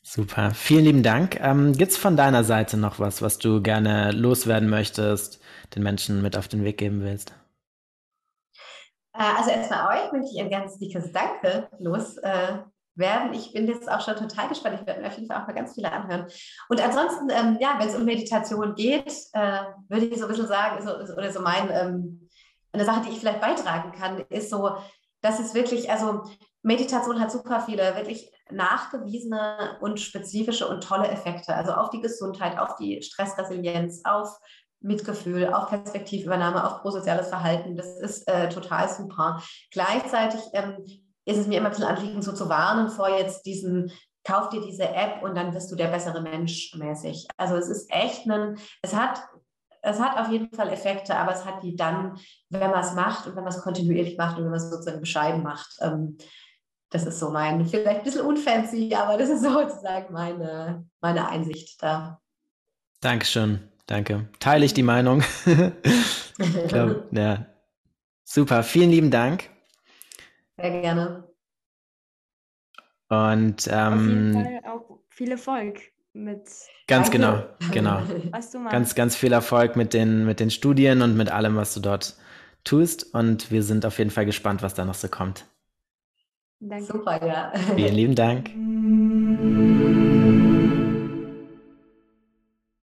Super, 0.00 0.52
vielen 0.52 0.84
lieben 0.84 1.02
Dank. 1.02 1.38
Ähm, 1.40 1.72
Gibt 1.72 1.90
es 1.92 1.98
von 1.98 2.16
deiner 2.16 2.44
Seite 2.44 2.78
noch 2.78 3.00
was, 3.00 3.20
was 3.20 3.38
du 3.38 3.60
gerne 3.60 4.12
loswerden 4.12 4.70
möchtest, 4.70 5.42
den 5.74 5.82
Menschen 5.82 6.22
mit 6.22 6.38
auf 6.38 6.48
den 6.48 6.64
Weg 6.64 6.78
geben 6.78 7.02
willst? 7.02 7.34
Äh, 9.18 9.38
also 9.38 9.50
erstmal 9.50 9.96
euch 9.96 10.12
möchte 10.12 10.30
ich 10.32 10.40
ein 10.40 10.50
ganz 10.50 10.78
dickes 10.78 11.12
Danke 11.12 11.68
loswerden. 11.78 12.64
Äh, 12.98 13.36
ich 13.36 13.52
bin 13.52 13.66
jetzt 13.66 13.90
auch 13.90 14.00
schon 14.00 14.16
total 14.16 14.48
gespannt. 14.48 14.78
Ich 14.80 14.86
werde 14.86 15.00
mir 15.00 15.08
auf 15.08 15.14
jeden 15.16 15.26
Fall 15.26 15.42
auch 15.42 15.46
mal 15.46 15.54
ganz 15.54 15.74
viele 15.74 15.90
anhören. 15.90 16.26
Und 16.68 16.84
ansonsten, 16.84 17.30
ähm, 17.30 17.58
ja, 17.60 17.76
wenn 17.78 17.88
es 17.88 17.96
um 17.96 18.04
Meditation 18.04 18.74
geht, 18.74 19.12
äh, 19.32 19.62
würde 19.88 20.06
ich 20.06 20.18
so 20.18 20.24
ein 20.24 20.28
bisschen 20.28 20.48
sagen, 20.48 20.86
oder 20.86 21.32
so 21.32 21.40
mein, 21.40 21.70
ähm, 21.70 22.28
eine 22.72 22.84
Sache, 22.84 23.02
die 23.06 23.12
ich 23.12 23.20
vielleicht 23.20 23.40
beitragen 23.40 23.92
kann, 23.92 24.18
ist 24.28 24.50
so, 24.50 24.76
dass 25.22 25.40
es 25.40 25.54
wirklich, 25.54 25.90
also 25.90 26.22
Meditation 26.62 27.20
hat 27.20 27.30
super 27.30 27.60
viele 27.60 27.96
wirklich 27.96 28.30
nachgewiesene 28.50 29.78
und 29.80 29.98
spezifische 29.98 30.68
und 30.68 30.82
tolle 30.82 31.08
Effekte, 31.08 31.54
also 31.54 31.72
auf 31.72 31.90
die 31.90 32.00
Gesundheit, 32.00 32.58
auf 32.58 32.76
die 32.76 33.02
Stressresilienz, 33.02 34.02
auf 34.04 34.28
Mitgefühl, 34.86 35.52
auf 35.52 35.68
Perspektivübernahme, 35.68 36.64
auf 36.64 36.80
prosoziales 36.80 37.28
Verhalten. 37.28 37.76
Das 37.76 37.98
ist 37.98 38.28
äh, 38.28 38.48
total 38.48 38.88
super. 38.88 39.42
Gleichzeitig 39.70 40.40
ähm, 40.52 40.84
ist 41.24 41.38
es 41.38 41.46
mir 41.46 41.58
immer 41.58 41.66
ein 41.68 41.72
bisschen 41.72 41.88
Anliegen, 41.88 42.22
so 42.22 42.32
zu 42.32 42.48
warnen 42.48 42.88
vor 42.88 43.08
jetzt 43.08 43.44
diesen 43.46 43.90
kauf 44.26 44.48
dir 44.48 44.60
diese 44.60 44.88
App 44.88 45.22
und 45.22 45.34
dann 45.36 45.54
wirst 45.54 45.70
du 45.70 45.76
der 45.76 45.88
bessere 45.88 46.20
Mensch 46.20 46.74
mäßig. 46.74 47.28
Also 47.36 47.56
es 47.56 47.68
ist 47.68 47.90
echt 47.90 48.26
ein, 48.26 48.58
es 48.82 48.94
hat, 48.94 49.22
es 49.82 50.00
hat 50.00 50.18
auf 50.18 50.30
jeden 50.30 50.50
Fall 50.54 50.68
Effekte, 50.70 51.16
aber 51.16 51.32
es 51.32 51.44
hat 51.44 51.62
die 51.62 51.76
dann, 51.76 52.18
wenn 52.50 52.70
man 52.70 52.80
es 52.80 52.94
macht 52.94 53.26
und 53.26 53.36
wenn 53.36 53.44
man 53.44 53.52
es 53.52 53.62
kontinuierlich 53.62 54.18
macht 54.18 54.36
und 54.36 54.44
wenn 54.44 54.50
man 54.50 54.58
es 54.58 54.68
sozusagen 54.68 55.00
bescheiden 55.00 55.42
macht. 55.42 55.76
Ähm, 55.80 56.18
das 56.90 57.06
ist 57.06 57.18
so 57.18 57.30
mein, 57.30 57.64
vielleicht 57.66 57.98
ein 57.98 58.04
bisschen 58.04 58.26
unfancy, 58.26 58.94
aber 58.94 59.16
das 59.16 59.28
ist 59.28 59.42
sozusagen 59.42 60.12
meine, 60.12 60.86
meine 61.00 61.28
Einsicht 61.28 61.82
da. 61.82 62.20
Dankeschön. 63.00 63.68
Danke. 63.86 64.28
Teile 64.40 64.64
ich 64.64 64.74
die 64.74 64.82
Meinung. 64.82 65.22
ich 66.38 66.68
glaub, 66.68 67.06
ja. 67.12 67.46
Super, 68.24 68.62
vielen 68.64 68.90
lieben 68.90 69.10
Dank. 69.10 69.48
Sehr 70.56 70.80
gerne. 70.80 71.24
Und 73.08 73.68
ähm, 73.70 73.92
Auf 73.92 74.00
jeden 74.00 74.34
Fall 74.34 74.60
auch 74.72 74.98
viel 75.10 75.30
Erfolg 75.30 75.80
mit. 76.12 76.48
Ganz 76.88 77.10
Danke. 77.10 77.10
genau, 77.12 77.42
genau. 77.72 78.02
Was 78.32 78.50
du 78.50 78.58
machst. 78.58 78.72
Ganz, 78.72 78.94
ganz 78.96 79.16
viel 79.16 79.32
Erfolg 79.32 79.76
mit 79.76 79.94
den, 79.94 80.26
mit 80.26 80.40
den 80.40 80.50
Studien 80.50 81.02
und 81.02 81.16
mit 81.16 81.30
allem, 81.30 81.56
was 81.56 81.72
du 81.74 81.80
dort 81.80 82.16
tust. 82.64 83.14
Und 83.14 83.52
wir 83.52 83.62
sind 83.62 83.86
auf 83.86 83.98
jeden 83.98 84.10
Fall 84.10 84.26
gespannt, 84.26 84.62
was 84.62 84.74
da 84.74 84.84
noch 84.84 84.94
so 84.94 85.08
kommt. 85.08 85.46
Danke. 86.58 86.86
Super, 86.86 87.24
ja. 87.24 87.52
Vielen 87.76 87.94
lieben 87.94 88.14
Dank. 88.14 88.50